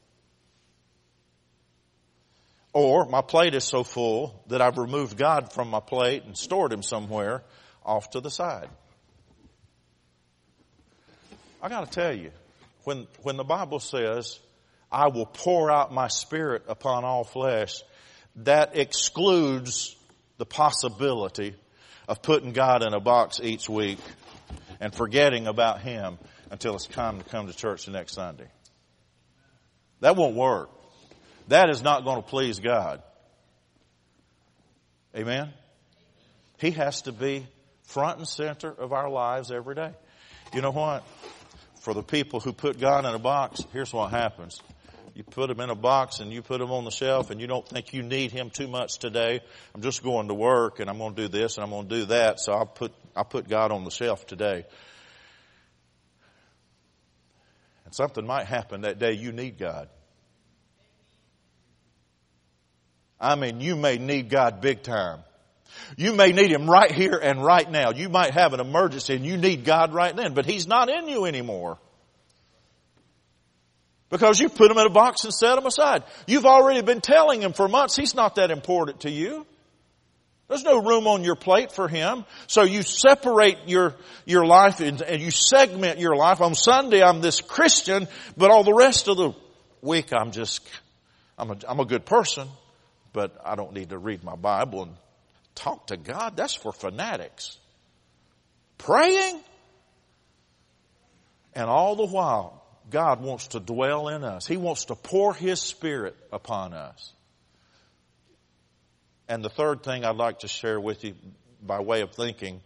Or 2.72 3.07
my 3.07 3.20
plate 3.20 3.55
is 3.55 3.64
so 3.64 3.84
full 3.84 4.42
that 4.49 4.62
I've 4.62 4.78
removed 4.78 5.16
God 5.16 5.53
from 5.53 5.68
my 5.68 5.80
plate 5.80 6.24
and 6.24 6.36
stored 6.36 6.72
him 6.72 6.82
somewhere 6.82 7.42
off 7.84 8.11
to 8.11 8.20
the 8.20 8.30
side. 8.30 8.68
I 11.62 11.68
gotta 11.68 11.90
tell 11.90 12.14
you, 12.14 12.30
when, 12.84 13.07
when 13.22 13.36
the 13.36 13.44
Bible 13.44 13.80
says, 13.80 14.38
I 14.90 15.09
will 15.09 15.26
pour 15.26 15.70
out 15.70 15.92
my 15.92 16.09
spirit 16.09 16.64
upon 16.68 17.04
all 17.04 17.24
flesh, 17.24 17.82
that 18.36 18.76
excludes 18.76 19.96
the 20.38 20.46
possibility 20.46 21.54
of 22.09 22.22
putting 22.22 22.52
God 22.52 22.86
in 22.86 22.94
a 22.94 23.00
box 23.00 23.40
each 23.42 23.68
week 23.68 23.98
and 24.80 24.94
forgetting 24.94 25.46
about 25.46 25.80
Him 25.80 26.18
until 26.50 26.74
it's 26.74 26.86
time 26.86 27.18
to 27.18 27.24
come 27.24 27.46
to 27.48 27.52
church 27.52 27.86
the 27.86 27.92
next 27.92 28.14
Sunday. 28.14 28.48
That 30.00 30.16
won't 30.16 30.36
work. 30.36 30.70
That 31.48 31.70
is 31.70 31.82
not 31.82 32.04
going 32.04 32.22
to 32.22 32.28
please 32.28 32.61
God. 32.61 33.02
Amen? 35.16 35.52
He 36.59 36.72
has 36.72 37.02
to 37.02 37.12
be 37.12 37.46
front 37.84 38.18
and 38.18 38.28
center 38.28 38.70
of 38.70 38.92
our 38.92 39.09
lives 39.09 39.50
every 39.50 39.74
day. 39.74 39.92
You 40.54 40.61
know 40.61 40.70
what? 40.70 41.04
For 41.87 41.95
the 41.95 42.03
people 42.03 42.41
who 42.41 42.53
put 42.53 42.80
God 42.80 43.05
in 43.05 43.14
a 43.14 43.18
box, 43.20 43.61
here's 43.72 43.93
what 43.93 44.11
happens. 44.11 44.61
You 45.14 45.22
put 45.22 45.51
him 45.51 45.61
in 45.61 45.70
a 45.70 45.76
box 45.76 46.18
and 46.18 46.32
you 46.32 46.43
put 46.43 46.61
him 46.61 46.72
on 46.72 46.84
the 46.84 46.91
shelf 46.91 47.30
and 47.30 47.41
you 47.41 47.47
don't 47.47 47.64
think 47.64 47.93
you 47.93 48.03
need 48.03 48.32
him 48.32 48.51
too 48.51 48.66
much 48.66 48.99
today. 48.99 49.39
I'm 49.72 49.82
just 49.82 50.03
going 50.03 50.26
to 50.26 50.34
work 50.34 50.80
and 50.80 50.91
I'm 50.91 50.99
going 50.99 51.14
to 51.14 51.22
do 51.22 51.28
this 51.28 51.57
and 51.57 51.62
I'm 51.62 51.70
going 51.70 51.89
to 51.89 51.95
do 52.01 52.05
that. 52.07 52.41
So 52.41 52.55
I'll 52.55 52.66
put, 52.66 52.93
I'll 53.14 53.24
put 53.24 53.49
God 53.49 53.70
on 53.70 53.84
the 53.84 53.93
shelf 53.93 54.26
today. 54.26 54.64
And 57.84 57.95
something 57.95 58.26
might 58.26 58.47
happen 58.47 58.80
that 58.80 58.99
day 58.99 59.12
you 59.12 59.30
need 59.30 59.57
God. 59.57 59.89
I 63.20 63.37
mean, 63.37 63.61
you 63.61 63.76
may 63.76 63.97
need 63.97 64.28
God 64.28 64.61
big 64.61 64.82
time. 64.82 65.20
You 65.97 66.14
may 66.14 66.33
need 66.33 66.51
Him 66.51 66.68
right 66.68 66.91
here 66.91 67.18
and 67.22 67.43
right 67.43 67.70
now. 67.70 67.91
You 67.93 68.09
might 68.09 68.33
have 68.35 68.53
an 68.53 68.61
emergency 68.61 69.14
and 69.14 69.24
you 69.24 69.37
need 69.37 69.64
God 69.64 69.93
right 69.95 70.14
then, 70.14 70.35
but 70.35 70.47
He's 70.47 70.66
not 70.66 70.89
in 70.89 71.09
you 71.09 71.24
anymore. 71.24 71.79
Because 74.09 74.39
you 74.39 74.49
put 74.49 74.70
Him 74.70 74.79
in 74.79 74.87
a 74.87 74.91
box 74.91 75.24
and 75.24 75.35
set 75.35 75.59
Him 75.59 75.66
aside. 75.66 76.05
You've 76.27 76.47
already 76.47 76.83
been 76.83 77.01
telling 77.01 77.43
Him 77.43 77.53
for 77.53 77.68
months 77.68 77.97
He's 77.97 78.14
not 78.14 78.37
that 78.37 78.51
important 78.51 79.01
to 79.01 79.11
you. 79.11 79.47
There's 80.49 80.62
no 80.62 80.81
room 80.81 81.09
on 81.09 81.24
your 81.24 81.35
plate 81.35 81.72
for 81.72 81.89
Him. 81.89 82.24
So 82.47 82.62
you 82.62 82.83
separate 82.83 83.59
your, 83.66 83.95
your 84.24 84.47
life 84.47 84.81
and, 84.81 85.03
and 85.03 85.20
you 85.20 85.33
segment 85.33 85.99
your 85.99 86.14
life. 86.14 86.41
On 86.41 86.55
Sunday, 86.55 87.03
I'm 87.03 87.20
this 87.20 87.41
Christian, 87.41 88.07
but 88.37 88.51
all 88.51 88.62
the 88.62 88.74
rest 88.74 89.09
of 89.09 89.16
the 89.16 89.33
week, 89.83 90.12
I'm 90.12 90.31
just, 90.31 90.66
I'm 91.37 91.51
a, 91.51 91.57
I'm 91.68 91.81
a 91.81 91.85
good 91.85 92.07
person, 92.07 92.47
but 93.12 93.37
I 93.45 93.57
don't 93.57 93.72
need 93.72 93.91
to 93.91 93.99
read 93.99 94.22
my 94.22 94.37
Bible 94.37 94.85
and 94.85 94.95
talk 95.57 95.88
to 95.88 95.96
God. 95.96 96.36
That's 96.36 96.54
for 96.54 96.72
fanatics. 96.72 97.59
Praying? 98.78 99.40
And 101.54 101.68
all 101.68 101.96
the 101.96 102.07
while, 102.07 102.62
God 102.90 103.20
wants 103.20 103.48
to 103.48 103.61
dwell 103.61 104.09
in 104.09 104.22
us. 104.22 104.46
He 104.46 104.57
wants 104.57 104.86
to 104.86 104.94
pour 104.94 105.34
His 105.34 105.61
Spirit 105.61 106.16
upon 106.32 106.72
us. 106.74 107.12
And 109.28 109.44
the 109.44 109.48
third 109.48 109.82
thing 109.82 110.04
I'd 110.04 110.16
like 110.16 110.40
to 110.40 110.48
share 110.48 110.78
with 110.78 111.02
you 111.02 111.14
by 111.61 111.80
way 111.80 112.02
of 112.02 112.12
thinking, 112.12 112.61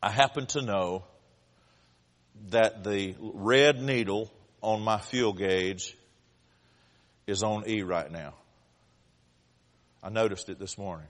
I 0.00 0.10
happen 0.10 0.46
to 0.48 0.62
know 0.62 1.04
that 2.50 2.84
the 2.84 3.16
red 3.18 3.80
needle 3.80 4.30
on 4.60 4.82
my 4.82 4.98
fuel 4.98 5.32
gauge 5.32 5.96
is 7.26 7.42
on 7.42 7.64
E 7.66 7.82
right 7.82 8.10
now. 8.10 8.34
I 10.04 10.10
noticed 10.10 10.50
it 10.50 10.58
this 10.58 10.76
morning. 10.76 11.06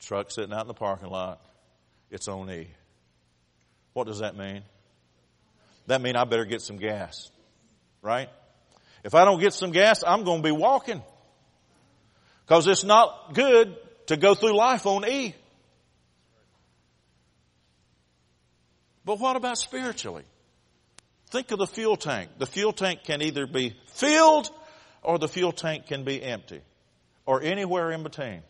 Truck 0.00 0.32
sitting 0.32 0.52
out 0.52 0.62
in 0.62 0.66
the 0.66 0.74
parking 0.74 1.08
lot. 1.08 1.40
It's 2.10 2.26
on 2.26 2.50
E. 2.50 2.66
What 3.92 4.08
does 4.08 4.18
that 4.18 4.36
mean? 4.36 4.62
That 5.86 6.02
means 6.02 6.16
I 6.16 6.24
better 6.24 6.44
get 6.44 6.62
some 6.62 6.78
gas. 6.78 7.30
Right? 8.02 8.28
If 9.04 9.14
I 9.14 9.24
don't 9.24 9.38
get 9.38 9.52
some 9.54 9.70
gas, 9.70 10.02
I'm 10.04 10.24
going 10.24 10.42
to 10.42 10.48
be 10.48 10.52
walking. 10.52 11.00
Because 12.44 12.66
it's 12.66 12.82
not 12.82 13.34
good 13.34 13.76
to 14.08 14.16
go 14.16 14.34
through 14.34 14.56
life 14.56 14.84
on 14.84 15.08
E. 15.08 15.36
But 19.04 19.20
what 19.20 19.36
about 19.36 19.58
spiritually? 19.58 20.24
Think 21.30 21.52
of 21.52 21.60
the 21.60 21.68
fuel 21.68 21.96
tank. 21.96 22.30
The 22.38 22.46
fuel 22.46 22.72
tank 22.72 23.04
can 23.04 23.22
either 23.22 23.46
be 23.46 23.76
filled 23.92 24.50
or 25.02 25.20
the 25.20 25.28
fuel 25.28 25.52
tank 25.52 25.86
can 25.86 26.02
be 26.02 26.20
empty 26.20 26.62
or 27.28 27.42
anywhere 27.42 27.90
in 27.90 28.02
between. 28.02 28.40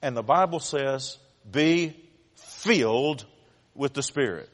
And 0.00 0.16
the 0.16 0.22
Bible 0.22 0.60
says, 0.60 1.18
be 1.50 1.96
filled 2.36 3.26
with 3.74 3.92
the 3.92 4.04
Spirit. 4.04 4.48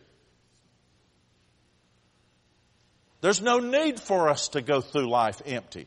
There's 3.21 3.43
no 3.43 3.59
need 3.59 4.01
for 4.01 4.31
us 4.31 4.49
to 4.49 4.63
go 4.63 4.81
through 4.81 5.11
life 5.11 5.43
empty. 5.45 5.87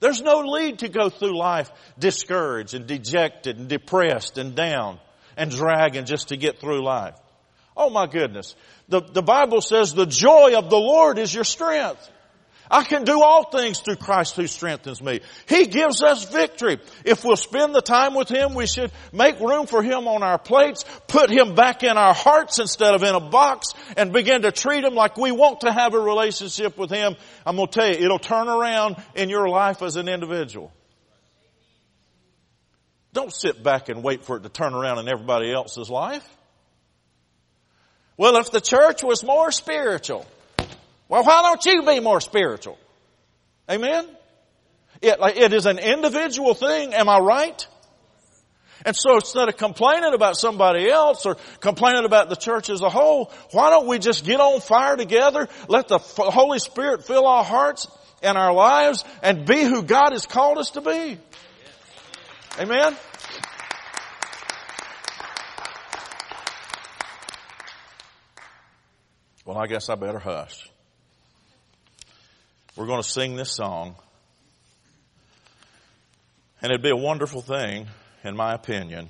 There's 0.00 0.20
no 0.20 0.42
need 0.42 0.80
to 0.80 0.88
go 0.88 1.10
through 1.10 1.38
life 1.38 1.70
discouraged 1.96 2.74
and 2.74 2.88
dejected 2.88 3.58
and 3.58 3.68
depressed 3.68 4.36
and 4.36 4.56
down 4.56 4.98
and 5.36 5.48
dragging 5.48 6.06
just 6.06 6.30
to 6.30 6.36
get 6.36 6.58
through 6.58 6.82
life. 6.82 7.14
Oh 7.76 7.88
my 7.88 8.08
goodness. 8.08 8.56
The, 8.88 9.00
the 9.00 9.22
Bible 9.22 9.60
says 9.60 9.94
the 9.94 10.06
joy 10.06 10.58
of 10.58 10.70
the 10.70 10.76
Lord 10.76 11.20
is 11.20 11.32
your 11.32 11.44
strength. 11.44 12.10
I 12.70 12.84
can 12.84 13.04
do 13.04 13.22
all 13.22 13.50
things 13.50 13.80
through 13.80 13.96
Christ 13.96 14.36
who 14.36 14.46
strengthens 14.46 15.02
me. 15.02 15.20
He 15.48 15.66
gives 15.66 16.02
us 16.02 16.24
victory. 16.24 16.78
If 17.04 17.24
we'll 17.24 17.36
spend 17.36 17.74
the 17.74 17.80
time 17.80 18.14
with 18.14 18.28
Him, 18.28 18.54
we 18.54 18.66
should 18.66 18.92
make 19.12 19.40
room 19.40 19.66
for 19.66 19.82
Him 19.82 20.06
on 20.08 20.22
our 20.22 20.38
plates, 20.38 20.84
put 21.06 21.30
Him 21.30 21.54
back 21.54 21.82
in 21.82 21.96
our 21.96 22.14
hearts 22.14 22.58
instead 22.58 22.94
of 22.94 23.02
in 23.02 23.14
a 23.14 23.20
box, 23.20 23.68
and 23.96 24.12
begin 24.12 24.42
to 24.42 24.52
treat 24.52 24.84
Him 24.84 24.94
like 24.94 25.16
we 25.16 25.32
want 25.32 25.60
to 25.60 25.72
have 25.72 25.94
a 25.94 26.00
relationship 26.00 26.76
with 26.76 26.90
Him. 26.90 27.16
I'm 27.46 27.56
going 27.56 27.68
to 27.68 27.72
tell 27.72 27.88
you, 27.88 28.04
it'll 28.04 28.18
turn 28.18 28.48
around 28.48 28.96
in 29.14 29.28
your 29.28 29.48
life 29.48 29.82
as 29.82 29.96
an 29.96 30.08
individual. 30.08 30.72
Don't 33.12 33.32
sit 33.32 33.62
back 33.62 33.88
and 33.88 34.04
wait 34.04 34.24
for 34.24 34.36
it 34.36 34.42
to 34.42 34.48
turn 34.48 34.74
around 34.74 34.98
in 34.98 35.08
everybody 35.08 35.52
else's 35.52 35.88
life. 35.88 36.28
Well, 38.16 38.36
if 38.36 38.50
the 38.50 38.60
church 38.60 39.02
was 39.02 39.24
more 39.24 39.50
spiritual, 39.52 40.26
well, 41.08 41.24
why 41.24 41.42
don't 41.42 41.64
you 41.64 41.82
be 41.82 42.00
more 42.00 42.20
spiritual? 42.20 42.78
Amen? 43.70 44.06
It, 45.00 45.18
it 45.36 45.52
is 45.52 45.66
an 45.66 45.78
individual 45.78 46.54
thing, 46.54 46.94
am 46.94 47.08
I 47.08 47.18
right? 47.18 47.66
And 48.84 48.94
so 48.96 49.16
instead 49.16 49.48
of 49.48 49.56
complaining 49.56 50.14
about 50.14 50.36
somebody 50.36 50.88
else 50.88 51.26
or 51.26 51.36
complaining 51.60 52.04
about 52.04 52.28
the 52.28 52.36
church 52.36 52.70
as 52.70 52.80
a 52.80 52.88
whole, 52.88 53.32
why 53.50 53.70
don't 53.70 53.86
we 53.86 53.98
just 53.98 54.24
get 54.24 54.40
on 54.40 54.60
fire 54.60 54.96
together, 54.96 55.48
let 55.68 55.88
the 55.88 55.98
Holy 55.98 56.58
Spirit 56.58 57.04
fill 57.04 57.26
our 57.26 57.44
hearts 57.44 57.88
and 58.22 58.38
our 58.38 58.52
lives 58.52 59.04
and 59.22 59.46
be 59.46 59.62
who 59.62 59.82
God 59.82 60.12
has 60.12 60.26
called 60.26 60.58
us 60.58 60.70
to 60.70 60.80
be? 60.80 61.18
Amen? 62.60 62.96
Well, 69.44 69.56
I 69.56 69.66
guess 69.66 69.88
I 69.88 69.94
better 69.94 70.18
hush. 70.18 70.68
We're 72.78 72.86
going 72.86 73.02
to 73.02 73.08
sing 73.08 73.34
this 73.34 73.50
song. 73.50 73.96
And 76.62 76.70
it'd 76.70 76.80
be 76.80 76.90
a 76.90 76.96
wonderful 76.96 77.42
thing, 77.42 77.88
in 78.22 78.36
my 78.36 78.54
opinion, 78.54 79.08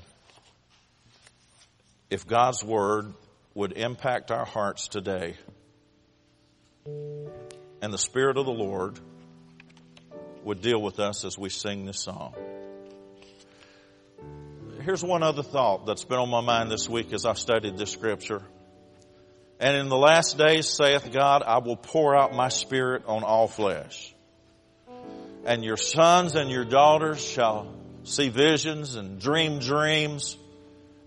if 2.09 2.27
God's 2.27 2.65
Word 2.65 3.13
would 3.53 3.73
impact 3.73 4.31
our 4.31 4.47
hearts 4.47 4.89
today 4.89 5.35
and 6.87 7.93
the 7.93 7.99
Spirit 7.99 8.39
of 8.39 8.47
the 8.47 8.53
Lord 8.53 8.99
would 10.45 10.63
deal 10.63 10.81
with 10.81 10.99
us 10.99 11.27
as 11.27 11.37
we 11.37 11.51
sing 11.51 11.85
this 11.85 12.01
song. 12.01 12.33
Here's 14.81 15.05
one 15.05 15.23
other 15.23 15.43
thought 15.43 15.85
that's 15.85 16.05
been 16.05 16.19
on 16.19 16.31
my 16.31 16.41
mind 16.41 16.71
this 16.71 16.89
week 16.89 17.13
as 17.13 17.27
I've 17.27 17.39
studied 17.39 17.77
this 17.77 17.91
scripture. 17.91 18.41
And 19.61 19.77
in 19.77 19.89
the 19.89 19.97
last 19.97 20.39
days, 20.39 20.69
saith 20.69 21.11
God, 21.13 21.43
I 21.43 21.59
will 21.59 21.77
pour 21.77 22.17
out 22.17 22.33
my 22.33 22.49
spirit 22.49 23.05
on 23.07 23.25
all 23.25 23.49
flesh. 23.49 24.15
And 25.45 25.65
your 25.65 25.77
sons 25.77 26.37
and 26.37 26.51
your 26.51 26.65
daughters 26.65 27.21
shall 27.25 27.75
see 28.05 28.29
visions 28.29 28.95
and 28.95 29.21
dream 29.21 29.59
dreams 29.59 30.37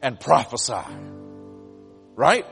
and 0.01 0.19
prophesy. 0.19 0.85
Right? 2.15 2.45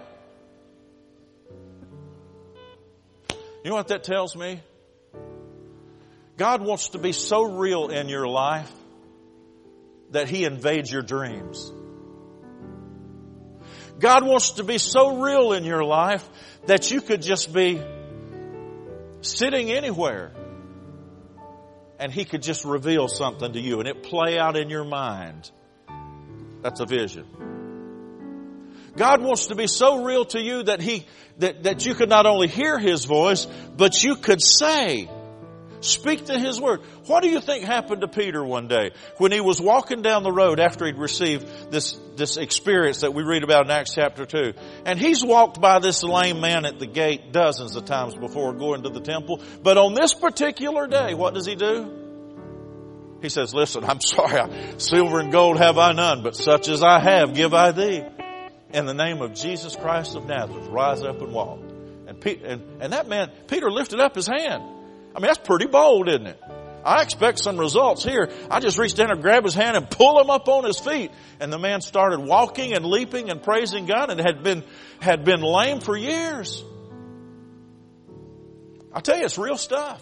You 3.63 3.71
know 3.71 3.75
what 3.75 3.89
that 3.89 4.03
tells 4.03 4.35
me? 4.35 4.61
God 6.37 6.61
wants 6.61 6.89
to 6.89 6.97
be 6.97 7.11
so 7.11 7.43
real 7.43 7.89
in 7.89 8.07
your 8.07 8.27
life 8.27 8.71
that 10.11 10.29
He 10.29 10.45
invades 10.45 10.89
your 10.89 11.01
dreams. 11.01 11.71
God 13.99 14.25
wants 14.25 14.51
to 14.51 14.63
be 14.63 14.77
so 14.77 15.21
real 15.21 15.53
in 15.53 15.63
your 15.65 15.83
life 15.83 16.27
that 16.65 16.89
you 16.89 17.01
could 17.01 17.21
just 17.21 17.53
be 17.53 17.81
sitting 19.21 19.71
anywhere 19.71 20.31
and 21.99 22.11
He 22.11 22.23
could 22.23 22.41
just 22.41 22.63
reveal 22.63 23.07
something 23.07 23.51
to 23.53 23.59
you 23.59 23.79
and 23.79 23.87
it 23.87 24.03
play 24.03 24.39
out 24.39 24.55
in 24.57 24.69
your 24.69 24.85
mind. 24.85 25.51
That's 26.61 26.79
a 26.79 26.85
vision. 26.85 27.25
God 28.95 29.21
wants 29.21 29.47
to 29.47 29.55
be 29.55 29.67
so 29.67 30.03
real 30.03 30.25
to 30.25 30.41
you 30.41 30.63
that 30.63 30.81
He, 30.81 31.05
that, 31.37 31.63
that 31.63 31.85
you 31.85 31.93
could 31.93 32.09
not 32.09 32.25
only 32.25 32.47
hear 32.47 32.79
His 32.79 33.05
voice, 33.05 33.45
but 33.77 34.03
you 34.03 34.15
could 34.15 34.41
say, 34.41 35.09
Speak 35.81 36.25
to 36.25 36.37
His 36.37 36.59
Word. 36.59 36.81
What 37.05 37.23
do 37.23 37.29
you 37.29 37.39
think 37.39 37.63
happened 37.63 38.01
to 38.01 38.07
Peter 38.07 38.43
one 38.43 38.67
day 38.67 38.91
when 39.17 39.31
he 39.31 39.39
was 39.39 39.61
walking 39.61 40.01
down 40.01 40.23
the 40.23 40.31
road 40.31 40.59
after 40.59 40.85
he'd 40.85 40.97
received 40.97 41.71
this, 41.71 41.97
this 42.15 42.37
experience 42.37 43.01
that 43.01 43.13
we 43.13 43.23
read 43.23 43.43
about 43.43 43.65
in 43.65 43.71
Acts 43.71 43.93
chapter 43.95 44.25
2? 44.25 44.53
And 44.85 44.99
he's 44.99 45.23
walked 45.23 45.61
by 45.61 45.79
this 45.79 46.03
lame 46.03 46.41
man 46.41 46.65
at 46.65 46.79
the 46.79 46.87
gate 46.87 47.31
dozens 47.31 47.75
of 47.75 47.85
times 47.85 48.15
before 48.15 48.53
going 48.53 48.83
to 48.83 48.89
the 48.89 48.99
temple. 48.99 49.41
But 49.63 49.77
on 49.77 49.93
this 49.93 50.13
particular 50.13 50.87
day, 50.87 51.13
what 51.13 51.33
does 51.33 51.45
he 51.45 51.55
do? 51.55 51.99
He 53.21 53.29
says, 53.29 53.53
listen, 53.53 53.83
I'm 53.85 54.01
sorry, 54.01 54.51
silver 54.77 55.19
and 55.19 55.31
gold 55.31 55.57
have 55.57 55.77
I 55.77 55.93
none, 55.93 56.23
but 56.23 56.35
such 56.35 56.67
as 56.67 56.83
I 56.83 56.99
have 56.99 57.33
give 57.33 57.53
I 57.53 57.71
thee. 57.71 58.03
In 58.71 58.85
the 58.85 58.93
name 58.93 59.21
of 59.21 59.33
Jesus 59.33 59.75
Christ 59.75 60.15
of 60.15 60.25
Nazareth, 60.25 60.67
rise 60.67 61.01
up 61.01 61.21
and 61.21 61.33
walk. 61.33 61.59
And, 62.07 62.21
Pe- 62.21 62.41
and, 62.43 62.81
and 62.81 62.93
that 62.93 63.07
man, 63.07 63.31
Peter 63.47 63.71
lifted 63.71 63.99
up 63.99 64.13
his 64.13 64.27
hand. 64.27 64.63
I 65.19 65.21
mean, 65.21 65.27
that's 65.27 65.45
pretty 65.45 65.65
bold, 65.65 66.07
isn't 66.07 66.27
it? 66.27 66.41
I 66.85 67.01
expect 67.01 67.39
some 67.39 67.57
results 67.57 68.05
here. 68.05 68.29
I 68.49 68.61
just 68.61 68.77
reached 68.77 68.97
in 68.99 69.11
and 69.11 69.21
grabbed 69.21 69.43
his 69.43 69.53
hand 69.53 69.75
and 69.75 69.89
pulled 69.89 70.21
him 70.21 70.29
up 70.29 70.47
on 70.47 70.63
his 70.63 70.79
feet. 70.79 71.11
And 71.41 71.51
the 71.51 71.59
man 71.59 71.81
started 71.81 72.21
walking 72.21 72.71
and 72.71 72.85
leaping 72.85 73.29
and 73.29 73.43
praising 73.43 73.85
God 73.85 74.11
and 74.11 74.21
had 74.21 74.43
been, 74.43 74.63
had 75.01 75.25
been 75.25 75.41
lame 75.41 75.81
for 75.81 75.97
years. 75.97 76.63
I 78.93 79.01
tell 79.01 79.17
you, 79.17 79.25
it's 79.25 79.37
real 79.37 79.57
stuff. 79.57 80.01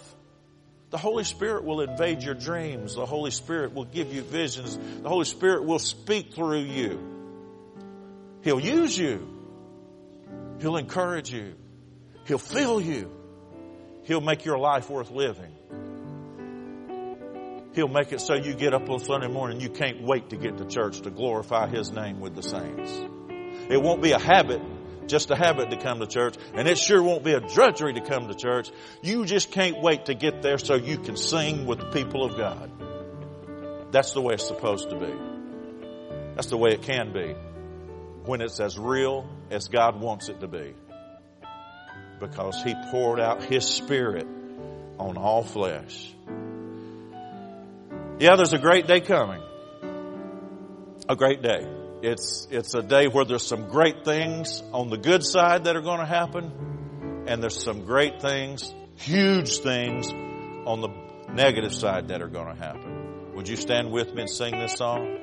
The 0.90 0.98
Holy 0.98 1.24
Spirit 1.24 1.64
will 1.64 1.80
invade 1.80 2.22
your 2.22 2.34
dreams. 2.34 2.94
The 2.94 3.06
Holy 3.06 3.32
Spirit 3.32 3.74
will 3.74 3.86
give 3.86 4.14
you 4.14 4.22
visions. 4.22 4.78
The 5.02 5.08
Holy 5.08 5.24
Spirit 5.24 5.64
will 5.64 5.80
speak 5.80 6.32
through 6.32 6.60
you. 6.60 7.00
He'll 8.44 8.60
use 8.60 8.96
you. 8.96 9.28
He'll 10.60 10.76
encourage 10.76 11.32
you. 11.32 11.56
He'll 12.24 12.38
fill 12.38 12.80
you. 12.80 13.17
He'll 14.08 14.22
make 14.22 14.46
your 14.46 14.56
life 14.58 14.88
worth 14.88 15.10
living. 15.10 15.54
He'll 17.74 17.88
make 17.88 18.10
it 18.10 18.22
so 18.22 18.34
you 18.34 18.54
get 18.54 18.72
up 18.72 18.88
on 18.88 19.00
Sunday 19.00 19.28
morning, 19.28 19.58
and 19.58 19.62
you 19.62 19.68
can't 19.68 20.02
wait 20.02 20.30
to 20.30 20.36
get 20.36 20.56
to 20.56 20.64
church 20.64 21.02
to 21.02 21.10
glorify 21.10 21.68
His 21.68 21.92
name 21.92 22.18
with 22.18 22.34
the 22.34 22.42
saints. 22.42 22.90
It 23.68 23.82
won't 23.82 24.00
be 24.00 24.12
a 24.12 24.18
habit, 24.18 24.62
just 25.08 25.30
a 25.30 25.36
habit 25.36 25.68
to 25.72 25.76
come 25.76 26.00
to 26.00 26.06
church, 26.06 26.36
and 26.54 26.66
it 26.66 26.78
sure 26.78 27.02
won't 27.02 27.22
be 27.22 27.34
a 27.34 27.40
drudgery 27.40 27.92
to 27.92 28.00
come 28.00 28.28
to 28.28 28.34
church. 28.34 28.70
You 29.02 29.26
just 29.26 29.52
can't 29.52 29.82
wait 29.82 30.06
to 30.06 30.14
get 30.14 30.40
there 30.40 30.56
so 30.56 30.76
you 30.76 30.96
can 30.96 31.18
sing 31.18 31.66
with 31.66 31.78
the 31.78 31.90
people 31.90 32.24
of 32.24 32.38
God. 32.38 33.92
That's 33.92 34.14
the 34.14 34.22
way 34.22 34.34
it's 34.34 34.46
supposed 34.46 34.88
to 34.88 34.96
be. 34.96 35.14
That's 36.34 36.48
the 36.48 36.56
way 36.56 36.70
it 36.70 36.80
can 36.80 37.12
be 37.12 37.34
when 38.24 38.40
it's 38.40 38.58
as 38.58 38.78
real 38.78 39.28
as 39.50 39.68
God 39.68 40.00
wants 40.00 40.30
it 40.30 40.40
to 40.40 40.48
be 40.48 40.74
because 42.20 42.62
he 42.62 42.74
poured 42.90 43.20
out 43.20 43.42
his 43.42 43.64
spirit 43.64 44.26
on 44.98 45.16
all 45.16 45.42
flesh. 45.42 46.12
Yeah, 48.18 48.36
there's 48.36 48.52
a 48.52 48.58
great 48.58 48.86
day 48.86 49.00
coming. 49.00 49.42
A 51.08 51.16
great 51.16 51.42
day. 51.42 51.66
It's, 52.02 52.46
it's 52.50 52.74
a 52.74 52.82
day 52.82 53.06
where 53.06 53.24
there's 53.24 53.46
some 53.46 53.68
great 53.68 54.04
things 54.04 54.62
on 54.72 54.88
the 54.90 54.98
good 54.98 55.24
side 55.24 55.64
that 55.64 55.76
are 55.76 55.80
going 55.80 56.00
to 56.00 56.06
happen, 56.06 57.24
and 57.26 57.42
there's 57.42 57.62
some 57.62 57.84
great 57.84 58.20
things, 58.20 58.72
huge 58.96 59.58
things 59.58 60.08
on 60.08 60.80
the 60.80 60.88
negative 61.32 61.74
side 61.74 62.08
that 62.08 62.22
are 62.22 62.28
going 62.28 62.54
to 62.54 62.60
happen. 62.60 63.34
Would 63.34 63.48
you 63.48 63.56
stand 63.56 63.90
with 63.90 64.12
me 64.14 64.22
and 64.22 64.30
sing 64.30 64.58
this 64.58 64.74
song? 64.74 65.18